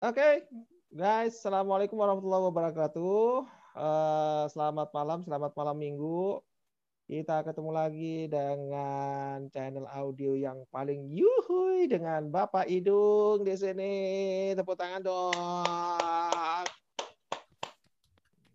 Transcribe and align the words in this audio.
Oke, 0.00 0.48
guys, 0.88 1.36
assalamualaikum 1.36 2.00
warahmatullahi 2.00 2.48
wabarakatuh. 2.48 3.44
Uh, 3.76 4.48
selamat 4.48 4.88
malam, 4.96 5.20
selamat 5.20 5.52
malam 5.52 5.76
minggu. 5.76 6.40
Kita 7.04 7.44
ketemu 7.44 7.70
lagi 7.76 8.32
dengan 8.32 9.44
channel 9.52 9.84
audio 9.92 10.32
yang 10.40 10.64
paling 10.72 11.12
yuhui 11.12 11.84
dengan 11.84 12.32
Bapak 12.32 12.64
Idung 12.64 13.44
di 13.44 13.52
sini. 13.52 13.94
Tepuk 14.56 14.80
tangan 14.80 15.04
dong. 15.04 16.64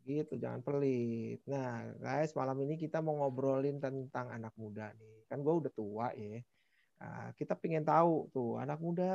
Gitu, 0.02 0.34
jangan 0.42 0.66
pelit. 0.66 1.46
Nah, 1.46 1.94
guys, 2.02 2.34
malam 2.34 2.58
ini 2.58 2.74
kita 2.74 3.06
mau 3.06 3.22
ngobrolin 3.22 3.78
tentang 3.78 4.34
anak 4.34 4.58
muda 4.58 4.90
nih. 4.98 5.30
Kan 5.30 5.46
gue 5.46 5.54
udah 5.62 5.70
tua 5.78 6.10
ya 6.18 6.42
Nah, 6.96 7.36
kita 7.36 7.60
pengen 7.60 7.84
tahu 7.84 8.32
tuh 8.32 8.56
anak 8.56 8.80
muda 8.80 9.12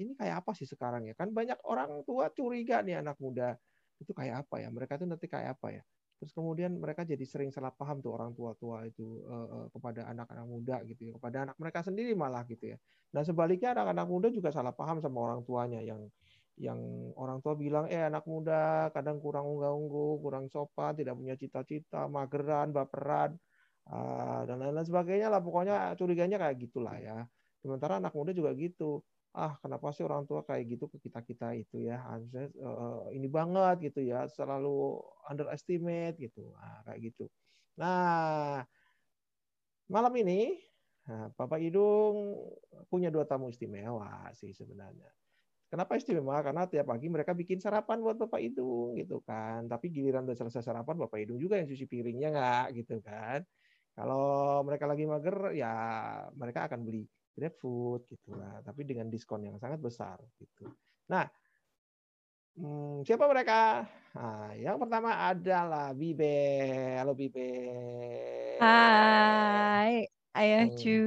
ini 0.00 0.16
kayak 0.16 0.44
apa 0.44 0.56
sih 0.56 0.64
sekarang 0.64 1.04
ya? 1.04 1.14
Kan 1.16 1.36
banyak 1.36 1.60
orang 1.68 2.00
tua 2.08 2.32
curiga 2.32 2.80
nih 2.80 3.04
anak 3.04 3.20
muda 3.20 3.56
itu 4.00 4.12
kayak 4.16 4.48
apa 4.48 4.64
ya? 4.64 4.68
Mereka 4.72 4.96
tuh 4.96 5.08
nanti 5.08 5.28
kayak 5.28 5.60
apa 5.60 5.68
ya? 5.80 5.82
Terus 6.16 6.32
kemudian 6.32 6.80
mereka 6.80 7.04
jadi 7.04 7.20
sering 7.28 7.52
salah 7.52 7.74
paham 7.74 8.00
tuh 8.00 8.16
orang 8.16 8.32
tua-tua 8.32 8.88
itu 8.88 9.20
uh, 9.28 9.48
uh, 9.52 9.66
kepada 9.68 10.08
anak-anak 10.08 10.46
muda 10.48 10.76
gitu 10.88 11.10
ya, 11.10 11.12
kepada 11.20 11.36
anak 11.44 11.56
mereka 11.60 11.84
sendiri 11.84 12.16
malah 12.16 12.40
gitu 12.48 12.72
ya. 12.72 12.76
Nah 13.12 13.20
sebaliknya 13.20 13.76
anak-anak 13.76 14.06
muda 14.08 14.28
juga 14.32 14.48
salah 14.48 14.72
paham 14.72 15.04
sama 15.04 15.20
orang 15.20 15.44
tuanya 15.44 15.84
yang 15.84 16.08
yang 16.54 16.78
orang 17.18 17.42
tua 17.42 17.58
bilang 17.58 17.90
eh 17.90 17.98
anak 17.98 18.24
muda 18.30 18.88
kadang 18.94 19.18
kurang 19.20 19.44
unggah-ungguh, 19.44 20.22
kurang 20.22 20.46
sopan, 20.48 20.94
tidak 20.96 21.18
punya 21.18 21.34
cita-cita, 21.36 22.06
mageran, 22.08 22.70
baperan 22.72 23.34
Ah, 23.84 24.48
dan 24.48 24.56
lain-lain 24.60 24.88
sebagainya 24.88 25.28
lah. 25.28 25.40
Pokoknya 25.44 25.92
curiganya 25.98 26.36
kayak 26.40 26.56
gitulah 26.60 26.96
ya. 26.96 27.28
Sementara 27.60 28.00
anak 28.00 28.12
muda 28.16 28.32
juga 28.32 28.52
gitu. 28.56 29.04
Ah 29.34 29.58
kenapa 29.58 29.90
sih 29.90 30.06
orang 30.06 30.24
tua 30.30 30.46
kayak 30.46 30.78
gitu 30.78 30.84
ke 30.92 30.96
kita 31.10 31.20
kita 31.26 31.46
itu 31.58 31.76
ya? 31.84 32.00
Harusnya 32.00 32.48
uh, 32.62 33.10
ini 33.12 33.26
banget 33.28 33.92
gitu 33.92 34.00
ya. 34.04 34.24
Selalu 34.30 35.02
underestimate 35.28 36.16
gitu. 36.20 36.54
Nah, 36.56 36.80
kayak 36.86 37.00
gitu. 37.12 37.24
Nah 37.80 38.64
malam 39.84 40.14
ini 40.16 40.56
nah, 41.04 41.28
Bapak 41.36 41.60
Idung 41.60 42.40
punya 42.88 43.12
dua 43.12 43.28
tamu 43.28 43.52
istimewa 43.52 44.32
sih 44.32 44.54
sebenarnya. 44.56 45.12
Kenapa 45.68 45.98
istimewa? 45.98 46.38
Karena 46.38 46.70
tiap 46.70 46.86
pagi 46.86 47.10
mereka 47.10 47.34
bikin 47.34 47.58
sarapan 47.58 47.98
buat 47.98 48.14
Bapak 48.14 48.38
Idung 48.38 48.94
gitu 48.94 49.18
kan. 49.26 49.66
Tapi 49.66 49.90
giliran 49.90 50.22
udah 50.22 50.38
selesai 50.38 50.62
sarapan 50.62 50.96
Bapak 51.02 51.18
Idung 51.18 51.36
juga 51.42 51.58
yang 51.58 51.66
cuci 51.66 51.84
piringnya 51.90 52.28
nggak 52.30 52.66
gitu 52.78 53.02
kan. 53.02 53.42
Kalau 53.94 54.58
mereka 54.66 54.90
lagi 54.90 55.06
mager, 55.06 55.54
ya 55.54 55.72
mereka 56.34 56.66
akan 56.66 56.82
beli 56.82 57.06
GrabFood 57.34 58.10
gitu 58.10 58.34
lah, 58.34 58.58
tapi 58.66 58.82
dengan 58.82 59.06
diskon 59.06 59.46
yang 59.46 59.54
sangat 59.62 59.78
besar 59.78 60.18
gitu. 60.38 60.66
Nah, 61.06 61.22
hmm, 62.58 63.06
siapa 63.06 63.30
mereka? 63.30 63.86
Nah, 64.18 64.50
yang 64.58 64.82
pertama 64.82 65.14
adalah 65.30 65.94
Bibe. 65.94 66.38
Halo 66.98 67.14
Bibe. 67.14 67.50
Hai, 68.58 70.10
Ayah 70.34 70.66
hmm, 70.66 70.78
Cu. 70.78 70.98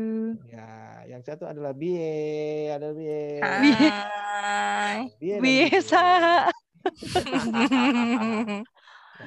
Ya, 0.48 1.04
yang 1.12 1.24
satu 1.24 1.44
adalah 1.44 1.76
Bie. 1.76 2.72
Ada 2.72 2.96
Bie. 2.96 3.44
Hai. 3.44 5.12
Bie 5.20 5.40
Bisa. 5.44 6.08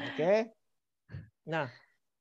Oke. 0.09 0.49
Nah, 1.49 1.69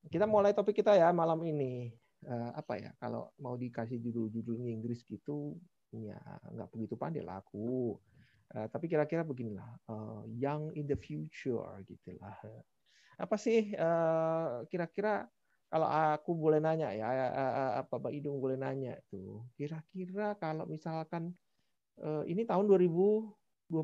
kita 0.09 0.25
mulai 0.25 0.57
topik 0.57 0.81
kita 0.81 0.97
ya 0.97 1.13
malam 1.13 1.39
ini. 1.45 1.93
Uh, 2.19 2.51
apa 2.51 2.75
ya 2.75 2.91
kalau 2.99 3.31
mau 3.39 3.55
dikasih 3.55 3.95
judul-judulnya 4.03 4.75
Inggris 4.75 5.07
gitu 5.07 5.55
ya 5.95 6.19
nggak 6.51 6.67
begitu 6.75 6.99
pandai 6.99 7.23
lah 7.23 7.39
aku. 7.39 7.95
Uh, 8.51 8.67
tapi 8.67 8.91
kira-kira 8.91 9.23
beginilah 9.23 9.69
uh, 9.87 10.27
young 10.27 10.73
in 10.75 10.83
the 10.89 10.97
future 10.99 11.63
gitulah 11.85 12.35
apa 13.19 13.35
sih 13.35 13.75
kira-kira 14.71 15.27
kalau 15.67 15.91
aku 15.91 16.31
boleh 16.39 16.63
nanya 16.63 16.95
ya 16.95 17.03
apa 17.83 17.99
Pak 17.99 18.15
Idung 18.15 18.39
boleh 18.39 18.55
nanya 18.55 18.95
tuh 19.11 19.43
kira-kira 19.59 20.39
kalau 20.39 20.63
misalkan 20.63 21.35
ini 22.31 22.47
tahun 22.47 22.63
2021 22.71 23.75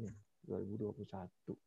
nih 0.00 0.16
2021 0.48 1.60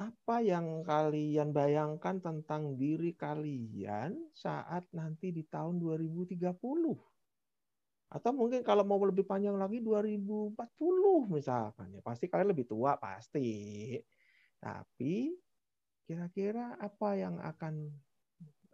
apa 0.00 0.40
yang 0.40 0.80
kalian 0.80 1.52
bayangkan 1.52 2.24
tentang 2.24 2.80
diri 2.80 3.12
kalian 3.12 4.32
saat 4.32 4.88
nanti 4.96 5.28
di 5.28 5.44
tahun 5.44 5.76
2030? 5.76 6.40
Atau 8.10 8.32
mungkin 8.32 8.64
kalau 8.64 8.82
mau 8.82 8.96
lebih 9.04 9.28
panjang 9.28 9.60
lagi 9.60 9.84
2040 9.84 10.56
misalkan 11.28 11.92
ya 11.92 12.00
pasti 12.00 12.32
kalian 12.32 12.48
lebih 12.56 12.64
tua 12.64 12.96
pasti. 12.96 14.00
Tapi 14.56 15.36
kira-kira 16.08 16.80
apa 16.80 17.20
yang 17.20 17.36
akan 17.36 17.92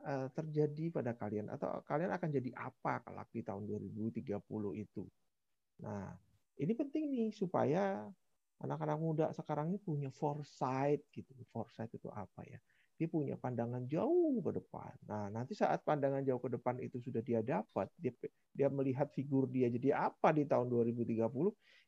eh, 0.07 0.29
terjadi 0.31 0.95
pada 0.95 1.13
kalian 1.19 1.51
atau 1.51 1.83
kalian 1.83 2.15
akan 2.15 2.31
jadi 2.31 2.55
apa 2.55 3.03
kalau 3.03 3.27
di 3.35 3.43
tahun 3.43 3.67
2030 3.67 4.31
itu? 4.79 5.03
Nah, 5.83 6.15
ini 6.63 6.73
penting 6.73 7.05
nih 7.11 7.29
supaya 7.35 8.07
anak-anak 8.62 8.99
muda 8.99 9.27
sekarang 9.37 9.72
ini 9.72 9.78
punya 9.81 10.09
foresight 10.09 11.05
gitu. 11.12 11.33
Foresight 11.53 11.93
itu 11.93 12.09
apa 12.09 12.41
ya? 12.47 12.56
Dia 12.97 13.09
punya 13.12 13.37
pandangan 13.37 13.84
jauh 13.84 14.41
ke 14.41 14.50
depan. 14.56 14.93
Nah, 15.05 15.28
nanti 15.28 15.53
saat 15.53 15.84
pandangan 15.84 16.25
jauh 16.25 16.41
ke 16.41 16.49
depan 16.49 16.81
itu 16.81 16.97
sudah 16.97 17.21
dia 17.21 17.45
dapat, 17.45 17.93
dia 18.00 18.16
dia 18.56 18.72
melihat 18.72 19.12
figur 19.12 19.45
dia 19.53 19.69
jadi 19.69 20.09
apa 20.09 20.33
di 20.33 20.49
tahun 20.49 20.72
2030, 20.72 21.28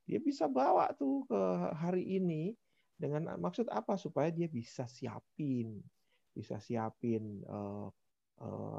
dia 0.04 0.18
bisa 0.20 0.44
bawa 0.44 0.92
tuh 0.92 1.24
ke 1.24 1.40
hari 1.80 2.04
ini 2.20 2.52
dengan 2.98 3.40
maksud 3.40 3.72
apa 3.72 3.96
supaya 3.96 4.28
dia 4.28 4.50
bisa 4.52 4.84
siapin, 4.84 5.80
bisa 6.36 6.60
siapin 6.60 7.40
uh, 7.48 7.88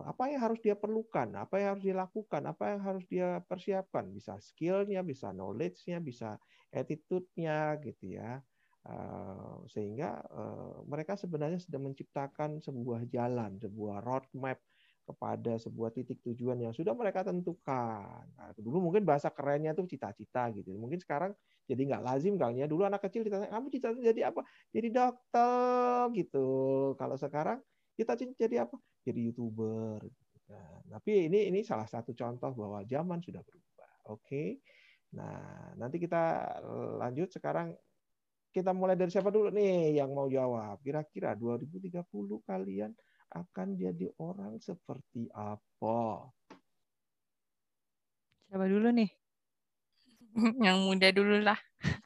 apa 0.08 0.32
yang 0.32 0.40
harus 0.40 0.60
dia 0.64 0.76
perlukan, 0.80 1.28
apa 1.36 1.60
yang 1.60 1.76
harus 1.76 1.86
dilakukan, 1.86 2.42
apa 2.48 2.64
yang 2.72 2.82
harus 2.82 3.04
dia 3.12 3.44
persiapkan, 3.44 4.08
bisa 4.08 4.40
skillnya, 4.40 5.04
bisa 5.04 5.36
knowledge-nya, 5.36 6.00
bisa 6.00 6.40
attitude-nya 6.72 7.76
gitu 7.84 8.16
ya. 8.16 8.40
Uh, 8.80 9.60
sehingga 9.68 10.24
uh, 10.32 10.88
mereka 10.88 11.20
sebenarnya 11.20 11.60
sedang 11.60 11.92
menciptakan 11.92 12.64
sebuah 12.64 13.12
jalan, 13.12 13.60
sebuah 13.60 14.00
roadmap 14.00 14.64
kepada 15.04 15.58
sebuah 15.58 15.90
titik 15.90 16.22
tujuan 16.22 16.62
yang 16.62 16.72
sudah 16.72 16.94
mereka 16.94 17.26
tentukan. 17.26 18.24
Nah, 18.38 18.54
dulu 18.56 18.88
mungkin 18.88 19.02
bahasa 19.04 19.34
kerennya 19.34 19.74
tuh 19.74 19.90
cita-cita 19.90 20.54
gitu. 20.54 20.78
Mungkin 20.78 21.02
sekarang 21.02 21.34
jadi 21.66 21.82
nggak 21.82 22.04
lazim 22.06 22.38
kali 22.38 22.62
ya. 22.62 22.70
Dulu 22.70 22.86
anak 22.86 23.02
kecil 23.10 23.26
ditanya, 23.26 23.50
kamu 23.50 23.68
cita-cita 23.74 24.06
jadi 24.16 24.22
apa? 24.30 24.42
Jadi 24.70 24.88
dokter 24.94 25.98
gitu. 26.14 26.48
Kalau 26.96 27.18
sekarang 27.18 27.60
cita-cita 27.98 28.34
jadi 28.38 28.70
apa? 28.70 28.78
Jadi 29.04 29.20
youtuber. 29.32 30.00
Nah, 30.50 30.82
tapi 30.98 31.30
ini 31.30 31.48
ini 31.54 31.62
salah 31.62 31.86
satu 31.86 32.12
contoh 32.18 32.52
bahwa 32.58 32.82
zaman 32.84 33.22
sudah 33.22 33.42
berubah. 33.46 33.92
Oke. 34.10 34.26
Okay? 34.26 34.48
Nah, 35.18 35.74
nanti 35.78 35.98
kita 35.98 36.46
lanjut 37.02 37.34
sekarang 37.34 37.74
kita 38.50 38.74
mulai 38.74 38.98
dari 38.98 39.14
siapa 39.14 39.30
dulu 39.30 39.54
nih 39.54 39.98
yang 39.98 40.10
mau 40.14 40.26
jawab. 40.30 40.82
Kira-kira 40.82 41.38
2030 41.38 42.02
kalian 42.46 42.92
akan 43.30 43.68
jadi 43.78 44.10
orang 44.18 44.58
seperti 44.58 45.30
apa? 45.34 46.30
Siapa 48.50 48.66
dulu 48.66 48.90
nih? 48.90 49.10
yang 50.66 50.82
muda 50.86 51.10
dulu 51.14 51.38
lah. 51.42 51.58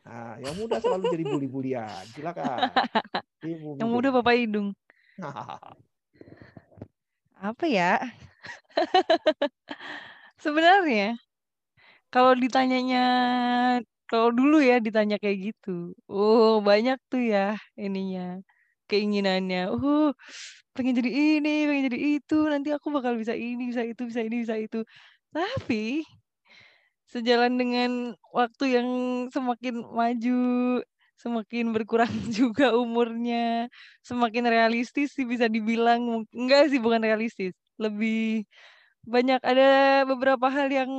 Nah, 0.03 0.35
yang 0.43 0.55
muda 0.59 0.83
selalu 0.83 1.03
jadi 1.15 1.23
bully-bulian. 1.27 2.03
Silakan. 2.11 2.71
Ibu 3.43 3.79
yang 3.79 3.91
muda 3.91 4.11
Bapak 4.11 4.35
Hidung. 4.35 4.75
Apa 7.43 7.67
ya? 7.67 7.99
Sebenarnya 10.43 11.17
kalau 12.13 12.34
ditanyanya 12.37 13.03
kalau 14.09 14.29
dulu 14.34 14.61
ya 14.63 14.78
ditanya 14.84 15.17
kayak 15.22 15.37
gitu. 15.53 15.93
Oh, 16.11 16.61
banyak 16.63 16.97
tuh 17.11 17.22
ya 17.34 17.57
ininya 17.79 18.40
keinginannya. 18.91 19.72
Oh, 19.73 20.13
pengen 20.78 20.95
jadi 20.99 21.11
ini, 21.40 21.49
pengen 21.69 21.85
jadi 21.93 21.99
itu, 22.19 22.35
nanti 22.51 22.69
aku 22.75 22.90
bakal 22.95 23.13
bisa 23.22 23.34
ini, 23.37 23.69
bisa 23.72 23.84
itu, 23.87 24.03
bisa 24.09 24.22
ini, 24.25 24.37
bisa 24.46 24.57
itu. 24.59 24.79
Tapi 25.35 26.03
sejalan 27.11 27.53
dengan 27.59 27.91
waktu 28.34 28.63
yang 28.79 28.89
semakin 29.29 29.84
maju, 29.85 30.41
semakin 31.23 31.72
berkurang 31.72 32.11
juga 32.37 32.75
umurnya, 32.75 33.72
semakin 34.03 34.52
realistis 34.52 35.16
sih 35.16 35.23
bisa 35.23 35.47
dibilang. 35.47 36.28
Enggak 36.35 36.67
sih, 36.67 36.84
bukan 36.84 36.99
realistis. 36.99 37.55
Lebih 37.79 38.43
banyak 39.08 39.40
ada 39.40 40.03
beberapa 40.03 40.52
hal 40.52 40.67
yang 40.67 40.91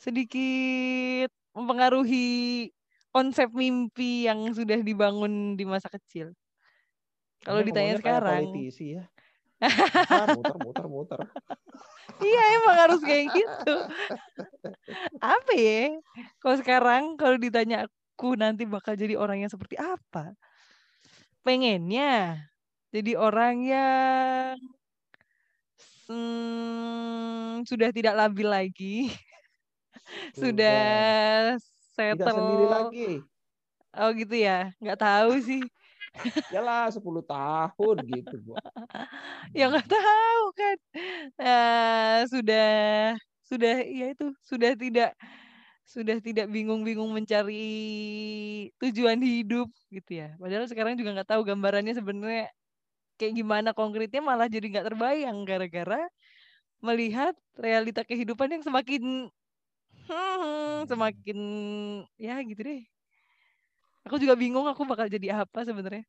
sedikit 0.00 1.28
mempengaruhi 1.52 2.72
konsep 3.12 3.52
mimpi 3.52 4.24
yang 4.24 4.48
sudah 4.56 4.80
dibangun 4.80 5.60
di 5.60 5.68
masa 5.68 5.92
kecil. 5.92 6.32
Kalau 7.44 7.60
ditanya 7.60 8.00
sekarang, 8.00 8.48
politisi 8.48 8.96
ya. 8.96 9.04
muter, 10.40 10.56
muter, 10.56 10.86
muter, 10.88 11.20
iya 12.24 12.42
emang 12.56 12.76
harus 12.80 13.00
kayak 13.04 13.28
gitu. 13.28 13.74
apa 15.20 15.52
ya? 15.52 16.00
Kalau 16.40 16.56
sekarang 16.56 17.02
kalau 17.20 17.36
ditanya 17.36 17.84
aku 18.20 18.36
nanti 18.36 18.68
bakal 18.68 18.92
jadi 19.00 19.16
orang 19.16 19.40
yang 19.40 19.48
seperti 19.48 19.80
apa? 19.80 20.36
Pengennya 21.40 22.36
jadi 22.92 23.16
orang 23.16 23.64
yang 23.64 24.60
hmm, 26.04 27.64
sudah 27.64 27.88
tidak 27.88 28.12
labil 28.20 28.44
lagi. 28.44 29.08
sudah 30.36 30.76
settle. 31.96 32.20
Tidak 32.20 32.36
sendiri 32.36 32.66
lagi. 32.68 33.10
Oh 33.96 34.12
gitu 34.12 34.36
ya? 34.36 34.68
Nggak 34.84 35.00
tahu 35.00 35.40
sih. 35.40 35.64
Yalah 36.52 36.92
10 36.92 37.00
tahun 37.24 37.96
gitu, 38.04 38.36
Bu. 38.44 38.52
ya 39.56 39.72
nggak 39.72 39.88
tahu 39.88 40.44
kan. 40.52 40.78
Uh, 41.40 42.18
sudah 42.28 42.72
sudah 43.48 43.80
ya 43.80 44.12
itu 44.12 44.28
sudah 44.44 44.76
tidak 44.76 45.16
sudah 45.90 46.22
tidak 46.22 46.46
bingung-bingung 46.46 47.10
mencari 47.10 47.66
tujuan 48.78 49.18
hidup 49.18 49.66
gitu 49.90 50.22
ya. 50.22 50.38
Padahal 50.38 50.70
sekarang 50.70 50.94
juga 50.94 51.18
nggak 51.18 51.34
tahu 51.34 51.42
gambarannya 51.42 51.98
sebenarnya 51.98 52.46
kayak 53.18 53.34
gimana 53.34 53.74
konkretnya 53.74 54.22
malah 54.22 54.46
jadi 54.46 54.70
nggak 54.70 54.86
terbayang 54.86 55.42
gara-gara 55.42 56.06
melihat 56.78 57.34
realita 57.58 58.06
kehidupan 58.06 58.54
yang 58.54 58.62
semakin 58.62 59.28
hmm, 60.06 60.86
semakin 60.86 61.38
ya 62.14 62.38
gitu 62.46 62.62
deh. 62.62 62.86
Aku 64.06 64.16
juga 64.22 64.38
bingung 64.38 64.70
aku 64.70 64.86
bakal 64.86 65.10
jadi 65.10 65.42
apa 65.42 65.66
sebenarnya. 65.66 66.06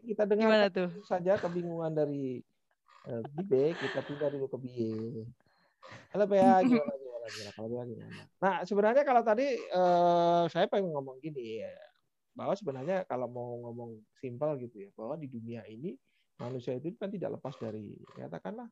Kita 0.00 0.24
dengar 0.24 0.48
Gimana 0.48 0.66
tuh? 0.72 0.88
saja 1.04 1.36
kebingungan 1.36 1.92
dari 1.92 2.40
uh, 3.04 3.20
Bibe, 3.36 3.76
kita 3.76 4.00
pindah 4.00 4.32
dulu 4.32 4.48
ke 4.48 4.58
Bie. 4.64 5.28
Halo 6.10 6.24
Bea, 6.24 6.64
gimana, 6.64 6.99
kalau 7.56 7.68
Bea 7.70 7.84
gimana? 7.86 8.22
Nah, 8.42 8.56
sebenarnya 8.66 9.02
kalau 9.06 9.22
tadi 9.22 9.46
uh, 9.72 10.44
saya 10.50 10.66
pengen 10.66 10.90
ngomong 10.94 11.18
gini 11.22 11.62
ya, 11.62 11.74
bahwa 12.34 12.54
sebenarnya 12.54 13.04
kalau 13.06 13.26
mau 13.30 13.58
ngomong 13.68 13.90
simpel 14.18 14.58
gitu 14.60 14.86
ya, 14.86 14.90
bahwa 14.94 15.14
di 15.18 15.28
dunia 15.30 15.62
ini 15.66 15.94
manusia 16.40 16.76
itu 16.76 16.96
kan 16.96 17.12
tidak 17.12 17.36
lepas 17.36 17.52
dari 17.60 17.92
katakanlah 18.16 18.68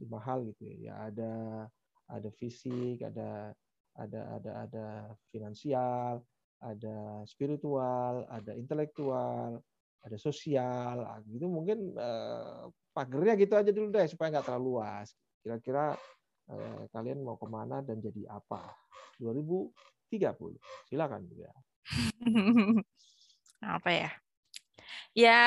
lima 0.00 0.18
hal 0.24 0.48
gitu 0.48 0.62
ya. 0.64 0.76
ya 0.80 0.94
ada 1.12 1.32
ada 2.10 2.30
fisik, 2.34 3.04
ada 3.04 3.52
ada 3.94 4.20
ada 4.40 4.50
ada 4.66 4.86
finansial, 5.28 6.24
ada 6.60 7.24
spiritual, 7.28 8.24
ada 8.28 8.52
intelektual, 8.56 9.60
ada 10.00 10.16
sosial, 10.16 11.04
ah, 11.04 11.20
gitu 11.28 11.48
mungkin 11.48 11.92
eh, 11.96 12.64
pagernya 12.96 13.34
gitu 13.36 13.54
aja 13.56 13.70
dulu 13.70 13.88
deh 13.92 14.06
supaya 14.08 14.32
nggak 14.32 14.46
terlalu 14.48 14.76
luas. 14.76 15.12
Kira-kira 15.44 15.96
eh, 15.96 15.98
kalian 16.90 17.22
mau 17.22 17.38
ke 17.38 17.46
mana 17.46 17.82
dan 17.84 18.02
jadi 18.02 18.26
apa? 18.30 18.74
2030. 19.18 19.70
Silakan 20.90 21.26
ya. 21.34 21.52
apa 23.76 23.90
ya? 23.90 24.10
Ya 25.14 25.42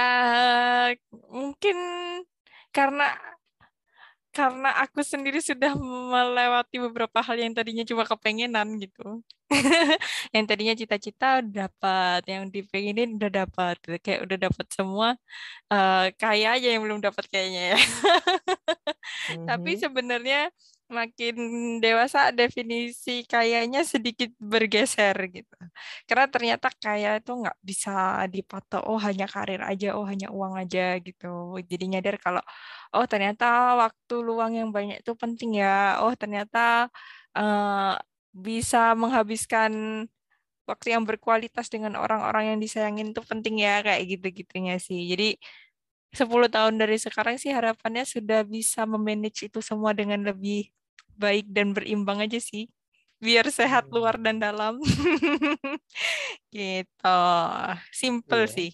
mungkin 1.32 1.78
karena 2.76 3.16
karena 4.34 4.74
aku 4.82 5.06
sendiri 5.06 5.38
sudah 5.38 5.78
melewati 5.78 6.82
beberapa 6.82 7.22
hal 7.22 7.38
yang 7.38 7.54
tadinya 7.54 7.86
cuma 7.86 8.02
kepengenan 8.02 8.82
gitu. 8.82 9.22
yang 10.34 10.50
tadinya 10.50 10.74
cita-cita 10.74 11.46
dapat, 11.46 12.26
yang 12.26 12.50
dipengenin 12.50 13.22
udah 13.22 13.46
dapat, 13.46 13.78
kayak 14.02 14.26
udah 14.26 14.38
dapat 14.50 14.66
semua. 14.74 15.14
Uh, 15.70 16.10
kaya 16.18 16.58
aja 16.58 16.66
yang 16.66 16.82
belum 16.82 16.98
dapat 16.98 17.30
kayaknya 17.30 17.78
ya. 17.78 17.80
mm-hmm. 17.80 19.46
Tapi 19.54 19.72
sebenarnya 19.78 20.50
makin 21.00 21.36
dewasa 21.84 22.20
definisi 22.40 23.12
kayaknya 23.32 23.80
sedikit 23.94 24.30
bergeser 24.52 25.16
gitu. 25.36 25.56
Karena 26.08 26.26
ternyata 26.34 26.68
kaya 26.84 27.08
itu 27.20 27.32
nggak 27.42 27.58
bisa 27.70 27.92
dipatok 28.34 28.82
oh 28.90 29.00
hanya 29.08 29.26
karir 29.34 29.62
aja, 29.70 29.88
oh 29.98 30.06
hanya 30.12 30.28
uang 30.38 30.54
aja 30.62 30.80
gitu. 31.06 31.28
Jadi 31.72 31.84
nyadar 31.92 32.16
kalau 32.26 32.42
oh 32.96 33.06
ternyata 33.12 33.46
waktu 33.82 34.14
luang 34.28 34.52
yang 34.60 34.70
banyak 34.76 34.98
itu 35.02 35.12
penting 35.22 35.50
ya. 35.62 36.00
Oh 36.02 36.14
ternyata 36.22 36.60
uh, 37.38 37.98
bisa 38.46 38.78
menghabiskan 39.02 39.72
waktu 40.70 40.88
yang 40.96 41.04
berkualitas 41.10 41.68
dengan 41.74 41.94
orang-orang 42.00 42.56
yang 42.56 42.60
disayangin 42.64 43.12
itu 43.12 43.22
penting 43.32 43.56
ya 43.66 43.84
kayak 43.86 44.02
gitu-gitunya 44.12 44.76
sih. 44.80 45.00
Jadi 45.12 45.26
10 46.14 46.48
tahun 46.54 46.78
dari 46.78 46.98
sekarang 47.02 47.36
sih 47.42 47.50
harapannya 47.58 48.06
sudah 48.06 48.46
bisa 48.46 48.86
memanage 48.86 49.50
itu 49.50 49.60
semua 49.66 49.92
dengan 49.98 50.22
lebih 50.30 50.70
baik 51.18 51.50
dan 51.50 51.72
berimbang 51.72 52.24
aja 52.24 52.40
sih. 52.40 52.70
Biar 53.24 53.48
sehat 53.48 53.88
luar 53.90 54.20
dan 54.20 54.38
hmm. 54.40 54.44
dalam. 54.44 54.74
Gitu. 56.54 57.22
Simple 57.92 58.46
yeah. 58.46 58.52
sih. 58.52 58.72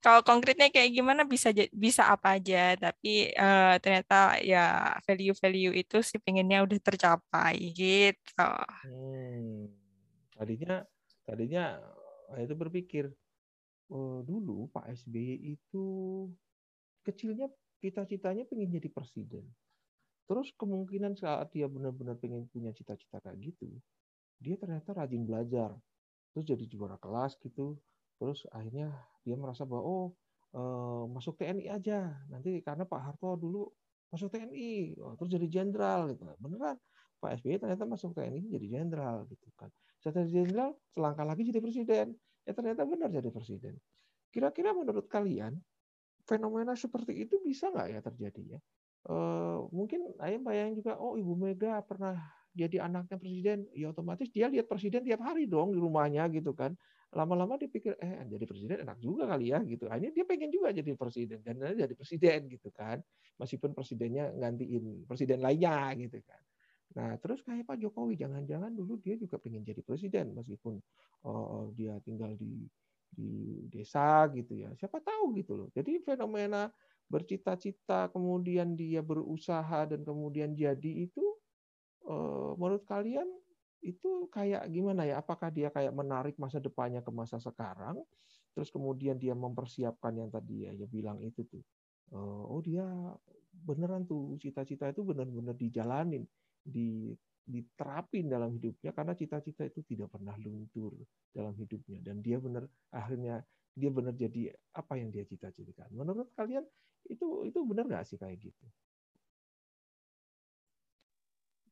Kalau 0.00 0.24
konkretnya 0.24 0.72
kayak 0.72 0.96
gimana 0.96 1.28
bisa 1.28 1.52
bisa 1.72 2.08
apa 2.08 2.40
aja. 2.40 2.76
Tapi 2.76 3.32
uh, 3.36 3.76
ternyata 3.80 4.40
ya 4.40 4.96
value-value 5.04 5.76
itu 5.76 6.00
sih 6.00 6.20
pengennya 6.20 6.64
udah 6.64 6.78
tercapai 6.80 7.56
gitu. 7.72 8.52
Hmm. 8.88 9.68
tadinya 10.40 10.80
tadinya 11.28 11.76
eh, 12.32 12.48
itu 12.48 12.56
berpikir 12.56 13.12
uh, 13.92 14.24
dulu 14.24 14.72
Pak 14.72 14.88
SBY 15.04 15.52
itu 15.52 15.84
kecilnya 17.04 17.52
cita-citanya 17.80 18.44
pengen 18.48 18.72
jadi 18.72 18.88
presiden 18.92 19.44
Terus 20.30 20.54
kemungkinan 20.54 21.18
saat 21.18 21.50
dia 21.50 21.66
benar-benar 21.66 22.14
pengen 22.22 22.46
punya 22.46 22.70
cita-cita 22.70 23.18
kayak 23.18 23.50
gitu, 23.50 23.66
dia 24.38 24.54
ternyata 24.54 24.94
rajin 24.94 25.26
belajar. 25.26 25.74
Terus 26.30 26.46
jadi 26.46 26.64
juara 26.70 26.94
kelas 27.02 27.34
gitu. 27.42 27.74
Terus 28.22 28.46
akhirnya 28.54 28.94
dia 29.26 29.34
merasa 29.34 29.66
bahwa 29.66 29.82
oh 29.82 30.06
eh, 30.54 31.04
masuk 31.10 31.34
TNI 31.34 31.66
aja. 31.74 32.14
Nanti 32.30 32.62
karena 32.62 32.86
Pak 32.86 33.00
Harto 33.02 33.34
dulu 33.34 33.74
masuk 34.14 34.30
TNI, 34.30 34.94
terus 35.18 35.30
jadi 35.34 35.46
jenderal 35.50 36.14
gitu. 36.14 36.22
Beneran 36.38 36.78
Pak 37.18 37.42
SBY 37.42 37.58
ternyata 37.58 37.84
masuk 37.90 38.14
TNI 38.14 38.54
jadi 38.54 38.66
jenderal 38.80 39.26
gitu 39.26 39.50
kan. 39.58 39.68
Setelah 39.98 40.30
jadi 40.30 40.46
jenderal, 40.46 40.70
selangkah 40.94 41.26
lagi 41.26 41.42
jadi 41.42 41.58
presiden. 41.58 42.06
Ya 42.46 42.52
ternyata 42.54 42.86
benar 42.86 43.10
jadi 43.10 43.28
presiden. 43.34 43.74
Kira-kira 44.30 44.70
menurut 44.78 45.10
kalian 45.10 45.58
fenomena 46.22 46.78
seperti 46.78 47.26
itu 47.26 47.42
bisa 47.42 47.68
nggak 47.74 47.88
ya 47.92 48.00
terjadi 48.00 48.42
ya? 48.56 48.60
Uh, 49.08 49.64
mungkin 49.72 50.12
ayam 50.20 50.44
bayang 50.44 50.76
juga, 50.76 51.00
oh 51.00 51.16
Ibu 51.16 51.32
Mega 51.32 51.80
pernah 51.80 52.20
jadi 52.52 52.84
anaknya 52.84 53.16
presiden, 53.16 53.58
ya 53.72 53.94
otomatis 53.94 54.28
dia 54.28 54.50
lihat 54.50 54.66
presiden 54.66 55.06
tiap 55.06 55.22
hari 55.22 55.46
dong 55.46 55.72
di 55.72 55.80
rumahnya 55.80 56.28
gitu 56.28 56.52
kan. 56.52 56.76
Lama-lama 57.10 57.58
dia 57.58 57.66
pikir, 57.66 57.98
eh 57.98 58.22
jadi 58.26 58.44
presiden 58.46 58.76
enak 58.86 58.98
juga 59.02 59.26
kali 59.26 59.50
ya 59.50 59.58
gitu. 59.66 59.88
Akhirnya 59.90 60.12
dia 60.14 60.24
pengen 60.26 60.50
juga 60.50 60.70
jadi 60.70 60.94
presiden 60.94 61.42
dan 61.42 61.58
jadi 61.58 61.94
presiden 61.94 62.46
gitu 62.50 62.68
kan. 62.70 63.02
Meskipun 63.40 63.74
presidennya 63.74 64.30
gantiin 64.36 65.08
presiden 65.08 65.40
lainnya 65.42 65.90
gitu 65.96 66.20
kan. 66.22 66.42
Nah 66.94 67.14
terus 67.22 67.40
kayak 67.46 67.66
Pak 67.66 67.78
Jokowi, 67.82 68.18
jangan-jangan 68.18 68.74
dulu 68.74 68.98
dia 68.98 69.14
juga 69.14 69.38
pengen 69.38 69.62
jadi 69.62 69.82
presiden 69.82 70.34
meskipun 70.34 70.78
uh, 71.26 71.70
dia 71.74 71.98
tinggal 72.02 72.34
di 72.34 72.66
di 73.10 73.66
desa 73.66 74.26
gitu 74.30 74.54
ya. 74.54 74.70
Siapa 74.78 75.02
tahu 75.02 75.34
gitu 75.34 75.58
loh. 75.58 75.68
Jadi 75.74 75.98
fenomena 76.02 76.70
bercita-cita 77.10 78.08
kemudian 78.14 78.78
dia 78.78 79.02
berusaha 79.02 79.84
dan 79.90 80.00
kemudian 80.06 80.54
jadi 80.54 80.92
itu 81.10 81.24
eh, 82.06 82.50
menurut 82.56 82.86
kalian 82.86 83.26
itu 83.80 84.28
kayak 84.28 84.68
gimana 84.68 85.08
ya? 85.08 85.20
Apakah 85.24 85.48
dia 85.50 85.72
kayak 85.72 85.92
menarik 85.96 86.36
masa 86.36 86.60
depannya 86.60 87.00
ke 87.02 87.10
masa 87.12 87.36
sekarang 87.42 88.00
terus 88.54 88.68
kemudian 88.70 89.16
dia 89.18 89.32
mempersiapkan 89.34 90.12
yang 90.16 90.30
tadi 90.30 90.68
ya, 90.68 90.72
ya 90.76 90.86
bilang 90.86 91.18
itu 91.20 91.42
tuh? 91.48 91.62
Eh, 92.14 92.42
oh 92.46 92.60
dia 92.62 92.86
beneran 93.50 94.06
tuh 94.06 94.38
cita-cita 94.38 94.90
itu 94.90 95.02
benar-benar 95.02 95.58
dijalanin 95.58 96.24
di 96.62 97.14
diterapin 97.50 98.30
dalam 98.30 98.54
hidupnya 98.54 98.94
karena 98.94 99.12
cita-cita 99.18 99.66
itu 99.66 99.82
tidak 99.82 100.14
pernah 100.14 100.38
luntur 100.38 100.94
dalam 101.34 101.54
hidupnya. 101.58 101.98
Dan 101.98 102.22
dia 102.22 102.38
benar 102.38 102.70
akhirnya 102.94 103.42
dia 103.74 103.90
benar 103.90 104.14
jadi 104.14 104.54
apa 104.74 104.98
yang 104.98 105.10
dia 105.14 105.24
cita-citakan. 105.26 105.90
Menurut 105.94 106.30
kalian 106.34 106.66
itu 107.08 107.46
itu 107.48 107.58
benar 107.64 107.84
nggak 107.86 108.04
sih 108.06 108.18
kayak 108.18 108.38
gitu? 108.38 108.64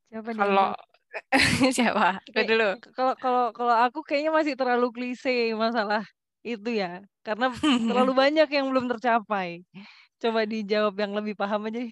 Siapa 0.08 0.30
kalau 0.32 0.72
siapa? 1.76 2.20
Aku 2.24 2.40
dulu. 2.44 2.68
Kalau 2.96 3.14
kalau 3.18 3.44
kalau 3.52 3.74
aku 3.76 4.00
kayaknya 4.04 4.32
masih 4.32 4.54
terlalu 4.56 4.88
klise 4.92 5.52
masalah 5.56 6.04
itu 6.44 6.70
ya, 6.72 7.04
karena 7.26 7.52
terlalu 7.60 8.12
banyak 8.22 8.48
yang 8.48 8.66
belum 8.72 8.88
tercapai. 8.88 9.64
Coba 10.18 10.48
dijawab 10.48 10.94
yang 10.96 11.12
lebih 11.14 11.36
paham 11.36 11.68
aja. 11.68 11.84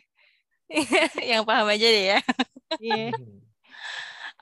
yang 1.31 1.43
paham 1.47 1.67
aja 1.71 1.87
deh 1.87 2.05
ya. 2.17 2.21
Iya. 2.83 3.09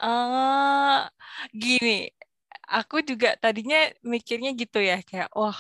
uh, 0.01 1.05
gini, 1.53 2.09
aku 2.69 3.05
juga 3.05 3.37
tadinya 3.39 3.77
mikirnya 4.05 4.51
gitu 4.57 4.79
ya 4.81 5.01
kayak 5.05 5.31
wah 5.37 5.57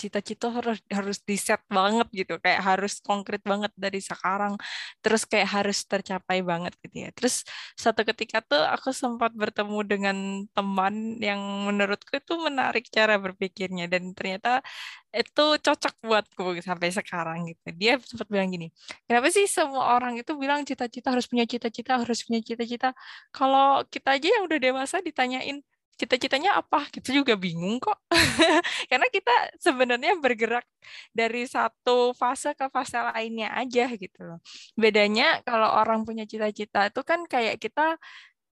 cita-cita 0.00 0.48
harus 0.48 0.80
harus 0.88 1.18
di 1.28 1.36
set 1.36 1.60
banget 1.68 2.08
gitu. 2.16 2.40
Kayak 2.40 2.60
harus 2.64 2.92
konkret 3.04 3.44
banget 3.44 3.68
dari 3.76 4.00
sekarang 4.00 4.56
terus 5.04 5.22
kayak 5.28 5.48
harus 5.60 5.84
tercapai 5.84 6.40
banget 6.40 6.72
gitu 6.80 6.96
ya. 7.04 7.08
Terus 7.12 7.44
satu 7.76 8.00
ketika 8.08 8.40
tuh 8.40 8.64
aku 8.64 8.96
sempat 8.96 9.30
bertemu 9.36 9.78
dengan 9.84 10.16
teman 10.56 11.20
yang 11.20 11.40
menurutku 11.68 12.16
itu 12.16 12.34
menarik 12.40 12.88
cara 12.88 13.20
berpikirnya 13.20 13.84
dan 13.92 14.16
ternyata 14.16 14.64
itu 15.12 15.44
cocok 15.60 15.94
buatku 16.06 16.44
sampai 16.64 16.88
sekarang 16.94 17.38
gitu. 17.52 17.68
Dia 17.76 17.92
sempat 18.00 18.26
bilang 18.32 18.48
gini 18.54 18.72
kenapa 19.04 19.28
sih 19.28 19.44
semua 19.44 19.96
orang 20.00 20.16
itu 20.16 20.32
bilang 20.40 20.64
cita-cita 20.64 21.12
harus 21.12 21.26
punya 21.28 21.44
cita-cita 21.44 22.00
harus 22.00 22.24
punya 22.24 22.40
cita-cita? 22.40 22.88
Kalau 23.36 23.84
kita 23.92 24.16
aja 24.16 24.28
yang 24.40 24.44
udah 24.48 24.58
dewasa 24.62 24.96
ditanyain 25.04 25.60
cita-citanya 26.00 26.56
apa? 26.56 26.88
Kita 26.88 27.12
juga 27.12 27.36
bingung 27.36 27.76
kok. 27.76 28.00
Karena 28.90 29.06
kita 29.12 29.34
sebenarnya 29.60 30.16
bergerak 30.16 30.64
dari 31.12 31.44
satu 31.44 32.16
fase 32.16 32.56
ke 32.56 32.72
fase 32.72 32.96
lainnya 32.96 33.52
aja 33.52 33.84
gitu 33.92 34.20
loh. 34.24 34.38
Bedanya 34.80 35.44
kalau 35.44 35.68
orang 35.68 36.08
punya 36.08 36.24
cita-cita 36.24 36.88
itu 36.88 37.00
kan 37.04 37.28
kayak 37.28 37.60
kita 37.60 38.00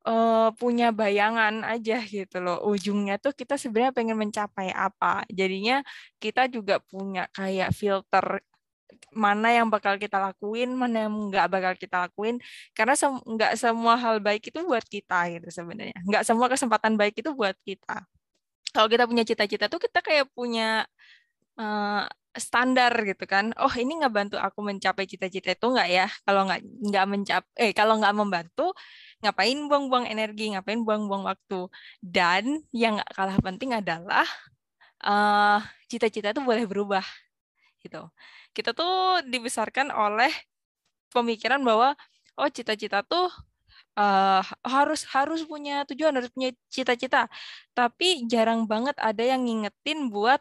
uh, 0.09 0.49
punya 0.57 0.89
bayangan 0.89 1.61
aja 1.61 2.01
gitu 2.05 2.41
loh. 2.41 2.65
Ujungnya 2.65 3.21
tuh 3.21 3.37
kita 3.37 3.61
sebenarnya 3.61 3.93
pengen 3.93 4.17
mencapai 4.17 4.73
apa. 4.73 5.21
Jadinya 5.29 5.85
kita 6.17 6.49
juga 6.49 6.81
punya 6.81 7.29
kayak 7.29 7.69
filter 7.77 8.41
mana 9.15 9.47
yang 9.51 9.67
bakal 9.71 9.95
kita 9.99 10.17
lakuin, 10.19 10.73
mana 10.75 11.07
yang 11.07 11.13
nggak 11.31 11.47
bakal 11.51 11.73
kita 11.79 12.07
lakuin, 12.09 12.39
karena 12.77 12.93
sem 12.97 13.11
nggak 13.11 13.53
semua 13.59 13.95
hal 13.99 14.19
baik 14.19 14.51
itu 14.51 14.59
buat 14.63 14.85
kita 14.85 15.31
gitu 15.37 15.47
sebenarnya, 15.51 15.97
nggak 16.05 16.23
semua 16.27 16.47
kesempatan 16.51 16.93
baik 16.99 17.19
itu 17.21 17.31
buat 17.33 17.55
kita. 17.63 18.03
Kalau 18.75 18.87
kita 18.91 19.07
punya 19.07 19.23
cita-cita 19.23 19.65
tuh 19.71 19.79
kita 19.79 20.03
kayak 20.03 20.27
punya 20.35 20.83
uh, 21.55 22.03
standar 22.35 22.91
gitu 23.07 23.23
kan, 23.23 23.55
oh 23.55 23.71
ini 23.79 24.03
nggak 24.03 24.13
bantu 24.13 24.35
aku 24.35 24.59
mencapai 24.59 25.07
cita-cita 25.07 25.55
itu 25.55 25.67
nggak 25.71 25.89
ya? 25.89 26.07
Kalau 26.27 26.43
nggak 26.43 26.61
nggak 26.91 27.05
mencap, 27.07 27.43
eh 27.55 27.71
kalau 27.71 27.95
nggak 27.95 28.15
membantu, 28.15 28.75
ngapain 29.23 29.55
buang-buang 29.71 30.05
energi, 30.11 30.51
ngapain 30.51 30.83
buang-buang 30.83 31.23
waktu. 31.23 31.71
Dan 32.03 32.59
yang 32.75 32.99
nggak 32.99 33.11
kalah 33.15 33.39
penting 33.39 33.71
adalah 33.79 34.27
uh, 35.07 35.63
cita-cita 35.87 36.35
itu 36.35 36.41
boleh 36.43 36.67
berubah 36.67 37.05
gitu 37.85 38.09
kita 38.55 38.71
tuh 38.71 39.19
dibesarkan 39.27 39.91
oleh 39.91 40.31
pemikiran 41.11 41.59
bahwa 41.59 41.93
oh 42.39 42.49
cita-cita 42.51 43.03
tuh 43.03 43.27
uh, 43.99 44.43
harus 44.63 45.07
harus 45.11 45.43
punya 45.47 45.83
tujuan 45.89 46.15
harus 46.15 46.31
punya 46.31 46.51
cita-cita. 46.71 47.27
Tapi 47.75 48.27
jarang 48.31 48.67
banget 48.67 48.95
ada 48.99 49.23
yang 49.23 49.43
ngingetin 49.43 50.11
buat 50.11 50.39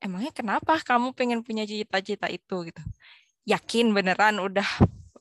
emangnya 0.00 0.32
kenapa 0.36 0.80
kamu 0.84 1.16
pengen 1.16 1.40
punya 1.40 1.64
cita-cita 1.68 2.28
itu? 2.28 2.68
Gitu. 2.68 2.82
Yakin 3.46 3.94
beneran 3.94 4.42
udah 4.42 4.68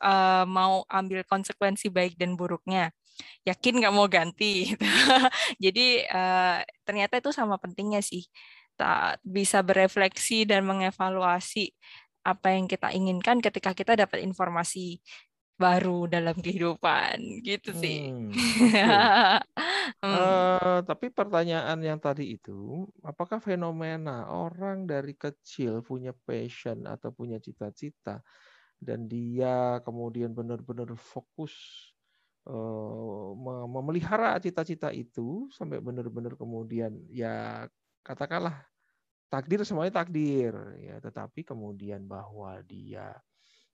uh, 0.01 0.43
mau 0.49 0.83
ambil 0.91 1.23
konsekuensi 1.27 1.91
baik 1.91 2.19
dan 2.19 2.35
buruknya. 2.39 2.91
Yakin 3.47 3.79
nggak 3.79 3.93
mau 3.95 4.07
ganti. 4.11 4.75
Jadi 5.63 6.03
uh, 6.09 6.59
ternyata 6.83 7.19
itu 7.21 7.31
sama 7.31 7.55
pentingnya 7.61 8.03
sih. 8.03 8.27
Tak 8.75 9.23
bisa 9.23 9.63
berefleksi 9.63 10.43
dan 10.43 10.67
mengevaluasi 10.67 11.71
apa 12.25 12.57
yang 12.57 12.65
kita 12.65 12.89
inginkan 12.89 13.37
ketika 13.37 13.77
kita 13.77 13.93
dapat 13.93 14.25
informasi 14.25 14.97
baru 15.55 16.11
dalam 16.11 16.35
kehidupan 16.35 17.45
gitu 17.47 17.71
sih. 17.71 18.11
Hmm, 18.11 18.27
hmm. 20.03 20.03
Uh, 20.03 20.79
tapi 20.83 21.07
pertanyaan 21.13 21.79
yang 21.79 21.95
tadi 21.95 22.35
itu, 22.35 22.83
apakah 22.99 23.39
fenomena 23.39 24.27
orang 24.27 24.83
dari 24.83 25.15
kecil 25.15 25.79
punya 25.79 26.11
passion 26.11 26.83
atau 26.83 27.15
punya 27.15 27.39
cita-cita 27.39 28.19
dan 28.83 29.07
dia 29.07 29.79
kemudian 29.87 30.35
benar-benar 30.35 30.91
fokus 30.99 31.55
uh, 32.51 33.31
memelihara 33.71 34.35
cita-cita 34.43 34.91
itu 34.91 35.47
sampai 35.55 35.79
benar-benar 35.79 36.35
kemudian 36.35 36.99
ya 37.07 37.63
katakanlah 38.03 38.67
takdir 39.29 39.61
semuanya 39.65 40.01
takdir 40.03 40.53
ya. 40.79 40.97
Tetapi 41.01 41.43
kemudian 41.43 42.05
bahwa 42.05 42.59
dia 42.65 43.13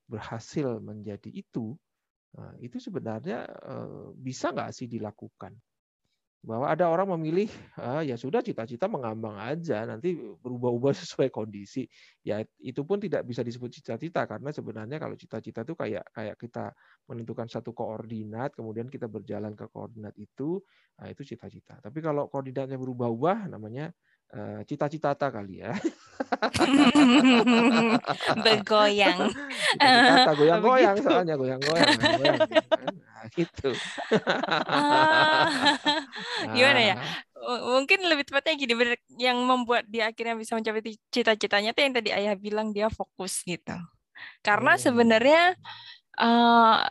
berhasil 0.10 0.80
menjadi 0.84 1.32
itu 1.32 1.76
nah, 2.36 2.56
itu 2.60 2.80
sebenarnya 2.80 3.48
eh, 3.48 4.08
bisa 4.16 4.52
nggak 4.52 4.72
sih 4.76 4.88
dilakukan? 4.88 5.56
Bahwa 6.42 6.74
ada 6.74 6.90
orang 6.90 7.14
memilih 7.14 7.54
ah, 7.78 8.02
ya 8.02 8.18
sudah 8.18 8.42
cita-cita 8.42 8.90
mengambang 8.90 9.38
aja 9.38 9.86
nanti 9.86 10.18
berubah-ubah 10.18 10.90
sesuai 11.06 11.30
kondisi. 11.30 11.86
Ya 12.26 12.42
itu 12.58 12.82
pun 12.82 12.98
tidak 12.98 13.30
bisa 13.30 13.46
disebut 13.46 13.70
cita-cita 13.70 14.26
karena 14.26 14.50
sebenarnya 14.50 14.98
kalau 14.98 15.14
cita-cita 15.14 15.62
itu 15.62 15.78
kayak 15.78 16.02
kayak 16.10 16.36
kita 16.42 16.74
menentukan 17.06 17.46
satu 17.46 17.78
koordinat 17.78 18.58
kemudian 18.58 18.90
kita 18.90 19.06
berjalan 19.06 19.54
ke 19.54 19.70
koordinat 19.70 20.18
itu 20.18 20.58
nah 20.98 21.08
itu 21.14 21.22
cita-cita. 21.22 21.78
Tapi 21.78 22.02
kalau 22.02 22.26
koordinatnya 22.26 22.82
berubah-ubah 22.82 23.46
namanya 23.46 23.94
Eh, 24.32 24.64
cita-cita 24.64 25.12
kali 25.12 25.60
ya. 25.60 25.76
Bergoyang. 28.48 29.28
Cita-cita 29.76 30.34
goyang-goyang 30.40 30.96
soalnya 31.04 31.36
goyang-goyang. 31.36 31.92
Nah, 33.22 33.30
gitu. 33.38 33.70
Ah. 34.66 35.46
Gimana 36.58 36.82
ya? 36.82 36.96
Mungkin 37.70 38.02
lebih 38.10 38.26
tepatnya 38.26 38.58
gini, 38.58 38.74
yang 39.22 39.38
membuat 39.46 39.86
dia 39.86 40.10
akhirnya 40.10 40.34
bisa 40.34 40.58
mencapai 40.58 40.98
cita-citanya 41.14 41.70
itu 41.70 41.86
yang 41.86 41.94
tadi 41.94 42.10
ayah 42.10 42.34
bilang 42.34 42.74
dia 42.74 42.90
fokus 42.90 43.46
gitu. 43.46 43.78
Karena 44.42 44.74
hmm. 44.74 44.82
Uh, 46.20 46.84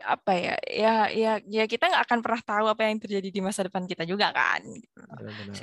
apa 0.00 0.32
ya 0.32 0.54
ya 0.66 0.94
ya 1.12 1.32
ya 1.44 1.64
kita 1.68 1.88
nggak 1.88 2.04
akan 2.08 2.18
pernah 2.24 2.42
tahu 2.42 2.66
apa 2.68 2.88
yang 2.88 3.00
terjadi 3.00 3.28
di 3.28 3.40
masa 3.40 3.64
depan 3.64 3.84
kita 3.84 4.04
juga 4.04 4.32
kan 4.32 4.64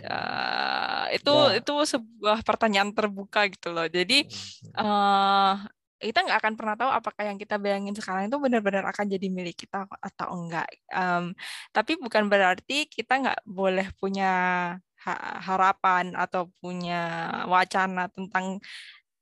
Uh, 0.06 1.06
itu 1.16 1.34
ya. 1.34 1.58
itu 1.63 1.74
sebuah 1.98 2.46
pertanyaan 2.46 2.94
terbuka 2.94 3.48
gitu 3.50 3.74
loh. 3.74 3.88
Jadi 3.89 4.27
uh, 4.77 5.58
kita 5.98 6.22
nggak 6.22 6.39
akan 6.46 6.54
pernah 6.54 6.75
tahu 6.77 6.92
apakah 6.94 7.24
yang 7.25 7.38
kita 7.42 7.58
bayangin 7.58 7.98
sekarang 7.98 8.30
itu 8.30 8.38
benar-benar 8.38 8.86
akan 8.86 9.10
jadi 9.10 9.27
milik 9.34 9.66
kita 9.66 9.89
atau 9.89 10.27
enggak. 10.38 10.70
Um, 10.94 11.34
tapi 11.74 11.98
bukan 11.98 12.30
berarti 12.30 12.86
kita 12.86 13.18
nggak 13.18 13.39
boleh 13.50 13.89
punya 13.98 14.34
harapan 15.48 16.12
atau 16.20 16.51
punya 16.60 17.32
wacana 17.48 18.12
tentang 18.12 18.60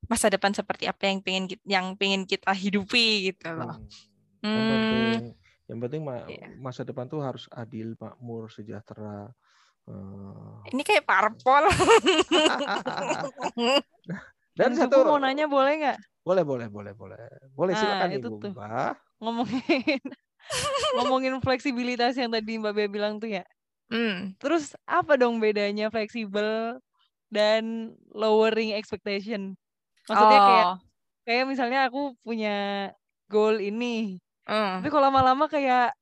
masa 0.06 0.30
depan 0.30 0.54
seperti 0.54 0.86
apa 0.86 1.10
yang 1.10 1.20
pengen 1.22 1.46
yang 1.66 1.86
pengen 1.98 2.24
kita 2.26 2.54
hidupi 2.54 3.34
gitu 3.34 3.50
loh. 3.54 3.82
Hmm. 4.42 4.54
Yang 4.54 4.66
penting 4.70 5.26
yang 5.66 5.80
penting 5.82 6.02
ma 6.06 6.22
yeah. 6.30 6.54
masa 6.62 6.86
depan 6.86 7.10
tuh 7.10 7.26
harus 7.26 7.50
adil, 7.50 7.98
makmur, 7.98 8.54
sejahtera. 8.54 9.34
Uh... 9.90 10.62
Ini 10.70 10.82
kayak 10.86 11.06
parpol. 11.10 11.66
Dan 14.58 14.78
satu 14.78 15.04
mau 15.04 15.18
nanya 15.18 15.50
boleh 15.50 15.74
nggak? 15.82 15.98
Boleh, 16.26 16.44
boleh, 16.46 16.68
boleh, 16.70 16.94
boleh. 16.94 17.18
Boleh 17.54 17.74
nah, 17.74 17.82
silakan 17.82 18.10
itu 18.14 18.30
Ibu 18.30 18.42
tuh. 18.42 18.52
Mbak. 18.54 18.94
Ngomongin 19.22 20.02
ngomongin 21.02 21.34
fleksibilitas 21.42 22.14
yang 22.18 22.30
tadi 22.30 22.62
Mbak 22.62 22.74
Bea 22.74 22.88
bilang 22.90 23.18
tuh 23.18 23.30
ya. 23.34 23.44
Hmm. 23.90 24.38
Terus 24.38 24.74
apa 24.86 25.18
dong 25.18 25.42
bedanya 25.42 25.90
fleksibel 25.90 26.78
dan 27.34 27.94
lowering 28.14 28.78
expectation? 28.78 29.58
Maksudnya 30.06 30.40
oh. 30.40 30.48
kayak 30.48 30.68
kayak 31.26 31.46
misalnya 31.50 31.80
aku 31.90 32.14
punya 32.22 32.90
goal 33.30 33.58
ini. 33.58 34.22
Mm. 34.46 34.82
Tapi 34.82 34.90
kalau 34.94 35.10
lama-lama 35.10 35.50
kayak 35.50 35.94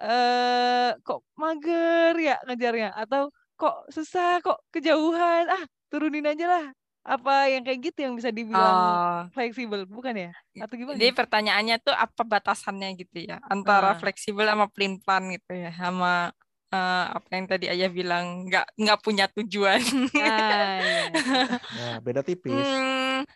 eh 0.00 0.96
kok 1.04 1.20
mager 1.36 2.16
ya 2.16 2.40
ngejarnya 2.48 2.96
atau 2.96 3.28
kok 3.60 3.84
susah 3.92 4.40
kok 4.40 4.64
kejauhan 4.72 5.44
ah 5.44 5.60
turunin 5.92 6.24
aja 6.24 6.48
lah 6.48 6.64
apa 7.04 7.52
yang 7.52 7.64
kayak 7.64 7.92
gitu 7.92 8.08
yang 8.08 8.16
bisa 8.16 8.32
dibilang 8.32 8.76
oh. 8.76 9.20
fleksibel 9.32 9.84
bukan 9.84 10.28
ya 10.28 10.32
atau 10.64 10.74
gimana? 10.76 10.96
Jadi 10.96 11.12
pertanyaannya 11.16 11.76
tuh 11.80 11.96
apa 11.96 12.22
batasannya 12.24 12.96
gitu 12.96 13.28
ya 13.28 13.40
antara 13.48 13.92
ah. 13.92 13.96
fleksibel 13.96 14.44
sama 14.48 14.68
plan 14.72 14.96
plan 15.00 15.24
gitu 15.28 15.52
ya 15.52 15.72
sama 15.76 16.32
uh, 16.70 17.04
apa 17.18 17.28
yang 17.34 17.46
tadi 17.50 17.66
ayah 17.68 17.90
bilang 17.90 18.46
nggak 18.46 18.66
nggak 18.78 18.98
punya 19.02 19.26
tujuan. 19.30 19.82
Ah, 20.16 20.78
iya. 20.80 21.02
nah, 21.78 21.96
beda 22.02 22.22
tipis. 22.22 22.54
Hmm, 22.54 23.26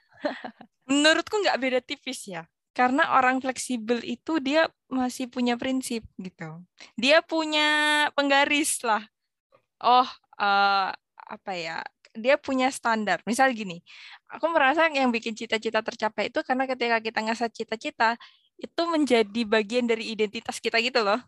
menurutku 0.88 1.38
nggak 1.42 1.58
beda 1.60 1.80
tipis 1.82 2.30
ya. 2.30 2.46
Karena 2.74 3.14
orang 3.14 3.38
fleksibel 3.38 4.02
itu 4.02 4.42
dia 4.42 4.66
masih 4.90 5.30
punya 5.30 5.54
prinsip 5.54 6.02
gitu. 6.18 6.58
Dia 6.98 7.22
punya 7.22 7.68
penggaris 8.18 8.82
lah. 8.82 9.06
Oh, 9.78 10.06
uh, 10.42 10.90
apa 11.14 11.52
ya? 11.54 11.86
Dia 12.14 12.34
punya 12.34 12.70
standar. 12.74 13.22
Misal 13.26 13.54
gini, 13.54 13.78
aku 14.26 14.50
merasa 14.50 14.90
yang 14.90 15.14
bikin 15.14 15.38
cita-cita 15.38 15.82
tercapai 15.86 16.30
itu 16.34 16.42
karena 16.42 16.66
ketika 16.66 16.98
kita 16.98 17.18
ngasih 17.22 17.50
cita-cita 17.54 18.18
itu 18.58 18.82
menjadi 18.86 19.42
bagian 19.46 19.86
dari 19.86 20.14
identitas 20.14 20.62
kita 20.62 20.78
gitu 20.78 21.02
loh 21.02 21.18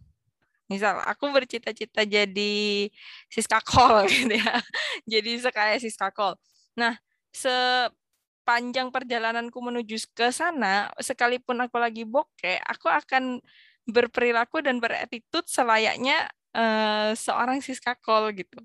misal 0.71 0.99
aku 1.07 1.31
bercita-cita 1.31 2.03
jadi 2.07 2.91
Siska 3.31 3.63
Kol 3.63 4.07
gitu 4.13 4.35
ya. 4.39 4.59
Jadi 5.07 5.39
sekaya 5.43 5.77
Siska 5.81 6.11
Kol 6.15 6.35
nah 6.77 6.93
sepanjang 7.33 8.89
perjalananku 8.93 9.57
menuju 9.61 9.97
ke 10.13 10.29
sana, 10.33 10.93
sekalipun 11.01 11.57
aku 11.65 11.77
lagi 11.81 12.05
bokeh, 12.05 12.61
aku 12.65 12.89
akan 12.89 13.41
berperilaku 13.89 14.61
dan 14.65 14.81
beretitut 14.83 15.47
selayaknya 15.49 16.27
uh, 16.57 17.13
seorang 17.15 17.61
siskakol 17.63 18.33
gitu. 18.35 18.59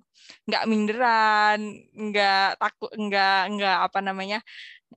Nggak 0.47 0.63
minderan 0.71 1.59
nggak 1.93 2.57
takut 2.61 2.91
nggak 2.95 3.39
nggak 3.57 3.77
apa 3.91 3.99
namanya 4.01 4.39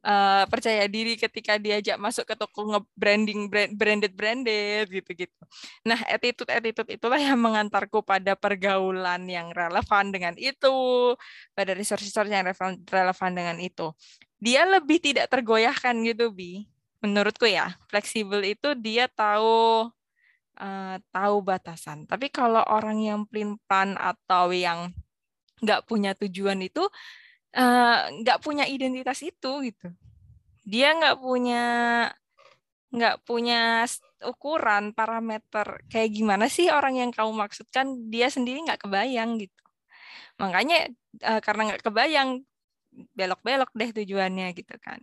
uh, 0.03 0.45
percaya 0.51 0.89
diri 0.91 1.15
ketika 1.15 1.61
diajak 1.61 2.01
masuk 2.01 2.27
ke 2.27 2.35
toko 2.35 2.75
nge-branding 2.75 3.47
brand, 3.47 3.73
branded 3.77 4.13
branded 4.17 4.87
gitu-gitu. 4.91 5.43
Nah, 5.87 6.01
attitude 6.11 6.51
attitude 6.51 6.91
itulah 6.91 7.21
yang 7.21 7.39
mengantarku 7.39 8.03
pada 8.03 8.35
pergaulan 8.35 9.29
yang 9.31 9.55
relevan 9.55 10.11
dengan 10.11 10.35
itu, 10.41 10.75
pada 11.55 11.77
resource-resource 11.77 12.31
yang 12.33 12.43
relevan, 12.49 12.81
relevan 12.89 13.31
dengan 13.37 13.57
itu. 13.63 13.95
Dia 14.43 14.67
lebih 14.67 14.99
tidak 14.99 15.31
tergoyahkan 15.31 15.95
gitu, 16.03 16.35
Bi. 16.35 16.67
Menurutku 17.05 17.45
ya, 17.45 17.77
fleksibel 17.93 18.41
itu 18.43 18.73
dia 18.81 19.07
tahu 19.13 19.93
uh, 20.59 20.97
tahu 21.13 21.37
batasan. 21.45 22.09
Tapi 22.09 22.33
kalau 22.33 22.65
orang 22.67 22.99
yang 23.01 23.21
pelin-pelan 23.29 23.97
atau 24.01 24.51
yang 24.51 24.91
nggak 25.63 25.87
punya 25.89 26.13
tujuan 26.19 26.61
itu 26.61 26.85
uh, 27.55 28.11
nggak 28.21 28.39
punya 28.43 28.67
identitas 28.67 29.23
itu 29.23 29.53
gitu. 29.65 29.89
Dia 30.67 30.95
nggak 30.97 31.17
punya 31.23 31.65
nggak 32.95 33.27
punya 33.27 33.83
ukuran 34.23 34.95
parameter 34.95 35.83
kayak 35.91 36.15
gimana 36.15 36.47
sih 36.47 36.71
orang 36.71 36.95
yang 36.95 37.11
kamu 37.11 37.35
maksudkan 37.35 38.07
dia 38.07 38.31
sendiri 38.31 38.63
nggak 38.63 38.87
kebayang 38.87 39.35
gitu 39.43 39.63
makanya 40.39 40.95
uh, 41.27 41.43
karena 41.43 41.75
nggak 41.75 41.83
kebayang 41.83 42.47
belok-belok 43.19 43.75
deh 43.75 43.91
tujuannya 43.91 44.55
gitu 44.55 44.79
kan 44.79 45.03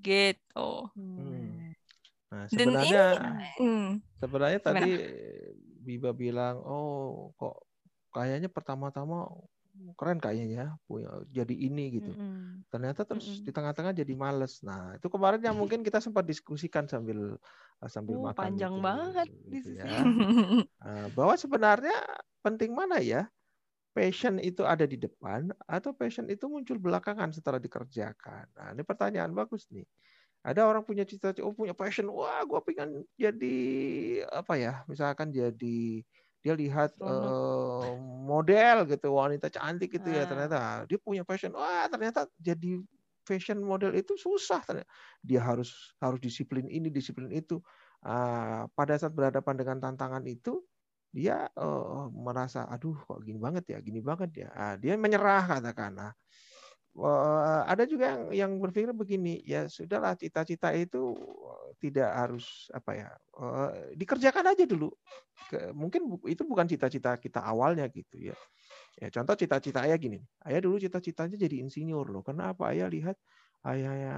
gitu 0.00 0.88
hmm. 0.96 1.76
Nah, 2.26 2.50
sebenarnya 2.50 3.04
ini, 3.22 3.48
hmm. 3.62 3.90
sebenarnya 4.18 4.60
tadi 4.60 4.90
Biba 5.86 6.10
bilang, 6.10 6.58
"Oh, 6.66 7.30
kok 7.38 7.70
kayaknya 8.10 8.50
pertama-tama 8.50 9.30
keren 9.96 10.20
kayaknya 10.20 10.46
ya 10.46 10.66
punya 10.84 11.08
jadi 11.32 11.54
ini 11.56 11.98
gitu. 11.98 12.12
Mm-hmm. 12.12 12.68
Ternyata 12.68 13.08
terus 13.08 13.24
mm-hmm. 13.24 13.44
di 13.48 13.50
tengah-tengah 13.50 13.92
jadi 13.96 14.14
males. 14.14 14.60
Nah, 14.60 14.94
itu 15.00 15.08
kemarin 15.08 15.40
yang 15.40 15.56
mungkin 15.56 15.80
kita 15.80 16.04
sempat 16.04 16.28
diskusikan 16.28 16.84
sambil 16.84 17.40
uh, 17.80 17.90
sambil 17.90 18.20
oh, 18.20 18.28
makan. 18.28 18.52
Panjang 18.52 18.74
gitu, 18.76 18.84
banget 18.84 19.28
gitu 19.48 19.70
ya. 19.80 19.88
uh, 20.84 21.08
bahwa 21.16 21.34
sebenarnya 21.34 21.96
penting 22.44 22.76
mana 22.76 23.00
ya? 23.00 23.24
Passion 23.96 24.36
itu 24.36 24.60
ada 24.60 24.84
di 24.84 25.00
depan 25.00 25.48
atau 25.64 25.96
passion 25.96 26.28
itu 26.28 26.44
muncul 26.52 26.76
belakangan 26.76 27.32
setelah 27.32 27.56
dikerjakan. 27.56 28.44
Nah, 28.52 28.76
ini 28.76 28.84
pertanyaan 28.84 29.32
bagus 29.32 29.64
nih. 29.72 29.88
Ada 30.44 30.68
orang 30.68 30.84
punya 30.84 31.08
cita-cita, 31.08 31.42
oh 31.42 31.56
punya 31.56 31.72
passion, 31.72 32.06
wah 32.12 32.44
gue 32.44 32.60
pengen 32.62 33.02
jadi 33.16 33.58
apa 34.28 34.54
ya, 34.60 34.84
misalkan 34.86 35.32
jadi 35.32 36.04
dia 36.46 36.54
lihat 36.54 36.94
uh, 37.02 37.98
model 38.22 38.86
gitu, 38.86 39.10
wanita 39.10 39.50
cantik 39.50 39.98
gitu 39.98 40.14
ya, 40.14 40.30
ternyata 40.30 40.86
dia 40.86 40.94
punya 41.02 41.26
passion, 41.26 41.50
wah 41.58 41.90
ternyata 41.90 42.30
jadi 42.38 42.78
fashion 43.26 43.58
model 43.58 43.90
itu 43.98 44.14
susah, 44.14 44.62
ternyata. 44.62 44.86
dia 45.26 45.42
harus 45.42 45.90
harus 45.98 46.22
disiplin 46.22 46.70
ini, 46.70 46.86
disiplin 46.86 47.34
itu. 47.34 47.58
Uh, 48.06 48.70
pada 48.78 48.94
saat 48.94 49.10
berhadapan 49.10 49.58
dengan 49.58 49.82
tantangan 49.82 50.22
itu, 50.30 50.62
dia 51.10 51.50
uh, 51.58 52.06
merasa, 52.14 52.70
aduh 52.70 52.94
kok 52.94 53.26
gini 53.26 53.42
banget 53.42 53.74
ya, 53.74 53.78
gini 53.82 53.98
banget 53.98 54.46
ya. 54.46 54.48
Uh, 54.54 54.74
dia 54.78 54.94
menyerah 54.94 55.58
katakan. 55.58 55.90
Nah, 55.98 56.12
uh, 56.14 56.14
ada 57.68 57.84
juga 57.84 58.08
yang 58.08 58.22
yang 58.32 58.52
berpikir 58.56 58.88
begini 58.96 59.44
ya 59.44 59.68
sudahlah 59.68 60.16
cita-cita 60.16 60.72
itu 60.72 61.12
tidak 61.76 62.08
harus 62.08 62.72
apa 62.72 62.90
ya 62.96 63.08
uh, 63.36 63.92
dikerjakan 63.92 64.56
aja 64.56 64.64
dulu. 64.64 64.88
Mungkin 65.76 66.16
itu 66.24 66.42
bukan 66.48 66.64
cita-cita 66.64 67.20
kita 67.20 67.44
awalnya 67.44 67.84
gitu 67.92 68.32
ya. 68.32 68.36
Ya 68.96 69.12
contoh 69.12 69.36
cita-cita 69.36 69.84
ayah 69.84 70.00
gini 70.00 70.24
ayah 70.48 70.64
dulu 70.64 70.80
cita-citanya 70.80 71.36
jadi 71.36 71.60
insinyur 71.68 72.08
loh. 72.08 72.24
Karena 72.24 72.56
apa 72.56 72.72
ayah 72.72 72.88
lihat 72.88 73.20
ayahnya 73.68 74.16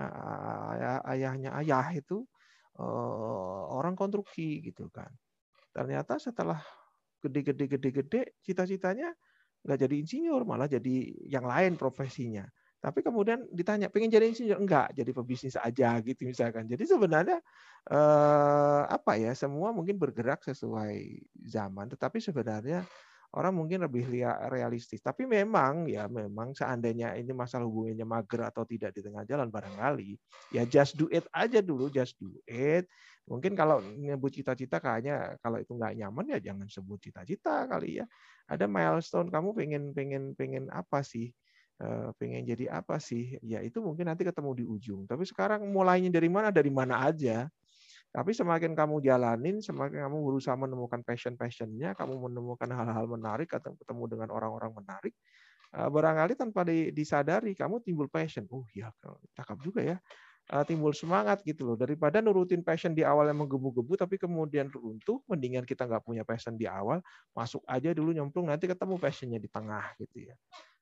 ayah, 0.79 0.99
ayahnya 1.03 1.51
ayah 1.59 1.87
itu 1.99 2.23
orang 3.75 3.99
konstruksi 3.99 4.63
gitu 4.63 4.87
kan? 4.95 5.11
Ternyata 5.75 6.23
setelah 6.23 6.63
gede-gede 7.19 7.67
gede-gede 7.67 8.39
cita-citanya 8.47 9.11
nggak 9.67 9.79
jadi 9.83 9.95
insinyur 9.99 10.47
malah 10.47 10.71
jadi 10.71 11.11
yang 11.27 11.43
lain 11.43 11.75
profesinya 11.75 12.47
tapi 12.79 13.03
kemudian 13.03 13.43
ditanya, 13.51 13.91
pengen 13.91 14.11
jadi 14.11 14.31
insinyur? 14.31 14.59
Enggak, 14.63 14.95
jadi 14.95 15.11
pebisnis 15.11 15.59
aja 15.59 15.99
gitu 16.03 16.23
misalkan. 16.27 16.71
Jadi 16.71 16.85
sebenarnya 16.87 17.39
eh, 17.91 18.83
apa 18.87 19.19
ya, 19.19 19.35
semua 19.35 19.75
mungkin 19.75 19.99
bergerak 19.99 20.47
sesuai 20.47 21.27
zaman, 21.43 21.91
tetapi 21.91 22.23
sebenarnya 22.23 22.87
orang 23.37 23.53
mungkin 23.53 23.85
lebih 23.85 24.09
realistis. 24.49 25.05
Tapi 25.05 25.29
memang 25.29 25.85
ya 25.85 26.09
memang 26.09 26.57
seandainya 26.57 27.13
ini 27.19 27.33
masalah 27.37 27.69
hubungannya 27.69 28.07
mager 28.09 28.49
atau 28.49 28.65
tidak 28.65 28.97
di 28.97 29.05
tengah 29.05 29.25
jalan 29.29 29.53
barangkali 29.53 30.17
ya 30.57 30.65
just 30.65 30.97
do 30.97 31.11
it 31.13 31.29
aja 31.37 31.61
dulu, 31.61 31.93
just 31.93 32.17
do 32.17 32.33
it. 32.49 32.89
Mungkin 33.29 33.53
kalau 33.53 33.85
nyebut 33.85 34.33
cita-cita 34.33 34.81
kayaknya 34.81 35.37
kalau 35.45 35.61
itu 35.61 35.77
nggak 35.77 36.01
nyaman 36.01 36.25
ya 36.33 36.39
jangan 36.41 36.65
sebut 36.73 36.97
cita-cita 37.05 37.69
kali 37.69 38.01
ya. 38.01 38.09
Ada 38.49 38.65
milestone 38.65 39.29
kamu 39.29 39.49
pengen 39.53 39.83
pengen 39.93 40.23
pengen 40.33 40.65
apa 40.73 41.05
sih? 41.05 41.29
Eh, 41.79 42.11
pengen 42.19 42.43
jadi 42.43 42.75
apa 42.83 42.99
sih? 42.99 43.39
Ya 43.39 43.63
itu 43.63 43.79
mungkin 43.79 44.11
nanti 44.11 44.27
ketemu 44.27 44.51
di 44.59 44.65
ujung. 44.67 45.07
Tapi 45.07 45.23
sekarang 45.23 45.63
mulainya 45.71 46.11
dari 46.11 46.27
mana? 46.27 46.51
Dari 46.51 46.71
mana 46.75 47.07
aja. 47.07 47.47
Tapi 48.15 48.33
semakin 48.35 48.73
kamu 48.75 49.05
jalanin, 49.05 49.61
semakin 49.61 50.09
kamu 50.09 50.19
berusaha 50.25 50.57
menemukan 50.57 51.01
passion-passionnya, 51.05 51.95
kamu 51.99 52.17
menemukan 52.31 52.69
hal-hal 52.73 53.07
menarik 53.11 53.53
atau 53.55 53.77
ketemu 53.79 54.05
dengan 54.19 54.29
orang-orang 54.35 54.73
menarik, 54.75 55.15
eh, 55.77 55.89
barangkali 55.91 56.35
tanpa 56.39 56.63
disadari 56.95 57.53
kamu 57.59 57.81
timbul 57.85 58.09
passion. 58.11 58.47
Oh 58.53 58.65
iya, 58.75 58.91
cakep 59.37 59.59
juga 59.65 59.81
ya. 59.85 59.97
Eh, 60.49 60.65
timbul 60.69 60.93
semangat 60.97 61.45
gitu 61.45 61.69
loh. 61.69 61.77
Daripada 61.77 62.21
nurutin 62.25 62.65
passion 62.65 62.93
di 62.97 63.05
awal 63.05 63.29
yang 63.33 63.45
menggebu-gebu, 63.45 63.95
tapi 64.01 64.17
kemudian 64.21 64.73
runtuh, 64.73 65.21
mendingan 65.29 65.65
kita 65.69 65.85
nggak 65.89 66.05
punya 66.09 66.25
passion 66.25 66.57
di 66.57 66.65
awal, 66.69 67.05
masuk 67.37 67.63
aja 67.69 67.93
dulu 67.93 68.13
nyemplung, 68.17 68.49
nanti 68.49 68.65
ketemu 68.71 68.97
passionnya 69.01 69.39
di 69.43 69.49
tengah 69.53 69.93
gitu 70.01 70.33
ya. 70.33 70.37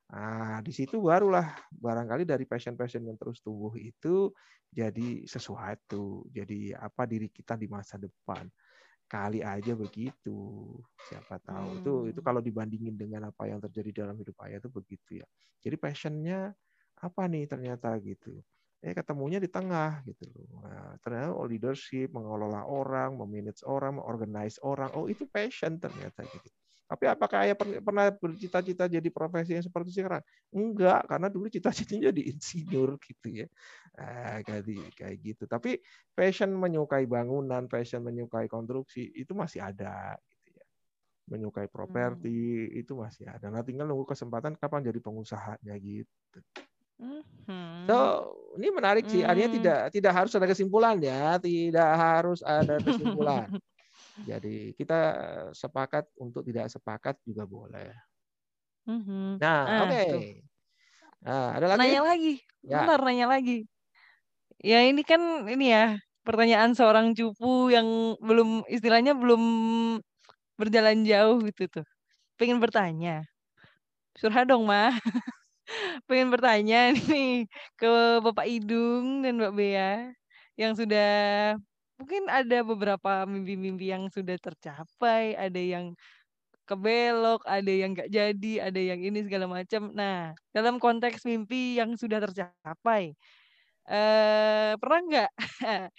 Nah, 0.06 0.62
di 0.62 0.70
situ 0.70 1.02
barulah 1.02 1.50
barangkali 1.74 2.22
dari 2.22 2.46
passion-passion 2.46 3.02
yang 3.02 3.18
terus 3.18 3.42
tumbuh 3.42 3.74
itu 3.74 4.30
jadi 4.70 5.26
sesuatu, 5.26 6.22
jadi 6.30 6.78
apa 6.78 7.10
diri 7.10 7.26
kita 7.26 7.58
di 7.58 7.66
masa 7.66 7.98
depan. 7.98 8.46
Kali 9.06 9.38
aja 9.42 9.74
begitu, 9.74 10.66
siapa 11.10 11.38
tahu. 11.42 11.66
Hmm. 11.66 11.78
Itu 11.78 11.92
itu 12.10 12.20
kalau 12.22 12.42
dibandingin 12.42 12.98
dengan 12.98 13.30
apa 13.30 13.46
yang 13.46 13.62
terjadi 13.62 14.06
dalam 14.06 14.18
hidup 14.18 14.34
ayah 14.46 14.58
itu 14.58 14.70
begitu 14.70 15.10
ya. 15.22 15.26
Jadi 15.62 15.76
passionnya 15.78 16.54
apa 16.98 17.22
nih 17.30 17.46
ternyata 17.46 17.94
gitu. 18.02 18.42
Eh 18.82 18.94
ketemunya 18.94 19.38
di 19.42 19.50
tengah 19.50 20.02
gitu 20.06 20.26
loh. 20.30 20.62
Nah, 20.62 20.98
ternyata 21.02 21.34
oh, 21.34 21.46
leadership, 21.46 22.10
mengelola 22.14 22.66
orang, 22.66 23.14
memanage 23.18 23.62
orang, 23.66 23.98
mengorganize 23.98 24.58
orang. 24.62 24.90
Oh 24.94 25.06
itu 25.10 25.26
passion 25.26 25.78
ternyata 25.78 26.22
gitu. 26.26 26.50
Tapi 26.86 27.04
apakah 27.10 27.42
ayah 27.42 27.58
pernah 27.58 28.14
bercita-cita 28.14 28.86
jadi 28.86 29.08
profesi 29.10 29.58
yang 29.58 29.66
seperti 29.66 29.90
sekarang? 29.90 30.22
Enggak, 30.54 31.02
karena 31.10 31.26
dulu 31.26 31.50
cita-citanya 31.50 32.14
jadi 32.14 32.22
insinyur 32.30 32.94
gitu 33.02 33.42
ya. 33.42 33.46
Eh, 33.98 34.38
kayak, 34.46 34.62
kayak 34.94 35.16
gitu. 35.18 35.44
Tapi 35.50 35.82
passion 36.14 36.54
menyukai 36.54 37.10
bangunan, 37.10 37.66
passion 37.66 38.06
menyukai 38.06 38.46
konstruksi 38.46 39.02
itu 39.18 39.34
masih 39.34 39.66
ada 39.66 40.14
gitu 40.30 40.54
ya. 40.54 40.64
Menyukai 41.26 41.66
properti 41.66 42.70
hmm. 42.70 42.80
itu 42.86 42.92
masih 42.94 43.26
ada. 43.26 43.50
Nah, 43.50 43.66
tinggal 43.66 43.90
nunggu 43.90 44.06
kesempatan 44.06 44.54
kapan 44.54 44.86
jadi 44.86 45.02
pengusahanya 45.02 45.74
gitu. 45.82 46.38
Hmm. 46.96 47.84
So, 47.90 47.96
ini 48.56 48.70
menarik 48.70 49.10
sih. 49.10 49.26
Artinya 49.26 49.50
hmm. 49.50 49.58
tidak 49.58 49.78
tidak 49.90 50.12
harus 50.16 50.32
ada 50.38 50.46
kesimpulan 50.46 50.96
ya, 51.02 51.34
tidak 51.42 51.90
harus 51.98 52.40
ada 52.46 52.78
kesimpulan. 52.86 53.50
Jadi 54.24 54.72
kita 54.72 55.00
sepakat 55.52 56.08
untuk 56.16 56.40
tidak 56.48 56.72
sepakat 56.72 57.20
juga 57.26 57.44
boleh. 57.44 57.92
Mm-hmm. 58.88 59.42
Nah, 59.42 59.60
ah, 59.66 59.80
oke. 59.84 59.92
Okay. 59.92 60.28
Nah, 61.26 61.46
ada 61.58 61.66
lagi? 61.74 61.80
Nanya 61.82 62.02
lagi. 62.06 62.34
Ya. 62.64 62.80
Bentar, 62.80 63.00
nanya 63.04 63.26
lagi. 63.28 63.58
Ya 64.64 64.80
ini 64.88 65.02
kan 65.04 65.20
ini 65.50 65.68
ya 65.68 66.00
pertanyaan 66.24 66.72
seorang 66.72 67.12
cupu 67.12 67.68
yang 67.68 68.16
belum 68.24 68.64
istilahnya 68.72 69.12
belum 69.12 69.42
berjalan 70.56 71.04
jauh 71.04 71.42
gitu 71.44 71.68
tuh. 71.68 71.86
Pengen 72.40 72.62
bertanya. 72.62 73.26
Surha 74.16 74.48
dong, 74.48 74.64
mah. 74.64 74.96
Pengen 76.08 76.30
bertanya 76.30 76.90
nih 76.96 77.44
ke 77.76 78.22
Bapak 78.22 78.46
Idung 78.48 79.26
dan 79.26 79.36
Mbak 79.36 79.52
Bea 79.52 80.14
yang 80.56 80.72
sudah 80.72 81.10
mungkin 82.00 82.28
ada 82.30 82.62
beberapa 82.66 83.24
mimpi-mimpi 83.28 83.92
yang 83.92 84.08
sudah 84.12 84.36
tercapai, 84.40 85.34
ada 85.36 85.58
yang 85.60 85.94
kebelok, 86.68 87.42
ada 87.46 87.70
yang 87.72 87.94
nggak 87.96 88.10
jadi, 88.12 88.52
ada 88.70 88.80
yang 88.80 89.00
ini 89.02 89.22
segala 89.26 89.46
macam. 89.50 89.92
Nah, 89.94 90.34
dalam 90.54 90.78
konteks 90.82 91.24
mimpi 91.28 91.78
yang 91.80 91.94
sudah 91.98 92.18
tercapai, 92.22 93.14
eh 93.88 94.72
pernah 94.80 95.00
nggak 95.06 95.30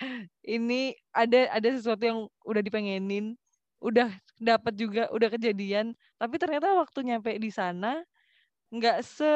ini 0.56 0.94
ada 1.16 1.40
ada 1.56 1.70
sesuatu 1.76 2.04
yang 2.06 2.20
udah 2.48 2.62
dipengenin, 2.66 3.36
udah 3.84 4.12
dapat 4.42 4.74
juga, 4.80 5.04
udah 5.14 5.30
kejadian, 5.34 5.96
tapi 6.22 6.36
ternyata 6.42 6.74
waktu 6.78 7.00
nyampe 7.08 7.36
di 7.42 7.50
sana 7.54 8.04
nggak 8.74 9.00
se 9.06 9.32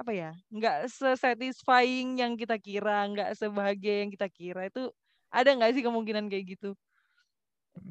apa 0.00 0.12
ya, 0.16 0.30
nggak 0.52 0.88
se-satisfying 0.88 2.16
yang 2.20 2.32
kita 2.40 2.56
kira, 2.60 3.04
nggak 3.12 3.36
sebahagia 3.36 4.04
yang 4.06 4.10
kita 4.14 4.28
kira. 4.32 4.68
Itu 4.70 4.92
ada 5.30 5.50
nggak 5.56 5.72
sih 5.76 5.82
kemungkinan 5.86 6.26
kayak 6.30 6.44
gitu? 6.58 6.70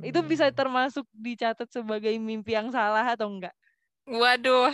Itu 0.03 0.19
bisa 0.31 0.47
Hmm. 0.47 0.55
termasuk 0.59 1.05
dicatat 1.25 1.67
sebagai 1.71 2.11
mimpi 2.19 2.51
yang 2.55 2.67
salah 2.71 3.05
atau 3.15 3.27
enggak? 3.31 3.55
Waduh, 4.19 4.73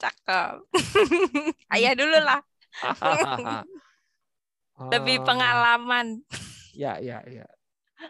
cakep. 0.00 0.56
Ayah 1.74 1.92
dulu 1.98 2.16
lah, 2.22 2.40
lebih 4.92 5.18
Eh, 5.18 5.24
pengalaman. 5.24 6.24
Ya, 6.74 6.98
ya, 7.00 7.22
ya. 7.26 7.46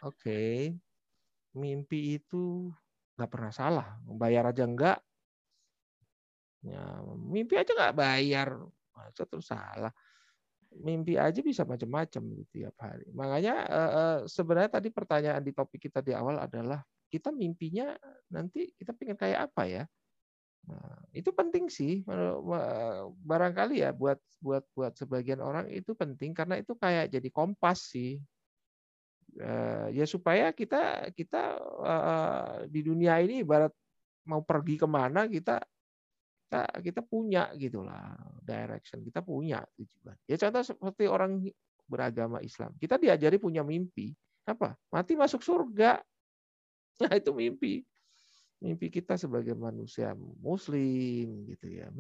Oke. 0.03 0.33
Mimpi 1.61 1.99
itu 2.19 2.43
nggak 3.15 3.31
pernah 3.33 3.53
salah. 3.59 3.87
Bayar 4.21 4.45
aja 4.51 4.65
enggak. 4.71 4.99
Ya, 6.65 6.81
mimpi 7.33 7.55
aja 7.61 7.73
nggak 7.77 7.97
bayar. 7.97 8.49
Masa 8.97 9.23
terus 9.29 9.47
salah. 9.53 9.93
Mimpi 10.75 11.15
aja 11.15 11.39
bisa 11.39 11.63
macam-macam 11.63 12.23
gitu 12.35 12.45
tiap 12.51 12.75
hari. 12.83 13.07
Makanya 13.15 13.55
eh, 13.71 13.91
eh, 13.99 14.17
sebenarnya 14.27 14.71
tadi 14.81 14.89
pertanyaan 14.91 15.43
di 15.45 15.53
topik 15.55 15.87
kita 15.87 16.03
di 16.03 16.11
awal 16.11 16.43
adalah 16.43 16.83
kita 17.07 17.31
mimpinya 17.31 17.95
nanti 18.27 18.75
kita 18.75 18.91
pengen 18.91 19.15
kayak 19.15 19.51
apa 19.51 19.63
ya? 19.71 19.85
Nah, 20.65 20.97
itu 21.13 21.31
penting 21.31 21.69
sih 21.69 22.03
me- 22.09 23.13
barangkali 23.23 23.85
ya 23.85 23.91
buat 23.93 24.19
buat 24.41 24.65
buat 24.73 24.93
sebagian 24.97 25.41
orang 25.45 25.69
itu 25.71 25.93
penting 25.95 26.33
karena 26.33 26.59
itu 26.61 26.73
kayak 26.79 27.13
jadi 27.13 27.29
kompas 27.31 27.93
sih 27.93 28.21
Eh, 29.35 29.87
ya 29.99 30.07
supaya 30.07 30.55
kita 30.55 31.11
kita 31.11 31.59
eh, 31.83 32.71
di 32.71 32.81
dunia 32.87 33.19
ini 33.19 33.43
ibarat 33.43 33.75
mau 34.31 34.47
pergi 34.47 34.79
ke 34.79 34.87
mana 34.87 35.27
kita 35.27 35.59
kita 36.55 36.63
kita 36.87 37.01
punya 37.03 37.51
gitulah 37.59 38.15
direction 38.47 39.03
kita 39.03 39.21
punya 39.27 39.59
tujuan. 39.75 40.15
Ya 40.31 40.39
contoh 40.39 40.63
seperti 40.63 41.11
orang 41.11 41.43
beragama 41.91 42.39
Islam 42.39 42.71
kita 42.79 42.95
diajari 42.95 43.43
punya 43.43 43.67
mimpi. 43.67 44.15
Apa? 44.47 44.79
Mati 44.95 45.19
masuk 45.19 45.43
surga. 45.43 45.99
Nah 46.95 47.11
itu 47.19 47.35
mimpi. 47.35 47.83
Mimpi 48.63 48.87
kita 48.87 49.19
sebagai 49.19 49.59
manusia 49.59 50.15
muslim 50.15 51.43
gitu 51.51 51.67
ya. 51.67 51.91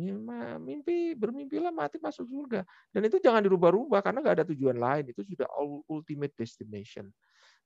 Mimpi 0.62 1.18
bermimpilah 1.18 1.74
mati 1.74 1.98
masuk 1.98 2.30
surga. 2.30 2.62
Dan 2.94 3.10
itu 3.10 3.18
jangan 3.18 3.42
dirubah-rubah 3.42 4.06
karena 4.06 4.22
nggak 4.22 4.36
ada 4.38 4.46
tujuan 4.54 4.78
lain. 4.78 5.10
Itu 5.10 5.26
sudah 5.26 5.50
ul- 5.58 5.82
ultimate 5.90 6.30
destination. 6.38 7.10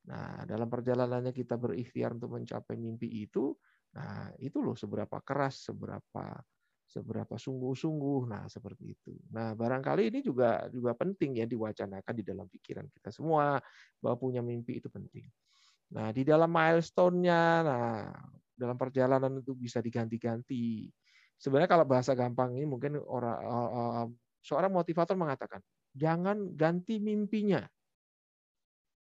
Nah 0.08 0.48
dalam 0.48 0.72
perjalanannya 0.72 1.36
kita 1.36 1.60
berikhtiar 1.60 2.16
untuk 2.16 2.32
mencapai 2.40 2.80
mimpi 2.80 3.28
itu 3.28 3.52
nah 3.88 4.28
itu 4.36 4.60
loh 4.60 4.76
seberapa 4.76 5.16
keras 5.24 5.68
seberapa 5.68 6.24
seberapa 6.88 7.36
sungguh-sungguh 7.36 8.20
nah 8.32 8.48
seperti 8.48 8.96
itu 8.96 9.12
nah 9.28 9.52
barangkali 9.52 10.08
ini 10.08 10.24
juga 10.24 10.64
juga 10.72 10.96
penting 10.96 11.44
ya 11.44 11.46
diwacanakan 11.46 12.14
di 12.16 12.24
dalam 12.24 12.48
pikiran 12.48 12.88
kita 12.88 13.12
semua 13.12 13.60
bahwa 14.00 14.16
punya 14.16 14.40
mimpi 14.40 14.80
itu 14.80 14.88
penting 14.88 15.28
nah 15.92 16.08
di 16.12 16.24
dalam 16.24 16.48
milestone-nya 16.48 17.42
nah 17.64 18.12
dalam 18.58 18.74
perjalanan 18.74 19.38
itu 19.38 19.54
bisa 19.54 19.78
diganti-ganti. 19.78 20.90
Sebenarnya 21.38 21.70
kalau 21.70 21.86
bahasa 21.86 22.18
gampang 22.18 22.58
ini 22.58 22.66
mungkin 22.66 22.98
orang 22.98 23.38
eh, 23.38 24.06
seorang 24.42 24.74
motivator 24.74 25.14
mengatakan, 25.14 25.62
jangan 25.94 26.58
ganti 26.58 26.98
mimpinya. 26.98 27.62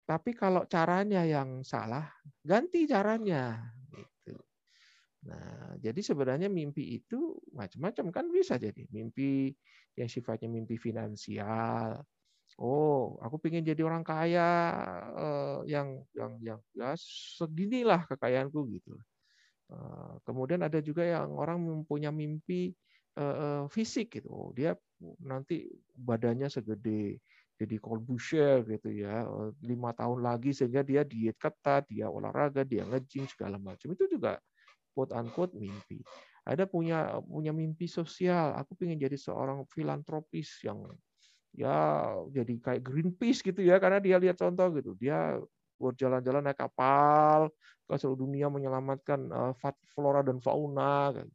Tapi 0.07 0.37
kalau 0.39 0.69
caranya 0.71 1.25
yang 1.27 1.65
salah, 1.67 2.07
ganti 2.45 2.85
caranya. 2.87 3.73
Nah, 5.27 5.75
jadi 5.83 6.01
sebenarnya 6.07 6.47
mimpi 6.47 7.03
itu 7.03 7.35
macam-macam 7.51 8.07
kan 8.15 8.27
bisa 8.31 8.55
jadi 8.63 8.87
mimpi 8.95 9.51
yang 9.99 10.07
sifatnya 10.11 10.47
mimpi 10.47 10.79
finansial. 10.79 12.05
Oh, 12.61 13.19
aku 13.25 13.37
pengen 13.43 13.65
jadi 13.67 13.83
orang 13.87 14.05
kaya 14.07 14.45
eh, 15.19 15.59
yang 15.73 15.89
yang 16.17 16.33
yang 16.43 16.59
ya 16.77 16.95
seginilah 17.37 18.05
kekayaanku 18.11 18.61
gitu. 18.77 18.95
Eh, 19.73 20.15
Kemudian 20.27 20.63
ada 20.67 20.79
juga 20.83 21.03
yang 21.07 21.35
orang 21.37 21.59
mempunyai 21.63 22.15
mimpi 22.15 22.75
eh, 23.19 23.65
fisik 23.73 24.21
gitu. 24.23 24.29
Oh, 24.31 24.51
dia 24.55 24.77
nanti 25.23 25.67
badannya 25.97 26.49
segede 26.53 27.19
jadi 27.59 27.77
Corbusier 27.81 28.63
gitu 28.69 28.89
ya. 28.93 29.27
Lima 29.65 29.91
tahun 29.97 30.21
lagi 30.25 30.53
sehingga 30.55 30.83
dia 30.87 31.03
diet 31.07 31.37
ketat, 31.41 31.89
dia 31.91 32.07
olahraga, 32.13 32.63
dia 32.67 32.85
nge-gym 32.87 33.27
segala 33.31 33.57
macam. 33.61 33.93
Itu 33.97 34.07
juga 34.11 34.39
quote 34.97 35.13
unquote 35.13 35.53
mimpi. 35.61 36.01
Ada 36.49 36.65
punya 36.65 37.21
punya 37.21 37.53
mimpi 37.53 37.85
sosial. 37.85 38.57
Aku 38.57 38.73
pengen 38.73 38.97
jadi 38.97 39.21
seorang 39.21 39.69
filantropis 39.69 40.65
yang 40.65 40.89
ya 41.53 42.09
jadi 42.33 42.55
kayak 42.57 42.81
Greenpeace 42.81 43.45
gitu 43.45 43.61
ya 43.61 43.77
karena 43.77 44.01
dia 44.01 44.17
lihat 44.17 44.41
contoh 44.41 44.73
gitu. 44.73 44.97
Dia 44.97 45.37
berjalan-jalan 45.77 46.49
naik 46.49 46.57
kapal 46.57 47.53
ke 47.85 47.95
seluruh 48.01 48.25
dunia 48.25 48.49
menyelamatkan 48.49 49.21
eh, 49.29 49.55
flora 49.93 50.25
dan 50.25 50.41
fauna. 50.41 51.13
kan. 51.13 51.29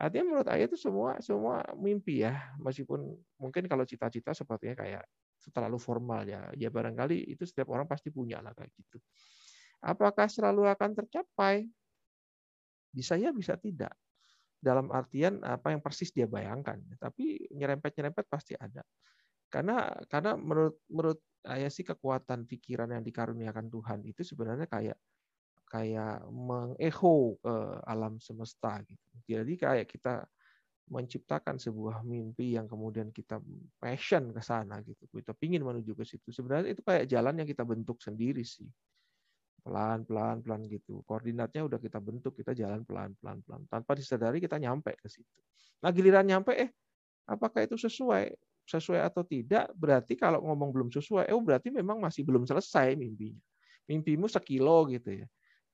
Artinya 0.00 0.24
menurut 0.32 0.46
saya 0.48 0.64
itu 0.64 0.76
semua 0.80 1.20
semua 1.20 1.60
mimpi 1.76 2.24
ya, 2.24 2.56
meskipun 2.56 3.04
mungkin 3.36 3.68
kalau 3.68 3.84
cita-cita 3.84 4.32
sepertinya 4.32 4.80
kayak 4.80 5.04
terlalu 5.52 5.76
formal 5.80 6.24
ya. 6.24 6.48
Ya 6.56 6.68
barangkali 6.72 7.32
itu 7.32 7.44
setiap 7.44 7.72
orang 7.72 7.84
pasti 7.84 8.08
punya 8.08 8.40
lah 8.40 8.56
kayak 8.56 8.72
gitu. 8.76 8.96
Apakah 9.80 10.28
selalu 10.28 10.68
akan 10.68 10.92
tercapai? 10.92 11.68
Bisa 12.90 13.14
ya, 13.18 13.30
bisa 13.30 13.54
tidak. 13.56 13.94
Dalam 14.60 14.92
artian 14.92 15.40
apa 15.46 15.72
yang 15.72 15.80
persis 15.80 16.12
dia 16.12 16.28
bayangkan. 16.28 16.78
Tapi 17.00 17.48
nyerempet-nyerempet 17.54 18.26
pasti 18.28 18.54
ada. 18.58 18.84
Karena 19.50 19.90
karena 20.06 20.38
menurut 20.38 20.82
menurut 20.90 21.20
saya 21.40 21.68
sih 21.72 21.82
kekuatan 21.86 22.44
pikiran 22.44 22.92
yang 22.92 23.02
dikaruniakan 23.02 23.72
Tuhan 23.72 24.00
itu 24.04 24.22
sebenarnya 24.22 24.68
kayak 24.68 24.98
kayak 25.70 26.26
mengecho 26.28 27.38
ke 27.40 27.54
alam 27.86 28.18
semesta 28.18 28.82
gitu. 28.84 29.10
Jadi 29.26 29.54
kayak 29.56 29.86
kita 29.86 30.26
menciptakan 30.90 31.56
sebuah 31.62 32.02
mimpi 32.02 32.58
yang 32.58 32.66
kemudian 32.66 33.14
kita 33.14 33.38
passion 33.78 34.34
ke 34.34 34.42
sana 34.42 34.82
gitu. 34.82 35.06
Kita 35.06 35.32
pingin 35.38 35.62
menuju 35.62 35.94
ke 35.94 36.02
situ. 36.02 36.34
Sebenarnya 36.34 36.74
itu 36.74 36.82
kayak 36.82 37.06
jalan 37.06 37.38
yang 37.38 37.48
kita 37.48 37.62
bentuk 37.62 38.02
sendiri 38.02 38.42
sih. 38.42 38.66
Pelan 39.60 40.08
pelan 40.08 40.40
pelan 40.40 40.60
gitu. 40.66 41.04
Koordinatnya 41.04 41.64
udah 41.68 41.78
kita 41.78 42.00
bentuk, 42.00 42.36
kita 42.36 42.56
jalan 42.56 42.82
pelan 42.84 43.12
pelan 43.20 43.44
pelan. 43.44 43.62
Tanpa 43.68 43.92
disadari 43.94 44.40
kita 44.40 44.56
nyampe 44.56 44.96
ke 44.96 45.08
situ. 45.08 45.40
Nah, 45.84 45.92
giliran 45.92 46.24
nyampe 46.24 46.56
eh 46.56 46.70
apakah 47.28 47.64
itu 47.64 47.76
sesuai? 47.76 48.32
Sesuai 48.64 49.00
atau 49.04 49.22
tidak? 49.26 49.68
Berarti 49.76 50.16
kalau 50.16 50.40
ngomong 50.44 50.70
belum 50.72 50.88
sesuai, 50.92 51.28
eh 51.28 51.36
berarti 51.36 51.68
memang 51.74 52.00
masih 52.00 52.24
belum 52.24 52.48
selesai 52.48 52.96
mimpinya. 52.96 53.40
Mimpimu 53.90 54.30
sekilo 54.30 54.86
gitu 54.86 55.24
ya 55.24 55.26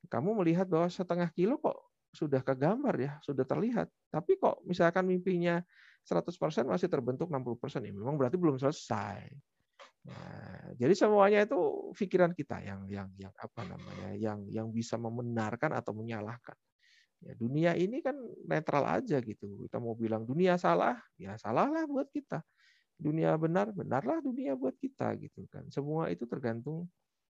kamu 0.09 0.39
melihat 0.43 0.67
bahwa 0.71 0.89
setengah 0.89 1.29
kilo 1.35 1.59
kok 1.59 1.77
sudah 2.15 2.41
kegambar 2.41 2.95
ya, 2.97 3.13
sudah 3.21 3.45
terlihat. 3.45 3.91
Tapi 4.09 4.41
kok 4.41 4.63
misalkan 4.65 5.05
mimpinya 5.05 5.61
100% 6.07 6.65
masih 6.65 6.89
terbentuk 6.89 7.29
60%, 7.29 7.83
ya 7.83 7.93
memang 7.93 8.17
berarti 8.17 8.39
belum 8.39 8.57
selesai. 8.57 9.27
Nah, 10.07 10.71
jadi 10.79 10.95
semuanya 10.95 11.43
itu 11.43 11.59
pikiran 11.99 12.31
kita 12.31 12.63
yang 12.63 12.87
yang 12.87 13.09
yang 13.19 13.35
apa 13.35 13.63
namanya, 13.67 14.11
yang 14.15 14.39
yang 14.47 14.69
bisa 14.71 14.95
membenarkan 14.95 15.75
atau 15.75 15.91
menyalahkan. 15.97 16.55
Ya, 17.25 17.33
dunia 17.35 17.73
ini 17.75 18.05
kan 18.05 18.15
netral 18.47 18.87
aja 18.87 19.19
gitu. 19.19 19.67
Kita 19.67 19.83
mau 19.83 19.97
bilang 19.99 20.23
dunia 20.23 20.55
salah, 20.61 21.01
ya 21.19 21.35
salahlah 21.41 21.89
buat 21.89 22.07
kita. 22.13 22.45
Dunia 22.97 23.35
benar, 23.37 23.75
benarlah 23.75 24.23
dunia 24.23 24.55
buat 24.55 24.77
kita 24.79 25.17
gitu 25.21 25.45
kan. 25.51 25.67
Semua 25.73 26.09
itu 26.13 26.25
tergantung 26.29 26.87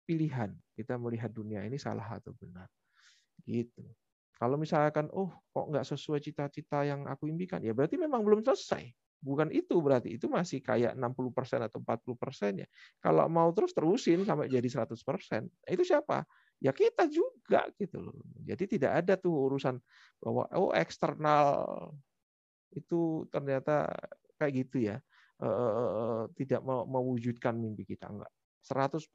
pilihan. 0.08 0.54
Kita 0.74 0.96
melihat 0.96 1.30
dunia 1.30 1.62
ini 1.66 1.76
salah 1.76 2.06
atau 2.08 2.32
benar. 2.34 2.66
Gitu. 3.44 3.84
Kalau 4.38 4.58
misalkan, 4.58 5.06
oh 5.14 5.30
kok 5.54 5.66
nggak 5.70 5.86
sesuai 5.86 6.18
cita-cita 6.18 6.82
yang 6.82 7.06
aku 7.06 7.30
impikan, 7.30 7.62
ya 7.62 7.70
berarti 7.70 7.94
memang 7.94 8.26
belum 8.26 8.42
selesai. 8.42 8.90
Bukan 9.22 9.54
itu 9.54 9.78
berarti, 9.78 10.18
itu 10.18 10.26
masih 10.26 10.58
kayak 10.58 10.98
60% 10.98 11.62
atau 11.62 11.78
40% 11.78 12.58
ya. 12.58 12.66
Kalau 12.98 13.30
mau 13.30 13.46
terus 13.54 13.70
terusin 13.70 14.26
sampai 14.26 14.50
jadi 14.50 14.66
100%, 14.66 15.46
itu 15.70 15.82
siapa? 15.86 16.26
Ya 16.58 16.74
kita 16.74 17.06
juga 17.06 17.70
gitu 17.78 18.02
loh. 18.02 18.18
Jadi 18.42 18.76
tidak 18.76 19.06
ada 19.06 19.14
tuh 19.14 19.46
urusan 19.46 19.78
bahwa 20.18 20.50
oh 20.58 20.74
eksternal 20.74 21.62
itu 22.74 23.30
ternyata 23.30 23.94
kayak 24.42 24.66
gitu 24.66 24.90
ya. 24.90 24.98
Tidak 26.34 26.62
mewujudkan 26.66 27.54
mimpi 27.54 27.86
kita 27.86 28.10
enggak. 28.10 28.30
100% 28.62 29.06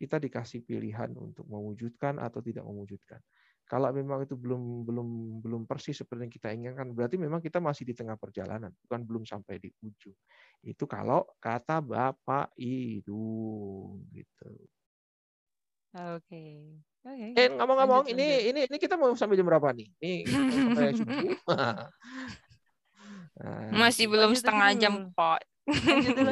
kita 0.00 0.16
dikasih 0.20 0.64
pilihan 0.64 1.12
untuk 1.16 1.44
mewujudkan 1.48 2.20
atau 2.20 2.40
tidak 2.40 2.64
mewujudkan. 2.64 3.20
Kalau 3.64 3.88
memang 3.96 4.20
itu 4.28 4.36
belum 4.36 4.84
belum 4.84 5.08
belum 5.40 5.62
persis 5.64 5.96
seperti 5.96 6.28
yang 6.28 6.34
kita 6.36 6.48
inginkan, 6.52 6.92
berarti 6.92 7.16
memang 7.16 7.40
kita 7.40 7.64
masih 7.64 7.88
di 7.88 7.96
tengah 7.96 8.14
perjalanan, 8.20 8.68
bukan 8.84 9.00
belum 9.02 9.22
sampai 9.24 9.56
di 9.56 9.72
ujung. 9.80 10.12
Itu 10.60 10.84
kalau 10.84 11.24
kata 11.40 11.80
Bapak 11.80 12.52
Idung 12.60 14.04
gitu. 14.12 14.52
Oke. 15.96 16.76
Oke. 17.04 17.26
Eh 17.36 17.48
ngomong-ngomong, 17.56 18.04
Lanjut, 18.04 18.14
ini 18.16 18.26
lanjut. 18.28 18.48
ini 18.52 18.60
ini 18.68 18.76
kita 18.80 18.94
mau 19.00 19.12
sampai 19.16 19.36
jam 19.40 19.46
berapa 19.48 19.68
nih? 19.72 19.88
Ini 20.00 20.14
sampai 20.28 20.92
subuh. 20.92 21.32
Nah, 23.34 23.66
Masih 23.74 24.06
belum 24.06 24.30
lanjut 24.30 24.38
aja 24.38 24.40
setengah 24.46 24.70
jam 24.78 24.94
dulu. 24.94 25.10
kok. 25.18 25.40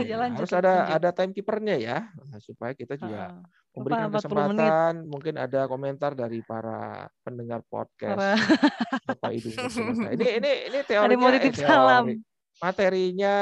Iya, 0.07 0.17
harus 0.31 0.53
ada 0.55 0.73
ada 0.95 1.11
timekeepernya 1.11 1.75
ya, 1.81 1.99
Nah, 2.15 2.39
supaya 2.39 2.77
kita 2.79 2.95
juga. 2.95 3.43
Memberikan 3.73 4.09
40 4.09 4.13
menit. 4.13 4.21
kesempatan. 4.21 4.93
Mungkin 5.09 5.35
ada 5.41 5.61
komentar 5.65 6.13
dari 6.13 6.45
para 6.45 7.09
pendengar 7.25 7.65
podcast 7.67 8.21
Para 8.21 8.37
Bapak 9.09 9.33
Idung 9.33 9.57
Berselesai. 9.57 10.13
Ini 10.17 10.27
ini 10.39 10.53
ini 10.69 10.79
teorinya 10.85 11.29
eh, 11.33 11.41
titip 11.41 11.55
salam. 11.65 12.05
teori. 12.09 12.17
materinya 12.63 13.37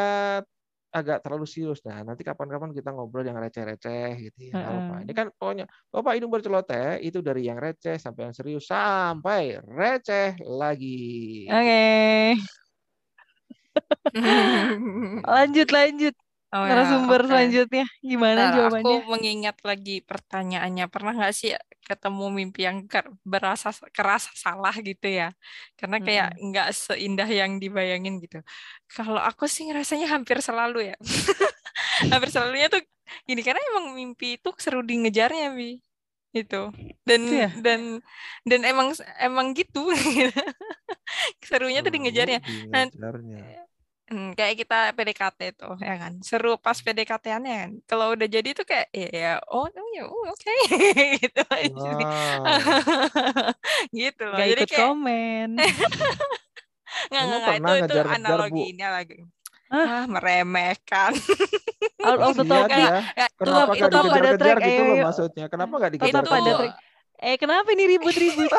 agak 0.91 1.23
terlalu 1.23 1.47
serius. 1.47 1.79
Nah, 1.87 2.03
nanti 2.03 2.27
kapan-kapan 2.27 2.75
kita 2.75 2.91
ngobrol 2.91 3.23
yang 3.23 3.39
receh-receh 3.39 4.11
gitu 4.31 4.51
ya. 4.51 4.59
Heeh. 4.59 5.07
Ini 5.07 5.13
kan 5.15 5.31
pokoknya 5.39 5.71
Bapak 5.91 6.19
Idung 6.19 6.35
berceloteh 6.35 6.99
itu 7.03 7.23
dari 7.23 7.47
yang 7.47 7.63
receh 7.63 7.97
sampai 7.99 8.31
yang 8.31 8.35
serius 8.35 8.67
sampai 8.67 9.63
receh 9.63 10.35
lagi. 10.47 11.47
Oke. 11.47 11.87
Lanjut, 15.31 15.69
lanjut. 15.71 16.15
Oh 16.55 16.67
ya, 16.67 16.83
Narasumber 16.83 17.21
oke. 17.21 17.31
selanjutnya. 17.31 17.85
Gimana 18.11 18.41
Bentar, 18.41 18.53
jawabannya? 18.55 18.99
aku 18.99 19.07
mengingat 19.13 19.57
lagi 19.69 19.93
pertanyaannya. 20.11 20.85
Pernah 20.93 21.13
nggak 21.19 21.35
sih 21.41 21.51
ketemu 21.89 22.25
mimpi 22.39 22.61
yang 22.69 22.79
ker- 22.93 23.13
berasa 23.33 23.69
kerasa 23.97 24.31
salah 24.45 24.75
gitu 24.89 25.07
ya? 25.21 25.25
Karena 25.79 25.97
kayak 26.07 26.29
nggak 26.47 26.67
seindah 26.75 27.29
yang 27.41 27.53
dibayangin 27.63 28.15
gitu. 28.25 28.37
Kalau 28.95 29.21
aku 29.31 29.45
sih 29.55 29.63
ngerasanya 29.71 30.07
hampir 30.15 30.39
selalu 30.49 30.77
ya. 30.91 30.95
hampir 32.13 32.29
selalunya 32.35 32.69
tuh 32.73 32.83
gini 33.29 33.41
karena 33.47 33.61
emang 33.75 33.87
mimpi 33.99 34.27
itu 34.39 34.49
seru 34.65 34.81
di 34.87 34.95
ngejarnya 35.03 35.47
bi 35.59 35.79
itu 36.37 36.57
dan 37.09 37.23
ya? 37.31 37.51
dan 37.65 37.81
dan 38.51 38.61
emang 38.71 38.89
emang 39.23 39.47
gitu 39.59 39.81
serunya 41.49 41.79
tuh 41.85 41.93
di 41.95 42.01
ngejarnya 42.05 42.39
di 42.47 42.53
Nah, 42.73 42.83
ngejarnya. 42.83 43.43
Hmm, 44.11 44.35
kayak 44.35 44.59
kita 44.59 44.91
PDKT 44.91 45.41
tuh 45.55 45.79
ya 45.79 45.95
kan 45.95 46.19
seru 46.19 46.59
pas 46.59 46.75
PDKT-annya 46.75 47.55
kan 47.63 47.71
kalau 47.87 48.11
udah 48.19 48.27
jadi 48.27 48.51
tuh 48.59 48.67
kayak 48.67 48.91
ya, 48.91 49.07
ya 49.15 49.33
oh 49.47 49.71
oh, 49.71 49.89
ya 49.95 50.03
oh, 50.03 50.25
oke 50.27 50.55
gitu 51.23 51.43
aja 51.47 51.71
sih. 51.71 51.95
Wow. 51.95 52.43
gitu 54.03 54.23
loh 54.27 54.35
Gak 54.35 54.49
jadi 54.51 54.63
ikut 54.67 54.71
kayak 54.75 54.83
komen. 54.83 55.49
nggak 57.11 57.23
nggak 57.23 57.39
itu 57.39 57.47
itu 57.47 57.71
ngejar-ngejar, 57.71 58.05
Bu? 58.05 58.15
analoginya 58.19 58.89
lagi 58.91 59.19
ah 59.71 60.03
meremehkan 60.11 61.15
Out 62.03 62.19
of 62.19 62.35
the 62.35 62.43
topic. 62.43 62.75
Ya, 63.15 63.29
Kenapa 63.39 63.73
itu 63.77 63.87
apa 63.87 64.11
ada 64.19 64.33
track? 64.35 64.59
gitu 64.59 64.83
loh 64.83 64.97
maksudnya? 65.07 65.47
Kenapa 65.47 65.73
nggak 65.79 65.93
dikejar-kejar? 65.95 66.33
ada 66.35 66.43
Itu- 66.43 66.59
track. 66.59 66.75
Eh 67.21 67.37
kenapa 67.39 67.69
ini 67.71 67.85
ribut-ribut? 67.95 68.51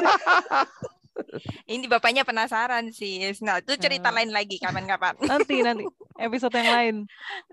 Ini 1.68 1.86
bapaknya 1.86 2.24
penasaran 2.24 2.90
sih 2.92 3.20
nah 3.44 3.60
itu 3.60 3.76
cerita 3.78 4.10
Ah. 4.12 4.16
lain 4.20 4.32
lagi 4.32 4.58
kapan-kapan 4.58 5.16
nanti 5.32 5.62
nanti 5.62 5.84
episode 6.22 6.54
yang 6.54 6.70
lain. 6.70 6.96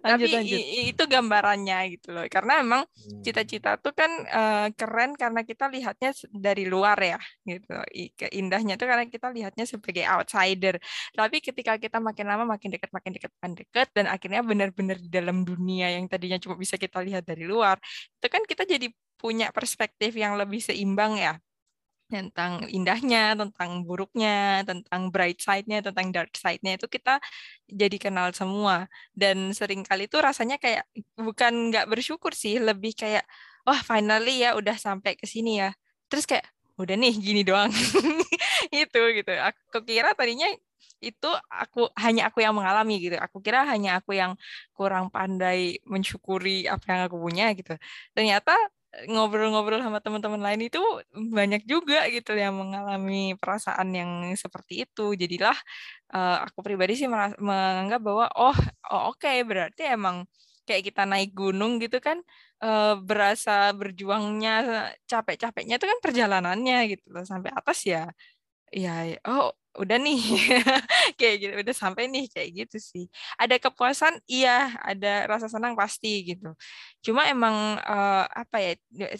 Lanjut 0.04 0.28
tapi 0.28 0.28
lanjut. 0.28 0.60
itu 0.92 1.02
gambarannya 1.08 1.78
gitu 1.96 2.08
loh 2.12 2.26
karena 2.28 2.60
emang 2.60 2.82
Hmm. 2.84 3.22
cita-cita 3.24 3.80
tuh 3.80 3.94
kan 3.94 4.10
eh, 4.28 4.66
keren 4.76 5.16
karena 5.16 5.40
kita 5.42 5.70
lihatnya 5.70 6.10
dari 6.28 6.68
luar 6.68 6.98
ya 7.00 7.16
gitu 7.42 7.72
I- 7.94 8.12
keindahnya 8.12 8.76
tuh 8.76 8.84
karena 8.84 9.06
kita 9.08 9.32
lihatnya 9.32 9.64
sebagai 9.64 10.04
outsider 10.04 10.76
tapi 11.14 11.40
ketika 11.40 11.78
kita 11.78 11.96
makin 11.98 12.26
lama 12.28 12.44
makin 12.44 12.68
dekat 12.74 12.90
makin 12.92 13.16
dekat 13.16 13.32
makin 13.38 13.52
dekat 13.56 13.88
dan 13.96 14.04
akhirnya 14.06 14.42
benar-benar 14.44 14.98
di 14.98 15.08
dalam 15.08 15.42
dunia 15.42 15.88
yang 15.88 16.04
tadinya 16.04 16.36
cuma 16.36 16.54
bisa 16.54 16.76
kita 16.76 17.00
lihat 17.00 17.24
dari 17.24 17.48
luar 17.48 17.80
itu 18.20 18.26
kan 18.28 18.42
kita 18.44 18.68
jadi 18.68 18.90
punya 19.16 19.50
perspektif 19.50 20.12
yang 20.14 20.36
lebih 20.36 20.60
seimbang 20.60 21.16
ya 21.16 21.40
tentang 22.08 22.64
indahnya, 22.72 23.36
tentang 23.36 23.84
buruknya, 23.84 24.64
tentang 24.64 25.12
bright 25.12 25.38
side-nya, 25.38 25.84
tentang 25.84 26.08
dark 26.10 26.32
side-nya 26.34 26.80
itu 26.80 26.88
kita 26.88 27.20
jadi 27.68 27.96
kenal 28.00 28.32
semua 28.32 28.88
dan 29.12 29.52
sering 29.52 29.84
kali 29.84 30.08
itu 30.08 30.16
rasanya 30.16 30.56
kayak 30.56 30.88
bukan 31.20 31.68
nggak 31.68 31.86
bersyukur 31.92 32.32
sih, 32.32 32.56
lebih 32.58 32.96
kayak 32.96 33.28
wah 33.68 33.80
finally 33.84 34.40
ya 34.44 34.56
udah 34.56 34.76
sampai 34.80 35.14
ke 35.20 35.28
sini 35.28 35.60
ya. 35.60 35.70
Terus 36.08 36.24
kayak 36.24 36.48
udah 36.80 36.96
nih 36.96 37.14
gini 37.20 37.42
doang. 37.44 37.68
itu 38.72 39.00
gitu. 39.18 39.32
Aku 39.36 39.84
kira 39.84 40.16
tadinya 40.16 40.48
itu 40.98 41.30
aku 41.46 41.86
hanya 41.94 42.30
aku 42.32 42.42
yang 42.42 42.54
mengalami 42.56 42.98
gitu. 42.98 43.16
Aku 43.20 43.38
kira 43.44 43.62
hanya 43.68 44.00
aku 44.02 44.16
yang 44.16 44.34
kurang 44.74 45.12
pandai 45.14 45.78
mensyukuri 45.86 46.66
apa 46.66 46.84
yang 46.90 47.00
aku 47.06 47.16
punya 47.20 47.52
gitu. 47.54 47.74
Ternyata 48.16 48.54
ngobrol-ngobrol 49.10 49.80
sama 49.84 49.98
teman-teman 50.04 50.40
lain 50.46 50.60
itu 50.68 50.80
banyak 51.36 51.62
juga 51.68 52.08
gitu 52.14 52.32
yang 52.34 52.54
mengalami 52.56 53.36
perasaan 53.40 53.88
yang 53.92 54.10
seperti 54.42 54.72
itu. 54.88 55.02
Jadilah 55.20 55.56
eh, 56.14 56.36
aku 56.46 56.58
pribadi 56.66 56.92
sih 57.00 57.08
meras- 57.12 57.38
menganggap 57.40 58.00
bahwa 58.08 58.26
oh, 58.38 58.56
oh 58.92 59.02
oke 59.12 59.28
berarti 59.50 59.82
emang 59.96 60.16
kayak 60.66 60.82
kita 60.88 61.02
naik 61.10 61.30
gunung 61.36 61.72
gitu 61.84 61.98
kan 62.06 62.18
eh, 62.64 62.94
berasa 63.08 63.72
berjuangnya 63.80 64.50
capek-capeknya 65.10 65.74
itu 65.80 65.86
kan 65.92 65.98
perjalanannya 66.04 66.76
gitu 66.92 67.06
sampai 67.32 67.50
atas 67.58 67.78
ya 67.92 67.98
ya 68.72 68.90
oh 69.28 69.52
udah 69.76 69.96
nih 70.00 70.18
kayak 71.18 71.34
gitu 71.42 71.52
udah 71.62 71.74
sampai 71.76 72.08
nih 72.08 72.24
kayak 72.32 72.50
gitu 72.64 72.76
sih. 72.80 73.04
Ada 73.40 73.60
kepuasan? 73.60 74.18
Iya 74.30 74.72
ada 74.80 75.28
rasa 75.30 75.46
senang 75.52 75.74
pasti 75.76 76.24
gitu. 76.34 76.54
Cuma 77.04 77.28
emang 77.30 77.76
eh, 77.82 78.24
apa 78.42 78.56
ya 78.64 78.72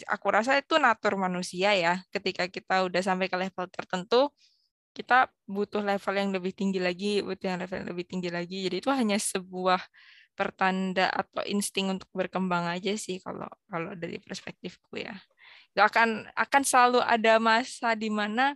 aku 0.09 0.27
rasa 0.33 0.57
itu 0.59 0.75
natur 0.81 1.15
manusia 1.21 1.73
ya. 1.77 2.01
Ketika 2.13 2.49
kita 2.49 2.85
udah 2.87 3.01
sampai 3.05 3.27
ke 3.31 3.37
level 3.39 3.65
tertentu 3.71 4.31
kita 4.97 5.29
butuh 5.47 5.81
level 5.85 6.13
yang 6.17 6.29
lebih 6.35 6.51
tinggi 6.57 6.79
lagi 6.81 7.21
butuh 7.23 7.45
yang 7.55 7.59
level 7.63 7.77
yang 7.85 7.89
lebih 7.93 8.05
tinggi 8.09 8.29
lagi. 8.33 8.57
Jadi 8.67 8.75
itu 8.83 8.89
hanya 8.91 9.17
sebuah 9.21 9.79
pertanda 10.35 11.11
atau 11.11 11.43
insting 11.47 11.91
untuk 11.99 12.07
berkembang 12.15 12.63
aja 12.71 12.95
sih 12.95 13.19
kalau 13.19 13.47
kalau 13.71 13.91
dari 13.95 14.17
perspektifku 14.23 14.99
ya. 14.99 15.15
Gak 15.77 15.87
akan 15.95 16.09
akan 16.35 16.61
selalu 16.65 16.99
ada 17.05 17.37
masa 17.39 17.93
di 17.95 18.09
mana 18.11 18.55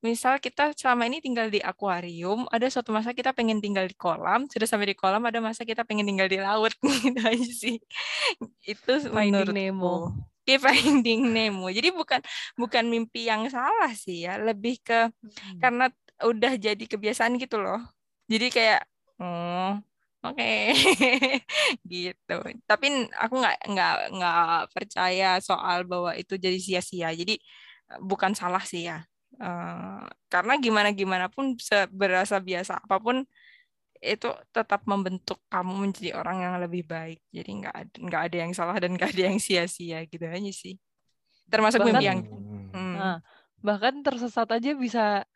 misal 0.00 0.40
kita 0.40 0.72
selama 0.72 1.04
ini 1.04 1.20
tinggal 1.20 1.52
di 1.52 1.60
akuarium, 1.60 2.48
ada 2.48 2.66
suatu 2.72 2.88
masa 2.88 3.12
kita 3.12 3.36
pengen 3.36 3.60
tinggal 3.60 3.84
di 3.84 3.96
kolam, 3.96 4.48
sudah 4.48 4.64
sampai 4.64 4.92
di 4.92 4.96
kolam, 4.96 5.20
ada 5.28 5.38
masa 5.44 5.64
kita 5.68 5.84
pengen 5.84 6.08
tinggal 6.08 6.28
di 6.28 6.40
laut, 6.40 6.72
gitu 7.04 7.20
aja 7.20 7.50
sih. 7.52 7.76
Itu 8.64 8.92
menurutku. 9.12 9.52
Nemo. 9.52 9.96
Di 10.44 10.56
Finding 10.56 11.28
Nemo. 11.30 11.68
Jadi 11.68 11.92
bukan 11.92 12.20
bukan 12.56 12.84
mimpi 12.88 13.28
yang 13.28 13.44
salah 13.52 13.92
sih 13.92 14.24
ya, 14.24 14.40
lebih 14.40 14.80
ke 14.80 15.12
karena 15.60 15.92
udah 16.24 16.52
jadi 16.56 16.84
kebiasaan 16.88 17.36
gitu 17.36 17.60
loh. 17.60 17.80
Jadi 18.24 18.46
kayak, 18.48 18.80
oh, 19.20 19.76
oke, 20.24 20.52
gitu. 21.92 22.36
Tapi 22.64 22.86
aku 23.20 23.34
nggak 23.36 23.56
nggak 23.68 23.94
nggak 24.16 24.60
percaya 24.72 25.36
soal 25.44 25.84
bahwa 25.84 26.16
itu 26.16 26.40
jadi 26.40 26.56
sia-sia. 26.56 27.12
Jadi 27.12 27.36
bukan 28.00 28.32
salah 28.32 28.64
sih 28.64 28.88
ya. 28.88 29.09
Eh, 29.40 30.04
karena 30.28 30.52
gimana 30.60 30.92
gimana 30.92 31.26
pun 31.32 31.56
berasa 31.90 32.36
biasa 32.36 32.76
apa 32.76 33.00
pun 33.00 33.24
itu 34.00 34.28
tetap 34.52 34.84
membentuk 34.84 35.40
kamu 35.48 35.72
menjadi 35.76 36.16
orang 36.16 36.44
yang 36.44 36.54
lebih 36.60 36.84
baik. 36.84 37.20
Jadi 37.32 37.50
nggak 37.64 37.74
ada 37.74 37.94
nggak 37.96 38.22
ada 38.28 38.36
yang 38.36 38.52
salah 38.52 38.76
dan 38.76 38.92
nggak 38.92 39.12
ada 39.12 39.22
yang 39.32 39.40
sia-sia 39.40 40.04
gitu 40.04 40.20
aja 40.24 40.52
sih. 40.52 40.76
Termasuk 41.48 41.80
Bahkan- 41.80 41.88
mimpi 41.96 42.04
yang 42.04 42.20
Hmm. 42.70 42.94
Nah, 42.94 43.18
bahkan 43.58 43.98
tersesat 43.98 44.46
aja 44.46 44.70
bisa 44.72 45.26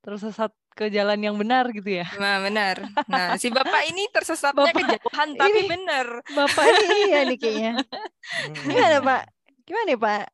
tersesat 0.00 0.48
ke 0.72 0.88
jalan 0.88 1.20
yang 1.20 1.36
benar 1.36 1.68
gitu 1.68 2.00
ya. 2.00 2.06
Nah, 2.16 2.40
benar. 2.40 2.80
Nah, 3.04 3.34
si 3.36 3.50
bapak 3.50 3.90
ini 3.90 4.06
tersesatnya 4.08 4.70
Bapak 4.70 4.86
kejauhan 4.96 5.28
tapi 5.36 5.58
ini- 5.58 5.68
benar. 5.68 6.06
Bapak 6.24 6.64
ini 6.64 6.86
iya 7.10 7.18
nih 7.26 7.36
kayaknya. 7.36 7.72
Hmm. 7.76 8.54
Gimana 8.64 8.96
Pak? 9.02 9.22
Gimana 9.66 9.88
ya, 9.90 9.98
Pak? 9.98 10.26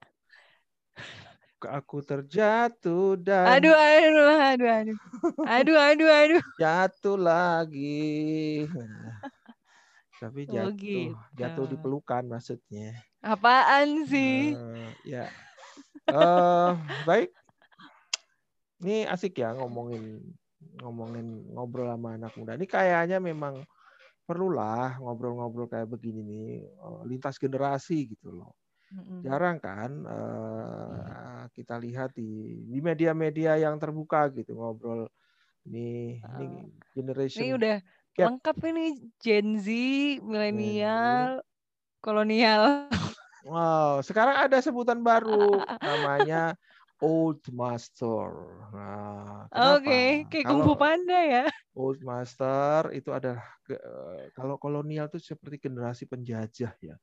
Aku 1.68 2.04
terjatuh 2.04 3.16
dan 3.20 3.60
Aduh, 3.60 3.74
aduh, 3.76 4.28
aduh, 4.52 4.70
aduh. 4.70 4.96
Aduh, 5.44 5.76
aduh, 5.76 6.08
aduh. 6.08 6.42
jatuh 6.60 7.16
lagi. 7.20 8.68
Tapi 10.22 10.40
Oh, 10.48 10.54
jatuh, 10.54 10.76
gitu. 10.78 11.16
jatuh 11.36 11.64
di 11.68 11.76
pelukan 11.76 12.22
maksudnya. 12.28 12.96
Apaan 13.24 14.04
sih? 14.08 14.52
Eh, 14.56 14.88
ya. 15.08 15.24
Eh, 16.08 16.70
baik. 17.08 17.28
Ini 18.84 19.08
asik 19.08 19.40
ya 19.40 19.56
ngomongin 19.56 20.20
ngomongin 20.80 21.26
ngobrol 21.52 21.88
sama 21.88 22.16
anak 22.20 22.32
muda. 22.36 22.56
Ini 22.56 22.66
kayaknya 22.68 23.18
memang 23.20 23.64
perlulah 24.24 24.96
ngobrol-ngobrol 25.00 25.68
kayak 25.68 25.88
begini 25.88 26.20
nih 26.24 26.46
eh, 26.68 27.00
lintas 27.08 27.36
generasi 27.40 28.16
gitu 28.16 28.32
loh. 28.32 28.52
Jarang 29.24 29.58
kan 29.58 29.90
uh, 30.06 31.44
kita 31.56 31.80
lihat 31.80 32.14
di 32.14 32.62
di 32.68 32.78
media-media 32.78 33.58
yang 33.58 33.80
terbuka 33.80 34.28
gitu 34.30 34.54
ngobrol 34.54 35.08
ini 35.64 36.20
uh, 36.20 36.40
ini 36.44 36.60
generation 36.92 37.40
ini 37.40 37.50
udah 37.56 37.76
gap. 38.14 38.26
lengkap 38.30 38.56
ini 38.70 38.86
Gen 39.18 39.48
Z, 39.58 39.68
milenial, 40.20 41.40
kolonial. 42.04 42.86
Wow, 43.44 44.00
sekarang 44.00 44.48
ada 44.48 44.56
sebutan 44.64 45.04
baru 45.04 45.60
namanya 45.84 46.56
Old 47.04 47.44
Master. 47.52 48.32
Nah, 48.72 49.44
Oke, 49.76 49.84
okay. 49.84 50.08
kayak 50.32 50.44
Kung 50.48 50.64
Fu 50.64 50.72
Panda 50.78 51.20
ya. 51.20 51.44
Old 51.76 52.00
Master 52.00 52.94
itu 52.96 53.12
adalah 53.12 53.44
kalau 54.32 54.56
kolonial 54.56 55.12
itu 55.12 55.20
seperti 55.20 55.68
generasi 55.68 56.08
penjajah 56.08 56.72
ya. 56.80 56.96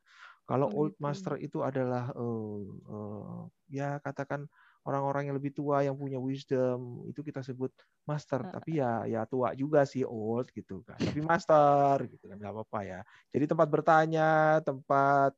Kalau 0.52 0.68
oh, 0.68 0.78
Old 0.84 1.00
gitu. 1.00 1.04
Master 1.08 1.34
itu 1.40 1.58
adalah 1.64 2.12
uh, 2.12 2.60
uh, 2.92 3.42
ya 3.72 4.04
katakan 4.04 4.52
orang-orang 4.84 5.32
yang 5.32 5.36
lebih 5.40 5.56
tua 5.56 5.80
yang 5.86 5.96
punya 5.96 6.20
wisdom 6.20 7.08
itu 7.08 7.24
kita 7.24 7.40
sebut 7.40 7.72
master. 8.04 8.44
Tapi 8.52 8.84
ya 8.84 9.08
ya 9.08 9.24
tua 9.24 9.56
juga 9.56 9.88
sih 9.88 10.04
old 10.04 10.52
gitu 10.52 10.84
kan. 10.84 11.00
Tapi 11.00 11.24
master 11.24 12.04
gitu 12.12 12.28
kan 12.28 12.36
nggak 12.36 12.52
apa-apa 12.52 12.80
ya. 12.84 13.00
Jadi 13.32 13.46
tempat 13.48 13.68
bertanya 13.72 14.60
tempat 14.60 15.32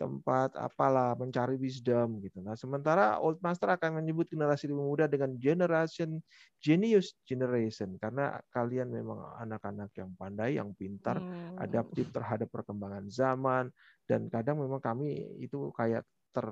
tempat 0.00 0.56
apalah 0.56 1.12
mencari 1.12 1.60
wisdom 1.60 2.24
gitu. 2.24 2.40
Nah, 2.40 2.56
sementara 2.56 3.20
Old 3.20 3.36
Master 3.44 3.76
akan 3.76 4.00
menyebut 4.00 4.32
generasi 4.32 4.64
lebih 4.64 4.80
muda 4.80 5.04
dengan 5.04 5.36
generation 5.36 6.24
genius 6.56 7.12
generation 7.28 8.00
karena 8.00 8.40
kalian 8.48 8.88
memang 8.88 9.20
anak-anak 9.44 9.92
yang 10.00 10.16
pandai, 10.16 10.56
yang 10.56 10.72
pintar, 10.72 11.20
hmm. 11.20 11.60
adaptif 11.60 12.08
terhadap 12.08 12.48
perkembangan 12.48 13.04
zaman 13.12 13.68
dan 14.08 14.32
kadang 14.32 14.64
memang 14.64 14.80
kami 14.80 15.36
itu 15.36 15.68
kayak 15.76 16.08
ter 16.32 16.48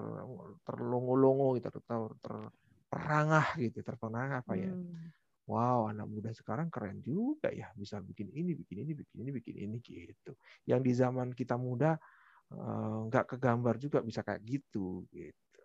terlongo-longo 0.68 1.56
gitu, 1.56 1.72
ter, 1.72 1.80
terperangah 2.20 3.56
gitu, 3.56 3.80
terperangah 3.80 4.44
apa 4.44 4.54
ya. 4.60 4.68
Hmm. 4.68 5.08
Wow, 5.48 5.88
anak 5.88 6.12
muda 6.12 6.28
sekarang 6.36 6.68
keren 6.68 7.00
juga 7.00 7.48
ya, 7.48 7.72
bisa 7.72 8.04
bikin 8.04 8.28
ini, 8.36 8.52
bikin 8.52 8.84
ini, 8.84 8.92
bikin 8.92 9.16
ini, 9.24 9.30
bikin 9.32 9.56
ini 9.56 9.76
gitu. 9.80 10.36
Yang 10.68 10.80
di 10.84 10.92
zaman 10.92 11.32
kita 11.32 11.56
muda 11.56 11.96
nggak 13.08 13.24
uh, 13.24 13.28
kegambar 13.36 13.76
juga 13.76 13.98
bisa 14.00 14.24
kayak 14.24 14.40
gitu 14.44 15.04
gitu. 15.12 15.62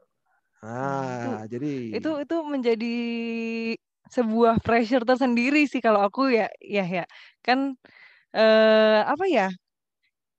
Nah, 0.64 1.44
itu, 1.44 1.60
jadi 1.60 1.74
itu 2.00 2.12
itu 2.24 2.38
menjadi 2.48 2.96
sebuah 4.08 4.64
pressure 4.64 5.04
tersendiri 5.04 5.68
sih 5.68 5.80
kalau 5.84 6.04
aku 6.04 6.32
ya 6.32 6.48
ya 6.60 6.84
ya 6.88 7.06
kan 7.44 7.76
eh, 8.36 9.00
apa 9.04 9.26
ya 9.28 9.48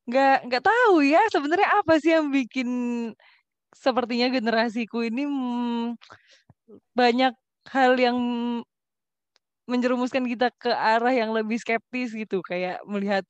nggak 0.04 0.36
nggak 0.48 0.64
tahu 0.64 1.00
ya 1.00 1.20
sebenarnya 1.32 1.68
apa 1.80 1.96
sih 2.00 2.12
yang 2.12 2.28
bikin 2.28 2.68
sepertinya 3.72 4.28
generasiku 4.28 5.00
ini 5.04 5.24
hmm, 5.24 5.96
banyak 6.96 7.32
hal 7.72 7.92
yang 7.96 8.18
menjerumuskan 9.64 10.28
kita 10.28 10.52
ke 10.60 10.68
arah 10.68 11.12
yang 11.12 11.32
lebih 11.32 11.56
skeptis 11.56 12.12
gitu 12.12 12.44
kayak 12.44 12.84
melihat 12.84 13.24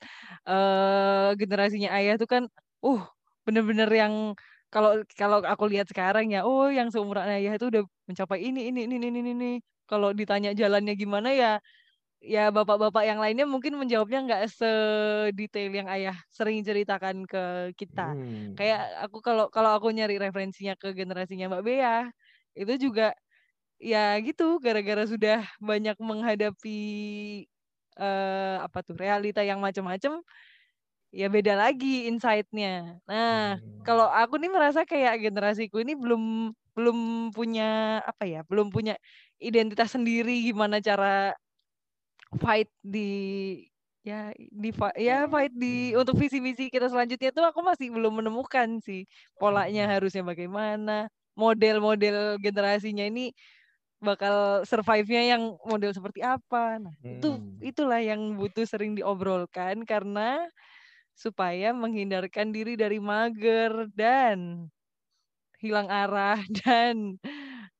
uh, 0.51 1.31
generasinya 1.39 1.95
ayah 1.95 2.19
tuh 2.19 2.27
kan 2.27 2.43
uh 2.85 3.03
bener-bener 3.45 3.89
yang 3.89 4.15
kalau 4.69 5.01
kalau 5.15 5.39
aku 5.45 5.65
lihat 5.71 5.87
sekarang 5.87 6.35
ya 6.35 6.43
oh 6.43 6.67
yang 6.69 6.91
seumuran 6.91 7.31
ayah 7.31 7.55
itu 7.55 7.71
udah 7.71 7.83
mencapai 8.11 8.43
ini 8.43 8.69
ini 8.75 8.91
ini 8.91 8.97
ini 8.99 9.09
ini, 9.09 9.33
ini. 9.33 9.53
kalau 9.87 10.11
ditanya 10.11 10.51
jalannya 10.57 10.95
gimana 10.97 11.31
ya 11.31 11.53
ya 12.25 12.49
bapak-bapak 12.49 13.05
yang 13.05 13.21
lainnya 13.21 13.45
mungkin 13.45 13.77
menjawabnya 13.77 14.25
nggak 14.25 14.43
sedetail 14.49 15.71
yang 15.71 15.89
ayah 15.93 16.17
sering 16.33 16.65
ceritakan 16.65 17.29
ke 17.29 17.77
kita 17.77 18.17
hmm. 18.17 18.57
kayak 18.57 18.81
aku 19.05 19.21
kalau 19.21 19.53
kalau 19.53 19.77
aku 19.77 19.93
nyari 19.93 20.17
referensinya 20.17 20.73
ke 20.73 20.97
generasinya 20.97 21.53
mbak 21.53 21.63
Bea 21.69 22.09
itu 22.57 22.89
juga 22.89 23.13
ya 23.77 24.17
gitu 24.25 24.57
gara-gara 24.65 25.05
sudah 25.05 25.45
banyak 25.61 26.01
menghadapi 26.01 26.81
uh, 28.01 28.65
apa 28.65 28.79
tuh 28.81 28.97
realita 28.97 29.45
yang 29.45 29.61
macam-macam 29.61 30.25
ya 31.15 31.31
beda 31.31 31.55
lagi 31.55 32.11
insight-nya. 32.11 32.99
Nah, 33.07 33.57
hmm. 33.57 33.87
kalau 33.87 34.11
aku 34.11 34.35
nih 34.43 34.51
merasa 34.51 34.83
kayak 34.83 35.23
generasiku 35.23 35.79
ini 35.79 35.95
belum 35.95 36.51
belum 36.75 37.31
punya 37.31 38.03
apa 38.03 38.27
ya, 38.27 38.43
belum 38.51 38.75
punya 38.75 38.99
identitas 39.39 39.95
sendiri 39.95 40.51
gimana 40.51 40.83
cara 40.83 41.31
fight 42.43 42.67
di 42.83 43.63
ya 44.05 44.35
di 44.37 44.69
ya 45.01 45.31
fight 45.31 45.55
di 45.55 45.95
hmm. 45.95 46.03
untuk 46.03 46.19
visi 46.19 46.43
misi 46.43 46.69
kita 46.69 46.91
selanjutnya 46.91 47.31
tuh 47.31 47.47
aku 47.47 47.63
masih 47.65 47.89
belum 47.89 48.21
menemukan 48.21 48.83
sih 48.83 49.09
polanya 49.41 49.89
hmm. 49.89 49.93
harusnya 49.97 50.23
bagaimana 50.27 51.09
model-model 51.39 52.37
generasinya 52.43 53.07
ini 53.07 53.33
bakal 54.05 54.61
survive-nya 54.69 55.35
yang 55.35 55.57
model 55.65 55.91
seperti 55.97 56.21
apa. 56.21 56.77
Nah, 56.77 56.93
hmm. 57.01 57.19
itu 57.19 57.31
itulah 57.65 58.05
yang 58.05 58.37
butuh 58.37 58.69
sering 58.69 58.93
diobrolkan 58.93 59.89
karena 59.89 60.45
supaya 61.15 61.71
menghindarkan 61.71 62.51
diri 62.51 62.75
dari 62.75 62.99
mager 62.99 63.87
dan 63.95 64.67
hilang 65.63 65.89
arah 65.89 66.39
dan 66.67 67.17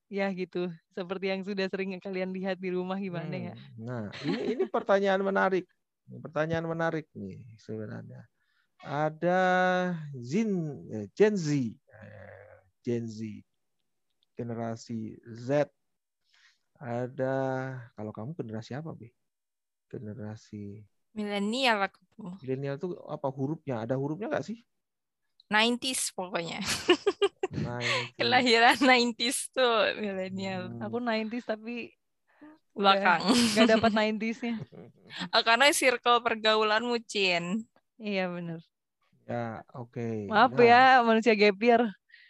ya 0.09 0.31
gitu 0.31 0.71
seperti 0.95 1.35
yang 1.35 1.43
sudah 1.43 1.67
sering 1.67 1.99
kalian 1.99 2.31
lihat 2.31 2.57
di 2.63 2.71
rumah 2.71 2.97
gimana 2.97 3.35
ya? 3.35 3.55
hmm. 3.55 3.59
ya 3.59 3.83
nah 3.83 4.05
ini 4.23 4.41
ini 4.55 4.65
pertanyaan 4.71 5.21
menarik 5.27 5.67
pertanyaan 6.23 6.67
menarik 6.71 7.11
nih 7.13 7.43
sebenarnya 7.59 8.23
ada 8.85 9.41
Zin 10.21 10.85
eh, 10.93 11.09
Gen 11.17 11.35
Z 11.35 11.51
eh, 11.51 12.57
Gen 12.85 13.11
Z 13.11 13.43
generasi 14.39 15.19
Z 15.25 15.67
ada 16.79 17.37
kalau 17.97 18.13
kamu 18.13 18.37
generasi 18.37 18.77
apa 18.77 18.93
bi 18.93 19.09
generasi 19.89 20.85
Milenial 21.15 21.79
aku. 21.87 22.03
Milenial 22.43 22.77
tuh 22.77 22.99
apa 23.07 23.31
hurufnya? 23.31 23.87
Ada 23.87 23.95
hurufnya 23.95 24.29
nggak 24.29 24.47
sih? 24.47 24.59
90s 25.49 26.11
pokoknya. 26.13 26.59
90. 27.55 28.15
Kelahiran 28.19 28.77
90s 28.83 29.39
tuh 29.55 29.95
milenial. 30.03 30.75
Hmm. 30.75 30.83
Aku 30.83 30.99
90s 30.99 31.47
tapi 31.47 31.95
belakang. 32.75 33.23
Gak 33.55 33.71
dapat 33.79 33.91
90s-nya. 33.95 34.59
oh, 35.35 35.43
karena 35.47 35.71
circle 35.71 36.19
pergaulan 36.21 36.83
mucin. 36.83 37.63
Iya 37.97 38.27
benar. 38.29 38.61
Ya, 39.25 39.63
oke. 39.73 39.95
Okay. 39.95 40.17
Maaf 40.27 40.53
nah. 40.59 40.67
ya 40.67 40.83
manusia 41.07 41.35
gapir. 41.39 41.81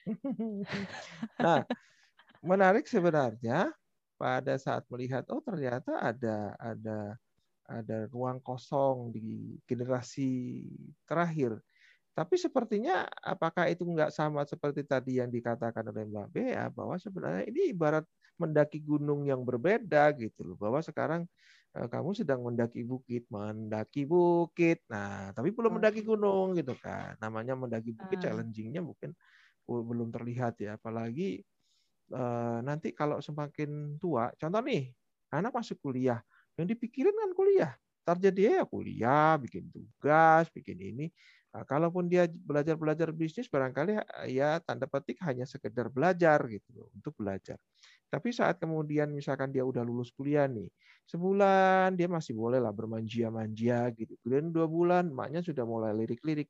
nah, 1.41 1.65
menarik 2.45 2.85
sebenarnya 2.85 3.73
pada 4.21 4.55
saat 4.61 4.85
melihat 4.93 5.25
oh 5.33 5.41
ternyata 5.41 5.97
ada 5.99 6.55
ada 6.61 7.17
ada 7.65 8.05
ruang 8.13 8.41
kosong 8.45 9.13
di 9.13 9.57
generasi 9.65 10.65
terakhir. 11.09 11.57
Tapi 12.15 12.39
sepertinya 12.39 13.11
apakah 13.27 13.67
itu 13.67 13.83
nggak 13.83 14.15
sama 14.15 14.47
seperti 14.47 14.87
tadi 14.87 15.19
yang 15.19 15.33
dikatakan 15.33 15.83
oleh 15.91 16.07
Mbak 16.07 16.29
Bea 16.31 16.71
bahwa 16.71 16.95
sebenarnya 16.95 17.43
ini 17.51 17.75
ibarat 17.75 18.07
mendaki 18.39 18.79
gunung 18.79 19.27
yang 19.27 19.43
berbeda 19.43 20.15
gitu 20.15 20.47
loh. 20.47 20.57
Bahwa 20.61 20.79
sekarang 20.79 21.27
eh, 21.75 21.89
kamu 21.91 22.15
sedang 22.15 22.47
mendaki 22.47 22.87
bukit, 22.87 23.27
mendaki 23.35 24.07
bukit. 24.07 24.79
Nah, 24.87 25.35
tapi 25.35 25.51
belum 25.51 25.83
mendaki 25.83 26.07
gunung 26.07 26.55
gitu 26.55 26.79
kan. 26.79 27.19
Namanya 27.19 27.59
mendaki 27.59 27.91
bukit 27.91 28.23
hmm. 28.23 28.25
challengingnya 28.31 28.83
mungkin 28.85 29.11
belum 29.67 30.15
terlihat 30.15 30.63
ya. 30.63 30.79
Apalagi 30.79 31.43
eh, 32.15 32.59
nanti 32.63 32.95
kalau 32.95 33.19
semakin 33.19 33.99
tua, 33.99 34.31
contoh 34.39 34.63
nih, 34.63 34.87
anak 35.35 35.51
masuk 35.51 35.83
kuliah, 35.83 36.23
yang 36.59 36.67
dipikirin 36.71 37.15
kan 37.15 37.31
kuliah. 37.37 37.73
Target 38.05 38.35
dia 38.37 38.51
ya 38.61 38.65
kuliah, 38.69 39.41
bikin 39.41 39.73
tugas, 39.73 40.53
bikin 40.53 40.77
ini. 40.77 41.07
Nah, 41.55 41.65
kalaupun 41.65 42.11
dia 42.11 42.27
belajar-belajar 42.29 43.15
bisnis, 43.17 43.49
barangkali 43.49 43.97
ya 44.29 44.59
tanda 44.61 44.85
petik 44.91 45.23
hanya 45.25 45.49
sekedar 45.49 45.89
belajar 45.89 46.43
gitu 46.51 46.91
untuk 46.93 47.15
belajar. 47.17 47.57
Tapi 48.09 48.31
saat 48.31 48.63
kemudian 48.63 49.11
misalkan 49.11 49.51
dia 49.51 49.67
udah 49.67 49.83
lulus 49.83 50.15
kuliah 50.15 50.47
nih, 50.47 50.71
sebulan 51.11 51.99
dia 51.99 52.07
masih 52.09 52.33
boleh 52.39 52.63
lah 52.63 52.71
bermanja-manja 52.73 53.91
gitu. 53.99 54.15
Kemudian 54.23 54.55
dua 54.55 54.67
bulan, 54.71 55.11
maknya 55.11 55.43
sudah 55.43 55.67
mulai 55.67 55.93
lirik-lirik. 55.97 56.49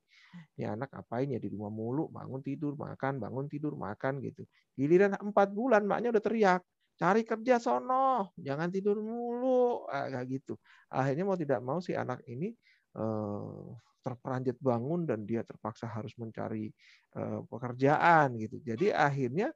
Ini 0.59 0.75
anak 0.77 0.91
apain 0.95 1.31
ya 1.31 1.39
di 1.41 1.49
rumah 1.51 1.71
mulu, 1.73 2.11
bangun 2.11 2.43
tidur, 2.45 2.75
makan, 2.79 3.19
bangun 3.23 3.47
tidur, 3.51 3.75
makan 3.79 4.21
gitu. 4.23 4.45
Giliran 4.77 5.17
empat 5.19 5.51
bulan, 5.55 5.87
maknya 5.89 6.15
udah 6.15 6.23
teriak 6.23 6.63
cari 6.95 7.23
kerja 7.27 7.59
sono, 7.59 8.31
jangan 8.39 8.71
tidur 8.71 9.03
mulu, 9.03 9.87
ah, 9.91 10.07
kayak 10.11 10.27
gitu. 10.31 10.55
Akhirnya 10.95 11.25
mau 11.27 11.39
tidak 11.39 11.61
mau 11.63 11.79
si 11.83 11.93
anak 11.95 12.23
ini 12.31 12.55
eh, 12.95 13.65
terperanjat 14.05 14.57
bangun 14.61 15.09
dan 15.09 15.27
dia 15.27 15.43
terpaksa 15.43 15.91
harus 15.91 16.15
mencari 16.21 16.71
eh, 17.19 17.41
pekerjaan 17.51 18.39
gitu. 18.39 18.63
Jadi 18.63 18.95
akhirnya 18.95 19.51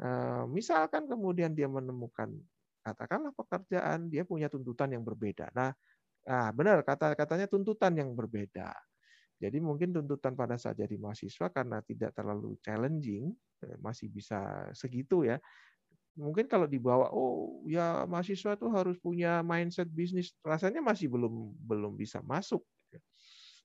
eh, 0.00 0.44
misalkan 0.50 1.10
kemudian 1.10 1.52
dia 1.58 1.66
menemukan 1.70 2.30
katakanlah 2.86 3.34
pekerjaan, 3.34 4.08
dia 4.08 4.22
punya 4.24 4.46
tuntutan 4.48 4.94
yang 4.94 5.02
berbeda. 5.04 5.50
Nah, 5.52 5.74
nah 6.24 6.48
benar 6.54 6.82
kata 6.86 7.14
katanya 7.18 7.46
tuntutan 7.50 7.92
yang 7.98 8.14
berbeda. 8.14 8.70
Jadi 9.38 9.58
mungkin 9.62 9.94
tuntutan 9.94 10.34
pada 10.34 10.58
saat 10.58 10.78
jadi 10.82 10.98
mahasiswa 10.98 11.46
karena 11.54 11.78
tidak 11.86 12.10
terlalu 12.10 12.58
challenging, 12.58 13.30
masih 13.78 14.10
bisa 14.10 14.66
segitu 14.74 15.22
ya. 15.26 15.38
Mungkin 16.18 16.50
kalau 16.50 16.66
dibawa, 16.66 17.14
oh 17.14 17.62
ya 17.70 18.02
mahasiswa 18.10 18.58
tuh 18.58 18.70
harus 18.74 18.98
punya 18.98 19.40
mindset 19.46 19.86
bisnis, 19.88 20.34
rasanya 20.42 20.82
masih 20.82 21.06
belum 21.06 21.54
belum 21.62 21.94
bisa 21.94 22.18
masuk. 22.26 22.62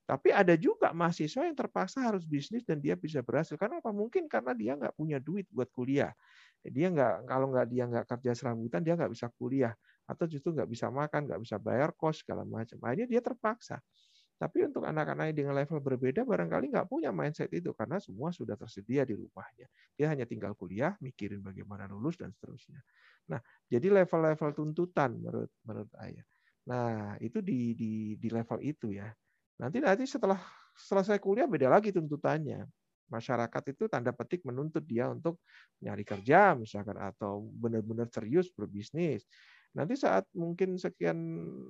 Tapi 0.04 0.28
ada 0.36 0.52
juga 0.60 0.92
mahasiswa 0.92 1.48
yang 1.48 1.56
terpaksa 1.56 2.04
harus 2.04 2.28
bisnis 2.28 2.60
dan 2.68 2.76
dia 2.76 2.92
bisa 2.92 3.24
berhasil. 3.24 3.56
Karena 3.56 3.80
apa? 3.80 3.88
Mungkin 3.88 4.28
karena 4.28 4.52
dia 4.52 4.76
nggak 4.76 4.94
punya 5.00 5.16
duit 5.16 5.48
buat 5.48 5.72
kuliah. 5.72 6.12
Dia 6.60 6.92
nggak 6.92 7.24
kalau 7.24 7.48
nggak 7.52 7.66
dia 7.72 7.84
nggak 7.88 8.04
kerja 8.08 8.32
serambutan 8.36 8.84
dia 8.84 8.96
nggak 9.00 9.12
bisa 9.12 9.32
kuliah 9.40 9.72
atau 10.04 10.28
justru 10.28 10.52
nggak 10.52 10.68
bisa 10.68 10.92
makan, 10.92 11.24
nggak 11.24 11.40
bisa 11.40 11.56
bayar 11.56 11.96
kos 11.96 12.20
segala 12.20 12.44
macam. 12.44 12.76
Akhirnya 12.84 13.08
dia 13.08 13.20
terpaksa. 13.24 13.80
Tapi 14.44 14.68
untuk 14.68 14.84
anak-anak 14.84 15.32
dengan 15.32 15.56
level 15.56 15.80
berbeda 15.80 16.20
barangkali 16.28 16.68
nggak 16.68 16.84
punya 16.92 17.08
mindset 17.16 17.48
itu 17.56 17.72
karena 17.72 17.96
semua 17.96 18.28
sudah 18.28 18.60
tersedia 18.60 19.08
di 19.08 19.16
rumahnya. 19.16 19.64
Dia 19.96 20.12
hanya 20.12 20.28
tinggal 20.28 20.52
kuliah, 20.52 20.92
mikirin 21.00 21.40
bagaimana 21.40 21.88
lulus 21.88 22.20
dan 22.20 22.28
seterusnya. 22.28 22.76
Nah, 23.32 23.40
jadi 23.72 23.88
level-level 24.04 24.52
tuntutan 24.52 25.16
menurut 25.16 25.48
menurut 25.64 25.88
ayah. 26.04 26.28
Nah, 26.68 27.16
itu 27.24 27.40
di 27.40 27.72
di 27.72 27.92
di 28.20 28.28
level 28.28 28.60
itu 28.60 28.92
ya. 28.92 29.08
Nanti 29.64 29.80
nanti 29.80 30.04
setelah 30.04 30.36
selesai 30.76 31.16
kuliah 31.24 31.48
beda 31.48 31.72
lagi 31.72 31.88
tuntutannya. 31.88 32.68
Masyarakat 33.08 33.62
itu 33.72 33.88
tanda 33.88 34.12
petik 34.12 34.44
menuntut 34.44 34.84
dia 34.84 35.08
untuk 35.08 35.40
nyari 35.80 36.04
kerja 36.04 36.52
misalkan 36.56 37.00
atau 37.00 37.48
benar-benar 37.52 38.12
serius 38.12 38.52
berbisnis 38.52 39.24
Nanti 39.74 39.98
saat 39.98 40.30
mungkin 40.38 40.78
sekian 40.78 41.18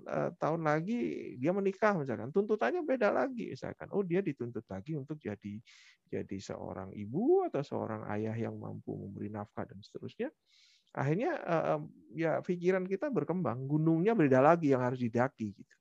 uh, 0.05 0.30
tahun 0.36 0.68
lagi 0.68 1.32
dia 1.40 1.57
menikah 1.57 1.96
misalkan, 1.96 2.28
tuntutannya 2.28 2.84
beda 2.84 3.09
lagi 3.09 3.57
misalkan. 3.57 3.88
Oh 3.96 4.05
dia 4.05 4.20
dituntut 4.20 4.68
lagi 4.68 4.92
untuk 4.92 5.16
jadi 5.16 5.57
jadi 6.05 6.36
seorang 6.36 6.92
ibu 6.92 7.48
atau 7.48 7.64
seorang 7.64 8.05
ayah 8.12 8.36
yang 8.36 8.61
mampu 8.61 8.92
memberi 8.92 9.32
nafkah 9.32 9.64
dan 9.64 9.80
seterusnya. 9.80 10.28
Akhirnya 10.94 11.32
uh, 11.42 11.80
ya 12.12 12.44
pikiran 12.44 12.84
kita 12.84 13.09
berkembang, 13.09 13.64
gunungnya 13.64 14.12
beda 14.12 14.44
lagi 14.44 14.76
yang 14.76 14.84
harus 14.84 15.00
didaki 15.00 15.57
gitu. 15.57 15.76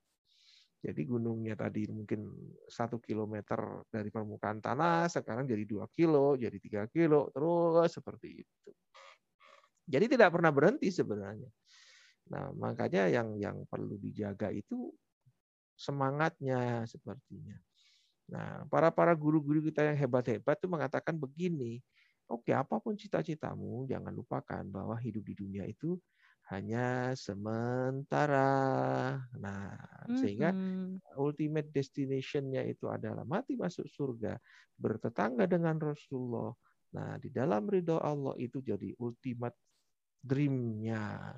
Jadi 0.84 1.00
gunungnya 1.08 1.56
tadi 1.56 1.88
mungkin 1.88 2.28
satu 2.68 3.00
kilometer 3.00 3.88
dari 3.88 4.12
permukaan 4.12 4.60
tanah, 4.60 5.08
sekarang 5.08 5.48
jadi 5.48 5.64
dua 5.64 5.88
kilo, 5.88 6.36
jadi 6.36 6.56
tiga 6.60 6.84
kilo, 6.92 7.32
terus 7.32 7.88
seperti 7.88 8.44
itu. 8.44 8.70
Jadi 9.88 10.12
tidak 10.12 10.36
pernah 10.36 10.52
berhenti 10.52 10.92
sebenarnya. 10.92 11.48
Nah, 12.32 12.52
makanya 12.56 13.10
yang 13.12 13.36
yang 13.36 13.68
perlu 13.68 14.00
dijaga 14.00 14.48
itu 14.48 14.92
semangatnya 15.76 16.86
sepertinya. 16.88 17.58
Nah, 18.32 18.64
para 18.72 18.88
para 18.88 19.12
guru-guru 19.12 19.60
kita 19.68 19.84
yang 19.84 19.98
hebat-hebat 20.00 20.56
itu 20.56 20.68
mengatakan 20.70 21.18
begini, 21.20 21.84
oke 22.30 22.48
apa 22.56 22.80
pun 22.80 22.96
cita-citamu, 22.96 23.84
jangan 23.84 24.14
lupakan 24.16 24.64
bahwa 24.64 24.96
hidup 24.96 25.20
di 25.28 25.34
dunia 25.36 25.68
itu 25.68 26.00
hanya 26.48 27.12
sementara. 27.16 28.52
Nah, 29.36 29.76
mm-hmm. 30.08 30.18
sehingga 30.20 30.50
ultimate 31.16 31.68
destination-nya 31.72 32.64
itu 32.68 32.88
adalah 32.88 33.24
mati 33.24 33.56
masuk 33.56 33.88
surga, 33.88 34.36
bertetangga 34.76 35.48
dengan 35.48 35.80
Rasulullah. 35.80 36.52
Nah, 36.94 37.16
di 37.20 37.32
dalam 37.32 37.64
ridho 37.64 37.96
Allah 38.00 38.36
itu 38.40 38.60
jadi 38.60 38.92
ultimate 39.00 39.56
dream-nya. 40.20 41.32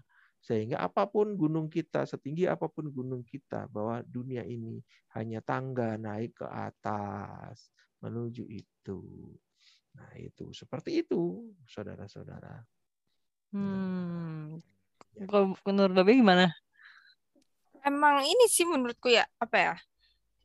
Sehingga 0.47 0.79
apa 0.79 1.11
pun 1.11 1.35
gunung 1.35 1.67
kita, 1.67 2.07
setinggi 2.07 2.47
apa 2.47 2.71
pun 2.71 2.87
gunung 2.87 3.27
kita, 3.27 3.67
bahwa 3.67 3.99
dunia 4.07 4.47
ini 4.47 4.79
hanya 5.19 5.43
tangga 5.43 5.99
naik 5.99 6.39
ke 6.39 6.47
atas 6.47 7.75
menuju 7.99 8.47
itu. 8.47 9.03
Nah 9.99 10.15
itu 10.15 10.55
seperti 10.55 11.03
itu, 11.03 11.51
saudara-saudara. 11.67 12.63
Hmm. 13.51 14.63
Kalau 15.27 15.59
menurut 15.67 15.99
Babe 15.99 16.15
gimana? 16.15 16.55
Emang 17.83 18.23
ini 18.23 18.47
sih 18.47 18.63
menurutku 18.63 19.11
ya 19.11 19.27
apa 19.43 19.57
ya? 19.59 19.75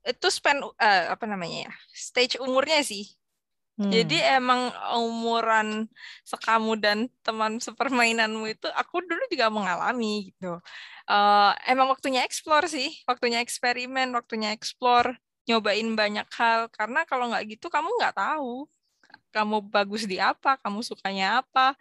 Itu 0.02 0.34
spend 0.34 0.66
uh, 0.66 1.06
apa 1.14 1.30
namanya 1.30 1.70
ya? 1.70 1.72
Stage 1.94 2.42
umurnya 2.42 2.82
sih 2.82 3.06
jadi 3.90 4.18
hmm. 4.22 4.38
emang 4.38 4.62
umuran 5.00 5.90
sekamu 6.28 6.78
dan 6.78 7.10
teman 7.26 7.58
sepermainanmu 7.58 8.52
itu 8.52 8.68
aku 8.76 9.02
dulu 9.02 9.24
juga 9.32 9.48
mengalami 9.48 10.30
gitu. 10.30 10.60
Uh, 11.10 11.56
emang 11.66 11.90
waktunya 11.90 12.22
explore 12.28 12.68
sih, 12.70 12.92
waktunya 13.10 13.42
eksperimen, 13.42 14.14
waktunya 14.14 14.54
explore, 14.54 15.18
nyobain 15.48 15.88
banyak 15.96 16.28
hal. 16.36 16.70
Karena 16.70 17.08
kalau 17.08 17.32
nggak 17.32 17.58
gitu 17.58 17.72
kamu 17.72 17.90
nggak 17.98 18.16
tahu 18.20 18.70
kamu 19.32 19.64
bagus 19.72 20.04
di 20.06 20.20
apa, 20.20 20.60
kamu 20.60 20.84
sukanya 20.84 21.42
apa. 21.42 21.74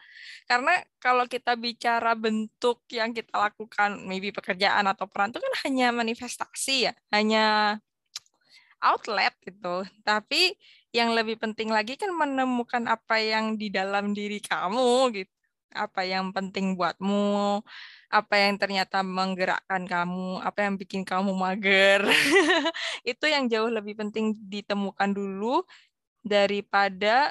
Karena 0.46 0.78
kalau 1.02 1.26
kita 1.26 1.58
bicara 1.58 2.14
bentuk 2.14 2.86
yang 2.88 3.10
kita 3.10 3.34
lakukan, 3.34 3.98
maybe 4.06 4.30
pekerjaan 4.30 4.86
atau 4.86 5.10
peran 5.10 5.34
itu 5.34 5.42
kan 5.42 5.54
hanya 5.66 5.90
manifestasi 5.90 6.88
ya, 6.88 6.92
hanya 7.10 7.76
outlet 8.80 9.34
gitu. 9.44 9.84
Tapi 10.06 10.54
yang 10.90 11.14
lebih 11.14 11.38
penting 11.38 11.70
lagi 11.70 11.94
kan 11.94 12.10
menemukan 12.10 12.82
apa 12.90 13.22
yang 13.22 13.54
di 13.54 13.70
dalam 13.70 14.10
diri 14.10 14.42
kamu 14.42 15.14
gitu. 15.14 15.32
Apa 15.70 16.02
yang 16.02 16.34
penting 16.34 16.74
buatmu 16.74 17.62
apa 18.10 18.34
yang 18.34 18.58
ternyata 18.58 19.06
menggerakkan 19.06 19.86
kamu 19.86 20.42
apa 20.42 20.58
yang 20.66 20.74
bikin 20.74 21.06
kamu 21.06 21.30
mager. 21.30 22.02
Itu 23.06 23.30
yang 23.30 23.46
jauh 23.46 23.70
lebih 23.70 23.94
penting 23.94 24.34
ditemukan 24.50 25.14
dulu 25.14 25.62
daripada 26.26 27.30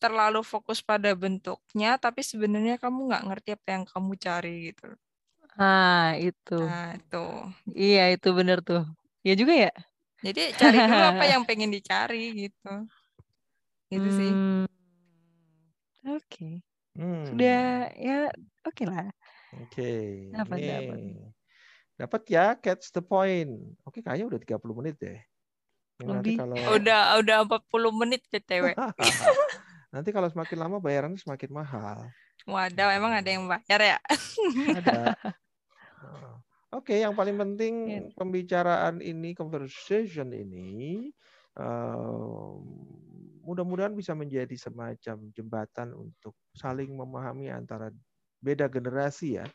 terlalu 0.00 0.40
fokus 0.40 0.80
pada 0.80 1.12
bentuknya 1.12 2.00
tapi 2.00 2.24
sebenarnya 2.24 2.80
kamu 2.80 3.12
nggak 3.12 3.24
ngerti 3.28 3.48
apa 3.58 3.68
yang 3.74 3.84
kamu 3.84 4.12
cari 4.16 4.54
gitu. 4.70 4.88
Ah 5.58 6.14
itu. 6.16 6.58
Nah 6.62 6.94
itu. 6.94 7.26
Iya 7.74 8.14
itu 8.14 8.28
benar 8.30 8.62
tuh. 8.62 8.86
Ya 9.26 9.34
juga 9.34 9.52
ya 9.66 9.74
jadi 10.26 10.42
cari 10.58 10.78
dulu 10.82 11.04
apa 11.14 11.24
yang 11.32 11.42
pengen 11.46 11.70
dicari 11.70 12.34
gitu. 12.34 12.72
Gitu 13.86 14.08
sih. 14.10 14.30
Hmm, 14.34 14.66
oke. 16.10 16.26
Okay. 16.26 16.54
Hmm. 16.98 17.24
Sudah 17.30 17.92
ya 17.94 18.18
oke 18.66 18.74
okay 18.74 18.86
lah. 18.90 19.06
Oke. 19.62 19.70
Okay. 19.70 20.06
Dapat 20.34 20.58
dapat. 20.58 20.98
Dapat 21.96 22.22
ya, 22.28 22.46
catch 22.60 22.92
the 22.92 23.00
point. 23.00 23.56
Oke, 23.88 24.04
kayaknya 24.04 24.28
udah 24.28 24.40
30 24.42 24.78
menit 24.82 25.00
deh. 25.00 25.16
Nanti 26.04 26.36
kalau 26.36 26.56
udah 26.76 27.00
udah 27.24 27.36
40 27.48 28.00
menit 28.04 28.20
PTW. 28.28 28.76
nanti 29.94 30.10
kalau 30.12 30.28
semakin 30.28 30.58
lama 30.60 30.76
bayarannya 30.76 31.16
semakin 31.16 31.50
mahal. 31.56 32.04
Waduh, 32.44 32.92
emang 32.92 33.16
ada 33.16 33.28
yang 33.32 33.48
bayar 33.48 33.80
ya? 33.80 33.98
ada. 34.76 35.16
Oke, 36.76 37.00
yang 37.00 37.16
paling 37.16 37.40
penting 37.40 37.74
yeah. 37.88 38.04
pembicaraan 38.12 39.00
ini, 39.00 39.32
conversation 39.32 40.28
ini, 40.28 41.08
uh, 41.56 42.52
mudah-mudahan 43.48 43.96
bisa 43.96 44.12
menjadi 44.12 44.52
semacam 44.52 45.32
jembatan 45.32 45.96
untuk 45.96 46.36
saling 46.52 46.92
memahami 46.92 47.48
antara 47.48 47.88
beda 48.44 48.68
generasi 48.68 49.40
ya. 49.40 49.48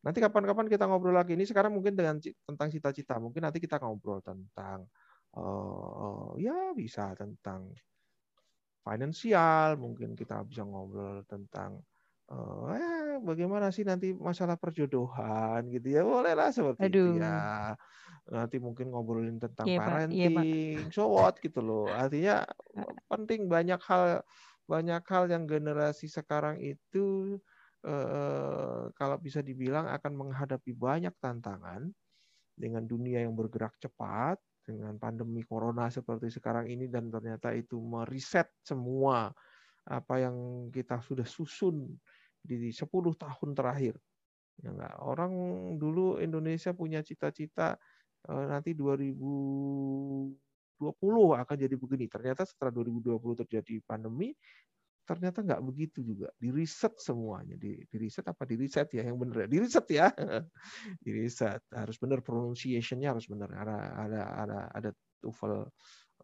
Nanti 0.00 0.24
kapan-kapan 0.24 0.64
kita 0.72 0.88
ngobrol 0.88 1.12
lagi 1.12 1.36
ini. 1.36 1.44
Sekarang 1.44 1.76
mungkin 1.76 1.92
dengan 1.92 2.16
tentang 2.24 2.72
cita-cita, 2.72 3.20
mungkin 3.20 3.44
nanti 3.44 3.60
kita 3.60 3.76
ngobrol 3.76 4.24
tentang, 4.24 4.88
uh, 5.36 6.32
ya 6.40 6.72
bisa 6.72 7.12
tentang 7.12 7.68
finansial, 8.80 9.76
mungkin 9.76 10.16
kita 10.16 10.40
bisa 10.48 10.64
ngobrol 10.64 11.20
tentang 11.28 11.84
Oh, 12.32 12.72
eh, 12.72 13.20
bagaimana 13.20 13.68
sih 13.68 13.84
nanti 13.84 14.16
masalah 14.16 14.56
perjodohan 14.56 15.68
gitu 15.68 15.92
ya? 15.92 16.00
Bolehlah 16.00 16.48
seperti 16.48 16.88
Aduh. 16.88 17.20
itu 17.20 17.20
ya. 17.20 17.76
Nanti 18.32 18.56
mungkin 18.56 18.88
ngobrolin 18.88 19.36
tentang 19.36 19.68
yeah, 19.68 19.76
parenting, 19.76 20.88
yeah, 20.88 20.94
so 20.94 21.12
what 21.12 21.36
gitu 21.44 21.60
loh. 21.60 21.92
Artinya 21.92 22.48
penting 23.12 23.52
banyak 23.52 23.80
hal 23.84 24.24
banyak 24.64 25.04
hal 25.04 25.28
yang 25.28 25.44
generasi 25.44 26.08
sekarang 26.08 26.56
itu 26.64 27.36
eh, 27.84 28.82
kalau 28.96 29.16
bisa 29.20 29.44
dibilang 29.44 29.92
akan 29.92 30.12
menghadapi 30.16 30.72
banyak 30.72 31.12
tantangan 31.20 31.92
dengan 32.56 32.84
dunia 32.88 33.20
yang 33.28 33.36
bergerak 33.36 33.76
cepat, 33.76 34.40
dengan 34.64 34.96
pandemi 34.96 35.42
corona 35.44 35.90
seperti 35.92 36.32
sekarang 36.32 36.70
ini 36.70 36.86
dan 36.88 37.10
ternyata 37.10 37.52
itu 37.52 37.76
mereset 37.82 38.48
semua 38.62 39.34
apa 39.82 40.14
yang 40.22 40.70
kita 40.70 41.02
sudah 41.02 41.26
susun 41.26 41.98
di 42.42 42.74
10 42.74 43.14
tahun 43.14 43.50
terakhir. 43.54 43.94
Ya 44.60 44.70
enggak? 44.74 44.94
Orang 45.00 45.32
dulu 45.78 46.18
Indonesia 46.18 46.74
punya 46.74 47.00
cita-cita 47.00 47.78
eh, 48.28 48.44
nanti 48.50 48.74
2020 48.74 50.36
akan 51.38 51.56
jadi 51.56 51.74
begini. 51.78 52.06
Ternyata 52.10 52.44
setelah 52.44 52.74
2020 52.74 53.40
terjadi 53.46 53.80
pandemi, 53.86 54.34
ternyata 55.06 55.42
nggak 55.42 55.62
begitu 55.62 56.02
juga. 56.02 56.28
Di 56.36 56.50
riset 56.50 56.98
semuanya. 56.98 57.54
Di, 57.58 57.78
di 57.86 57.96
riset 57.96 58.26
apa 58.26 58.42
di 58.46 58.54
riset 58.58 58.90
ya 58.94 59.06
yang 59.06 59.18
benar 59.18 59.46
ya? 59.46 59.48
Di 59.48 59.58
riset 59.62 59.86
ya. 59.90 60.06
di 61.04 61.10
riset 61.10 61.62
harus 61.72 61.96
benar 61.98 62.20
pronunciation-nya 62.20 63.14
harus 63.14 63.26
benar. 63.30 63.50
Ada 63.54 63.76
ada 63.96 64.22
ada 64.46 64.58
ada 64.74 64.90
TOEFL 65.22 65.70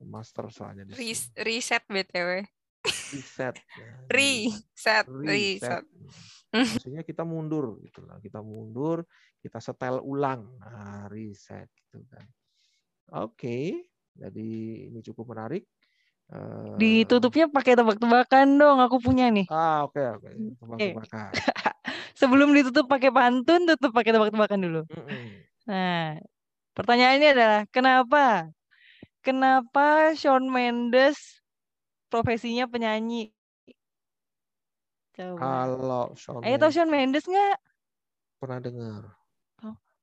master 0.07 0.47
soalnya 0.55 0.87
di 0.87 0.95
reset 1.43 1.83
BTW. 1.91 2.57
Reset. 2.89 3.55
ya. 3.55 3.93
Reset, 4.09 5.05
Reset. 5.07 5.84
reset. 5.84 5.84
Maksudnya 6.49 7.03
kita 7.05 7.22
mundur 7.28 7.76
gitu 7.84 8.01
lah. 8.09 8.16
Kita 8.18 8.41
mundur, 8.41 9.05
kita 9.45 9.61
setel 9.61 10.01
ulang. 10.01 10.49
Nah, 10.59 11.07
reset 11.12 11.68
gitu 11.76 12.01
kan. 12.09 12.24
Oke. 13.12 13.84
Jadi 14.18 14.49
ini 14.91 14.99
cukup 15.05 15.36
menarik. 15.36 15.62
Eh, 16.28 16.74
Ditutupnya 16.76 17.49
pakai 17.49 17.76
tebak-tebakan 17.76 18.47
dong. 18.59 18.78
Aku 18.84 19.01
punya 19.01 19.28
nih. 19.32 19.47
Ah, 19.49 19.84
oke 19.86 20.01
oke. 20.01 20.28
Eh. 20.28 20.53
Tebak-tebakan. 20.57 21.30
Sebelum 22.20 22.51
ditutup 22.51 22.91
pakai 22.91 23.14
pantun, 23.14 23.64
tutup 23.64 23.95
pakai 23.95 24.11
tebak-tebakan 24.11 24.59
dulu. 24.59 24.82
Mm-mm. 24.91 25.24
Nah, 25.70 26.18
pertanyaannya 26.74 27.28
adalah 27.30 27.62
kenapa? 27.70 28.51
Kenapa 29.22 30.16
Shawn 30.16 30.49
Mendes 30.51 31.39
profesinya 32.09 32.64
penyanyi? 32.66 33.30
Coba. 35.14 35.38
Kalau 35.38 36.04
Shawn 36.16 36.42
Ayo 36.42 36.56
tahu 36.59 36.72
Shawn 36.72 36.90
Mendes 36.90 37.24
nggak? 37.28 37.56
pernah 38.38 38.62
dengar. 38.62 39.02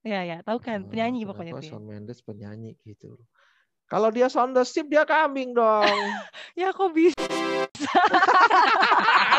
Ya 0.06 0.22
ya, 0.22 0.38
tahu 0.46 0.62
kan 0.62 0.86
Eh, 0.86 0.90
penyanyi 0.92 1.26
pokoknya 1.26 1.58
dia. 1.58 1.74
Shawn 1.74 1.82
Mendes 1.82 2.22
penyanyi 2.22 2.78
gitu. 2.86 3.18
Kalau 3.90 4.14
dia 4.14 4.30
sound 4.30 4.54
the 4.58 4.62
ship 4.66 4.86
dia 4.86 5.02
kambing 5.06 5.54
dong. 5.58 5.86
Ya 6.58 6.72
kok 6.72 6.94
bisa? 6.96 7.18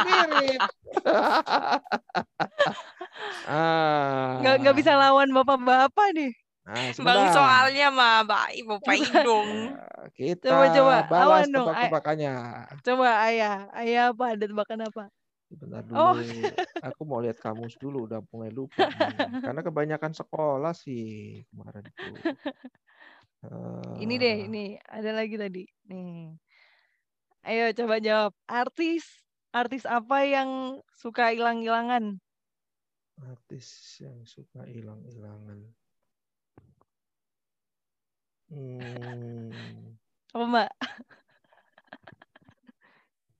Mirip. 0.07 0.61
ah. 3.47 4.37
Nggak 4.43 4.55
nggak 4.63 4.77
bisa 4.77 4.93
lawan 4.99 5.31
bapak-bapak 5.33 6.09
nih. 6.15 6.33
Nah, 6.67 6.91
Bang 6.99 7.31
soalnya 7.31 7.87
mah 7.95 8.27
baik 8.27 8.67
bapak 8.67 9.23
dong. 9.23 9.49
Nah, 9.71 10.11
Kita 10.19 10.51
Coba, 10.51 10.65
coba. 10.75 10.97
balas 11.07 11.47
Awan 11.47 11.47
dong, 11.55 11.69
ay- 11.71 11.95
tebak-tebakannya. 11.95 12.33
Coba 12.83 13.09
ayah, 13.31 13.57
ayah 13.79 14.03
apa? 14.11 14.25
Ada 14.35 14.45
tebakan 14.51 14.81
apa? 14.91 15.05
Sebentar 15.47 15.83
dulu. 15.87 16.03
Oh. 16.11 16.15
Aku 16.87 17.03
mau 17.07 17.23
lihat 17.23 17.39
kamus 17.39 17.79
dulu 17.79 18.07
udah 18.11 18.19
mulai 18.35 18.51
lupa. 18.51 18.91
nih. 18.91 19.15
Karena 19.47 19.61
kebanyakan 19.63 20.13
sekolah 20.15 20.73
sih 20.75 21.03
kemarin 21.51 21.87
itu. 21.87 22.15
Ini 24.03 24.15
deh, 24.23 24.37
Eh, 24.37 24.47
ini 24.51 24.65
ada 24.91 25.11
lagi 25.15 25.37
tadi. 25.39 25.63
Nih. 25.89 26.35
Ayo 27.49 27.65
coba 27.79 27.97
jawab. 28.07 28.33
Artis, 28.51 29.05
artis 29.55 29.85
apa 29.89 30.19
yang 30.35 30.51
suka 31.01 31.33
hilang-hilangan? 31.33 32.05
artis 33.31 33.69
yang 34.05 34.25
suka 34.25 34.65
hilang-hilangan. 34.65 35.61
Hmm. 38.47 39.51
Apa 40.31 40.45
Mbak? 40.47 40.71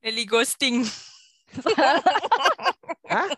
Eli 0.03 0.25
ghosting. 0.27 0.83
Hah? 3.13 3.29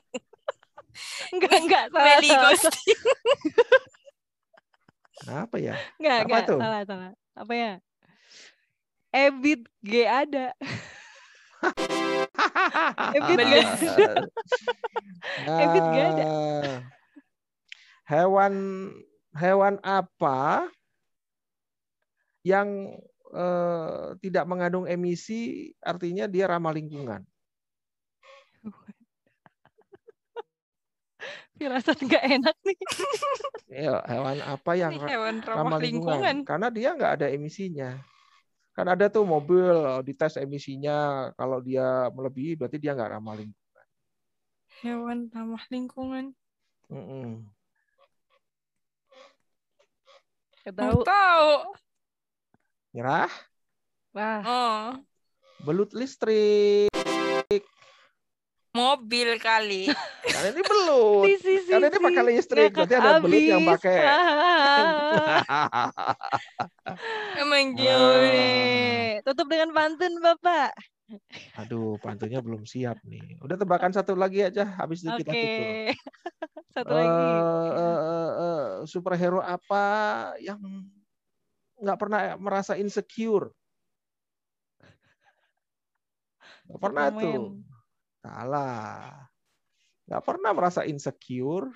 Enggak, 1.32 1.54
enggak, 1.60 1.84
salah. 1.92 2.04
Meli 2.04 2.28
salah, 2.28 2.42
ghosting. 2.48 2.98
Apa 5.28 5.56
ya? 5.60 5.74
Enggak, 6.00 6.16
Apa 6.16 6.24
enggak, 6.24 6.42
tuh? 6.48 6.60
salah, 6.60 6.82
salah. 6.88 7.10
Apa 7.36 7.52
ya? 7.52 7.72
Ebit 9.08 9.62
G 9.84 9.92
ada. 10.04 10.52
Ebit 13.16 13.36
nggak 13.40 13.64
Ebit 15.48 15.84
nggak 15.84 16.06
ada. 16.16 16.24
Hewan 18.08 18.54
hewan 19.36 19.76
apa 19.84 20.68
yang 22.48 22.96
eh, 23.36 24.16
tidak 24.24 24.48
mengandung 24.48 24.88
emisi 24.88 25.68
artinya 25.84 26.24
dia 26.24 26.48
ramah 26.48 26.72
lingkungan. 26.72 27.20
Firasat 31.58 31.98
enggak 32.00 32.24
enak 32.24 32.56
nih. 32.64 32.78
Ya, 33.68 34.00
hewan 34.08 34.40
apa 34.40 34.80
yang 34.80 34.96
Ini 34.96 35.04
ra- 35.04 35.10
hewan 35.12 35.44
ramah 35.44 35.76
ramah 35.76 35.78
lingkungan. 35.84 36.16
lingkungan? 36.24 36.36
Karena 36.48 36.72
dia 36.72 36.96
nggak 36.96 37.12
ada 37.20 37.26
emisinya. 37.28 38.00
Kan 38.72 38.88
ada 38.88 39.12
tuh 39.12 39.28
mobil 39.28 39.76
dites 40.08 40.40
emisinya 40.40 41.28
kalau 41.36 41.60
dia 41.60 42.08
melebihi 42.08 42.56
berarti 42.56 42.80
dia 42.80 42.96
nggak 42.96 43.20
ramah 43.20 43.36
lingkungan. 43.36 43.86
Hewan 44.80 45.28
ramah 45.28 45.64
lingkungan. 45.68 46.32
Tahu. 50.64 50.72
tahu. 50.72 51.00
tahu. 51.04 51.48
Nyerah, 52.98 53.30
Wah, 54.10 54.42
Oh, 54.42 54.98
belut 55.62 55.94
listrik. 55.94 56.90
mobil 58.74 59.38
kali. 59.38 59.86
Karena 60.26 60.50
ini 60.50 60.62
belut. 60.66 61.22
si, 61.30 61.32
si, 61.38 61.54
si, 61.62 61.70
Karena 61.70 61.94
ini 61.94 61.98
pakai 62.02 62.22
si. 62.26 62.30
listrik, 62.34 62.74
berarti 62.74 62.94
ada 62.98 63.22
belut 63.22 63.38
yang 63.46 63.62
pakai. 63.62 64.02
Ah. 64.02 65.38
Emang 67.46 67.78
nih. 67.78 69.22
Tutup 69.22 69.46
dengan 69.46 69.70
pantun, 69.70 70.18
Bapak. 70.18 70.74
Aduh, 71.62 72.02
pantunya 72.02 72.42
belum 72.42 72.66
siap 72.66 72.98
nih. 73.06 73.38
Udah 73.46 73.54
tebakan 73.54 73.94
satu 73.94 74.18
lagi 74.18 74.42
aja, 74.42 74.74
habis 74.74 75.06
itu 75.06 75.14
Oke. 75.14 75.22
kita 75.22 75.38
tutup. 75.38 75.70
Satu 76.74 76.94
lagi. 76.98 77.30
Eh, 77.30 77.70
eh, 77.78 77.98
eh, 78.02 78.32
eh, 78.42 78.66
superhero 78.90 79.38
apa 79.38 79.86
yang 80.42 80.58
nggak 81.78 81.98
pernah 81.98 82.20
merasa 82.38 82.74
insecure? 82.74 83.50
Nggak 86.68 86.80
pernah 86.82 87.04
tuh. 87.08 87.20
Superman. 87.20 87.42
Salah. 88.20 88.98
Nggak 90.08 90.24
pernah 90.24 90.50
merasa 90.52 90.80
insecure. 90.84 91.68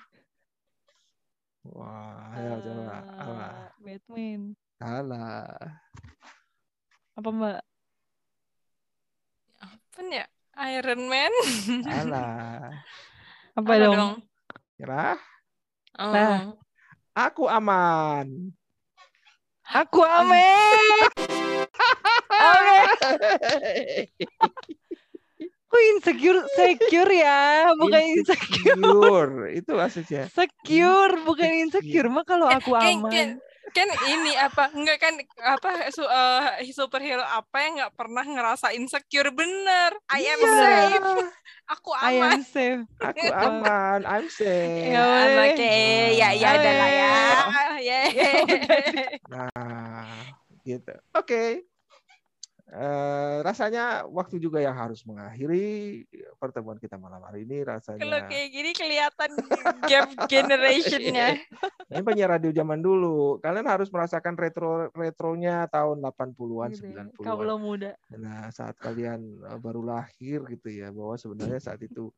Wah, 1.63 2.27
ayo 2.35 2.59
coba. 2.59 2.97
Apa? 3.07 3.47
Batman. 3.79 4.41
Salah. 4.75 5.47
Apa, 7.15 7.29
Mbak? 7.31 7.61
Apa 9.63 9.99
ya? 10.11 10.25
Iron 10.75 11.01
Man. 11.07 11.33
Salah. 11.87 12.69
Apa, 13.53 13.69
Apa 13.69 13.81
dong? 13.81 13.95
dong? 13.95 14.13
Oh. 15.97 16.13
Nah. 16.13 16.37
Aku 17.13 17.45
aman. 17.45 18.49
Aku 19.73 20.05
Amet. 20.05 21.09
Amet. 22.53 22.97
Kok 25.73 25.81
insecure? 25.97 26.45
Secure 26.53 27.13
ya, 27.17 27.73
bukan 27.73 28.01
insecure. 28.13 28.77
Insecure. 28.77 29.33
Itu 29.57 29.73
maksudnya. 29.73 30.29
Secure, 30.29 31.25
bukan 31.25 31.49
insecure. 31.65 32.05
Mah 32.13 32.21
kalau 32.21 32.45
aku 32.45 32.77
Kan, 32.77 33.01
aman. 33.01 33.29
Kan, 33.71 33.87
ini 34.11 34.35
apa 34.35 34.69
enggak 34.75 34.97
kan 34.99 35.13
apa 35.39 35.87
su, 35.89 36.03
eh, 36.03 36.67
superhero 36.75 37.23
apa 37.23 37.57
yang 37.63 37.79
nggak 37.79 37.95
pernah 37.95 38.25
ngerasa 38.27 38.75
insecure 38.75 39.31
bener 39.31 39.95
I 40.11 40.21
am 40.27 40.41
Iya. 40.43 40.51
safe 40.59 41.07
aku 41.63 41.89
I 41.95 42.19
aman 42.19 42.37
am 42.37 42.41
safe. 42.43 42.83
Aku 42.99 43.25
aman. 43.31 43.99
I'm 44.03 44.27
safe. 44.27 44.91
Ya 44.91 45.07
oke 45.47 45.73
ya 46.13 46.29
ya 46.35 46.49
Boleh. 46.51 46.59
adalah 46.59 46.89
ya 46.91 47.13
ya 47.87 47.99
Nah, 49.31 50.27
gitu. 50.67 50.93
Oke. 51.15 51.63
Eh, 52.73 53.37
rasanya 53.45 54.01
waktu 54.09 54.41
juga 54.41 54.57
yang 54.57 54.73
harus 54.73 55.05
mengakhiri 55.05 56.01
pertemuan 56.41 56.81
kita 56.81 56.97
malam 56.97 57.21
hari 57.21 57.45
ini 57.45 57.61
kalau 57.61 57.77
rasanya 57.77 58.25
kayak 58.25 58.49
gini 58.49 58.71
kelihatan 58.73 59.29
gap 59.85 60.09
generationnya 60.33 61.37
ini 61.93 62.01
penyiar 62.01 62.33
radio 62.33 62.49
zaman 62.49 62.81
dulu 62.81 63.37
kalian 63.45 63.69
harus 63.69 63.93
merasakan 63.93 64.33
retro 64.33 64.89
retronya 64.97 65.69
tahun 65.69 66.01
80-an 66.01 66.69
Gitu 66.73 66.89
ya. 66.89 67.05
90-an 67.05 67.21
Kalau 67.21 67.55
muda. 67.61 67.93
Nah, 68.17 68.49
saat 68.49 68.73
kalian 68.81 69.21
uh, 69.45 69.59
baru 69.61 69.85
lahir 69.85 70.41
gitu 70.49 70.69
ya, 70.73 70.89
bahwa 70.89 71.13
sebenarnya 71.13 71.61
saat 71.61 71.81
itu 71.85 72.09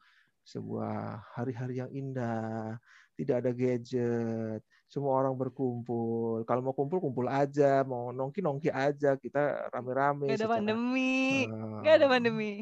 sebuah 0.47 1.19
hari-hari 1.35 1.83
yang 1.83 1.91
indah, 1.91 2.79
tidak 3.19 3.43
ada 3.43 3.51
gadget, 3.51 4.61
semua 4.85 5.17
orang 5.17 5.33
berkumpul. 5.33 6.45
Kalau 6.45 6.61
mau 6.61 6.75
kumpul 6.77 7.01
kumpul 7.01 7.25
aja, 7.27 7.81
mau 7.83 8.13
nongki-nongki 8.13 8.69
aja, 8.69 9.17
kita 9.17 9.69
rame-rame 9.73 10.29
Gak 10.29 10.37
ada 10.37 10.45
secara- 10.45 10.55
pandemi. 10.61 11.45
Uh, 11.49 11.81
Gak 11.81 11.95
ada 11.99 12.07
pandemi. 12.07 12.53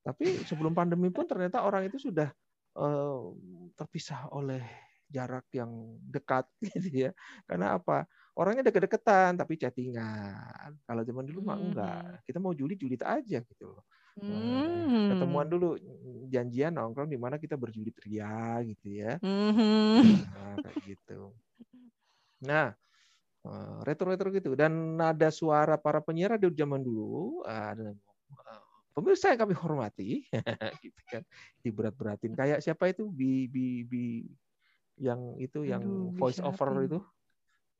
Tapi 0.00 0.26
sebelum 0.48 0.72
pandemi 0.72 1.08
pun 1.12 1.28
ternyata 1.28 1.62
orang 1.62 1.86
itu 1.86 2.00
sudah 2.00 2.32
uh, 2.76 3.20
terpisah 3.76 4.32
oleh 4.32 4.64
jarak 5.10 5.46
yang 5.52 5.70
dekat 6.00 6.46
gitu 6.74 7.08
ya. 7.08 7.10
Karena 7.46 7.78
apa? 7.78 8.06
Orangnya 8.38 8.70
deket-deketan 8.70 9.36
tapi 9.36 9.58
chattingan. 9.58 10.78
Kalau 10.86 11.02
zaman 11.04 11.24
dulu 11.26 11.40
mah 11.44 11.58
enggak. 11.58 12.02
Hmm. 12.06 12.22
Kita 12.24 12.38
mau 12.40 12.54
julid-julid 12.54 13.02
aja 13.04 13.38
gitu 13.42 13.64
loh. 13.68 13.84
Hmm. 14.20 15.12
Ketemuan 15.14 15.46
dulu 15.46 15.78
janjian 16.30 16.74
nongkrong 16.74 17.10
di 17.10 17.18
mana 17.18 17.38
kita 17.38 17.54
berjulit 17.54 17.94
ria 18.02 18.58
gitu 18.66 18.86
ya. 18.90 19.16
Mhm. 19.22 19.98
Nah, 20.30 20.54
kayak 20.62 20.76
gitu. 20.86 21.30
Nah, 22.40 22.74
Eh, 23.40 23.78
retro-retro 23.88 24.28
gitu 24.36 24.52
dan 24.52 25.00
nada 25.00 25.32
suara 25.32 25.80
para 25.80 26.04
penyiar 26.04 26.36
radio 26.36 26.52
zaman 26.52 26.84
dulu 26.84 27.40
ada 27.48 27.96
pemirsa 28.92 29.32
yang 29.32 29.40
kami 29.48 29.56
hormati 29.56 30.28
gitu 30.84 31.00
kan 31.08 31.24
diberat-beratin 31.64 32.36
kayak 32.36 32.60
siapa 32.60 32.92
itu 32.92 33.08
bi 33.08 33.48
bi 33.48 33.80
bi 33.88 34.28
yang 35.00 35.40
itu 35.40 35.64
yang 35.64 35.80
Aduh, 35.80 36.12
voice 36.20 36.36
bisa 36.36 36.52
over 36.52 36.68
apa? 36.68 36.84
itu 36.84 37.00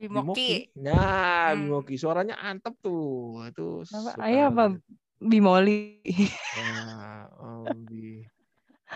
Bimoki. 0.00 0.72
nah 0.80 1.52
Hmm. 1.52 1.68
Bimoki 1.68 2.00
suaranya 2.00 2.40
antep 2.40 2.80
tuh 2.80 3.44
itu 3.52 3.84
Apa? 3.92 4.24
Ayah 4.24 4.48
apa? 4.48 4.80
Bimoli. 5.20 6.00
Nah, 6.56 7.28
oh, 7.36 7.68
bi 7.84 8.24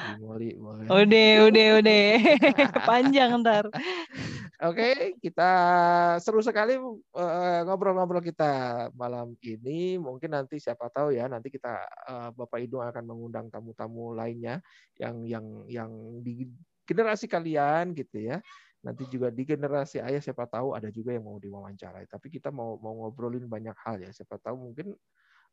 Bimoli 0.00 0.56
boleh 0.56 0.88
Udah, 0.88 1.32
udah, 1.52 1.68
udah. 1.84 2.04
Panjang 2.88 3.36
ntar. 3.44 3.68
Oke, 4.62 5.18
kita 5.18 5.50
seru 6.22 6.38
sekali 6.38 6.78
eh, 6.78 7.60
ngobrol-ngobrol 7.66 8.22
kita 8.22 8.86
malam 8.94 9.34
ini. 9.42 9.98
Mungkin 9.98 10.30
nanti 10.30 10.62
siapa 10.62 10.86
tahu 10.94 11.10
ya, 11.10 11.26
nanti 11.26 11.50
kita 11.50 11.74
eh, 12.06 12.30
Bapak 12.30 12.62
Idung 12.62 12.86
akan 12.86 13.02
mengundang 13.02 13.50
tamu-tamu 13.50 14.14
lainnya 14.14 14.62
yang 14.94 15.26
yang 15.26 15.46
yang 15.66 15.90
di 16.22 16.46
generasi 16.86 17.26
kalian 17.26 17.98
gitu 17.98 18.30
ya. 18.30 18.38
Nanti 18.86 19.10
juga 19.10 19.34
di 19.34 19.42
generasi 19.42 19.98
ayah 19.98 20.22
siapa 20.22 20.46
tahu 20.46 20.78
ada 20.78 20.86
juga 20.86 21.10
yang 21.10 21.26
mau 21.26 21.42
diwawancarai. 21.42 22.06
Tapi 22.06 22.30
kita 22.30 22.54
mau 22.54 22.78
mau 22.78 22.94
ngobrolin 23.02 23.50
banyak 23.50 23.74
hal 23.82 24.06
ya. 24.06 24.14
Siapa 24.14 24.38
tahu 24.38 24.70
mungkin 24.70 24.94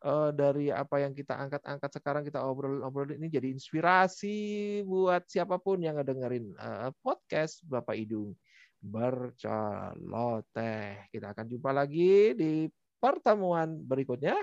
eh, 0.06 0.30
dari 0.38 0.70
apa 0.70 1.02
yang 1.02 1.18
kita 1.18 1.42
angkat-angkat 1.42 1.90
sekarang 1.90 2.22
kita 2.22 2.38
obrol-obrolin 2.46 3.18
ini 3.18 3.34
jadi 3.34 3.50
inspirasi 3.50 4.38
buat 4.86 5.26
siapa 5.26 5.58
pun 5.58 5.82
yang 5.82 5.98
ngedengerin 5.98 6.54
eh, 6.54 6.94
podcast 7.02 7.66
Bapak 7.66 7.98
Idung 7.98 8.38
berceloteh. 8.82 10.74
Kita 11.14 11.32
akan 11.34 11.46
jumpa 11.48 11.72
lagi 11.72 12.34
di 12.34 12.68
pertemuan 13.00 13.78
berikutnya. 13.86 14.36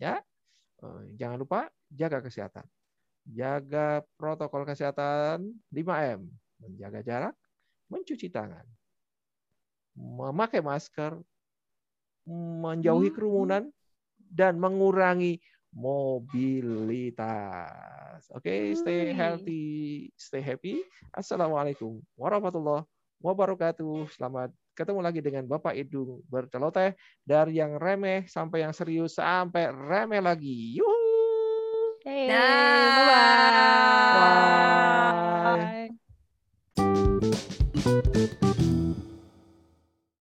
Ya, 0.00 0.22
Eh, 0.78 1.18
jangan 1.18 1.42
lupa 1.42 1.66
jaga 1.90 2.22
kesehatan, 2.22 2.62
jaga 3.26 4.06
protokol 4.14 4.62
kesehatan 4.62 5.58
5M, 5.74 6.22
menjaga 6.62 7.02
jarak, 7.02 7.34
mencuci 7.90 8.30
tangan, 8.30 8.62
memakai 9.98 10.62
masker, 10.62 11.18
menjauhi 12.30 13.10
kerumunan, 13.10 13.74
dan 14.30 14.62
mengurangi 14.62 15.42
mobilitas. 15.74 17.18
Oke, 18.30 18.70
stay 18.78 19.10
Hmm. 19.10 19.18
healthy, 19.18 19.62
stay 20.14 20.38
happy. 20.38 20.78
Assalamualaikum 21.10 21.98
warahmatullahi 22.14 22.86
wabarakatuh. 23.22 24.10
Selamat 24.14 24.50
ketemu 24.74 25.00
lagi 25.02 25.20
dengan 25.22 25.44
Bapak 25.46 25.74
Idung 25.74 26.22
berceloteh 26.30 26.94
dari 27.26 27.58
yang 27.58 27.74
remeh 27.76 28.30
sampai 28.30 28.62
yang 28.62 28.74
serius 28.74 29.18
sampai 29.18 29.70
remeh 29.74 30.22
lagi. 30.22 30.78
Yuhu. 30.78 31.98
Hey, 32.06 32.30
nah. 32.30 32.38
bye. 32.38 33.10
bye. 33.10 34.14
bye. 34.14 34.77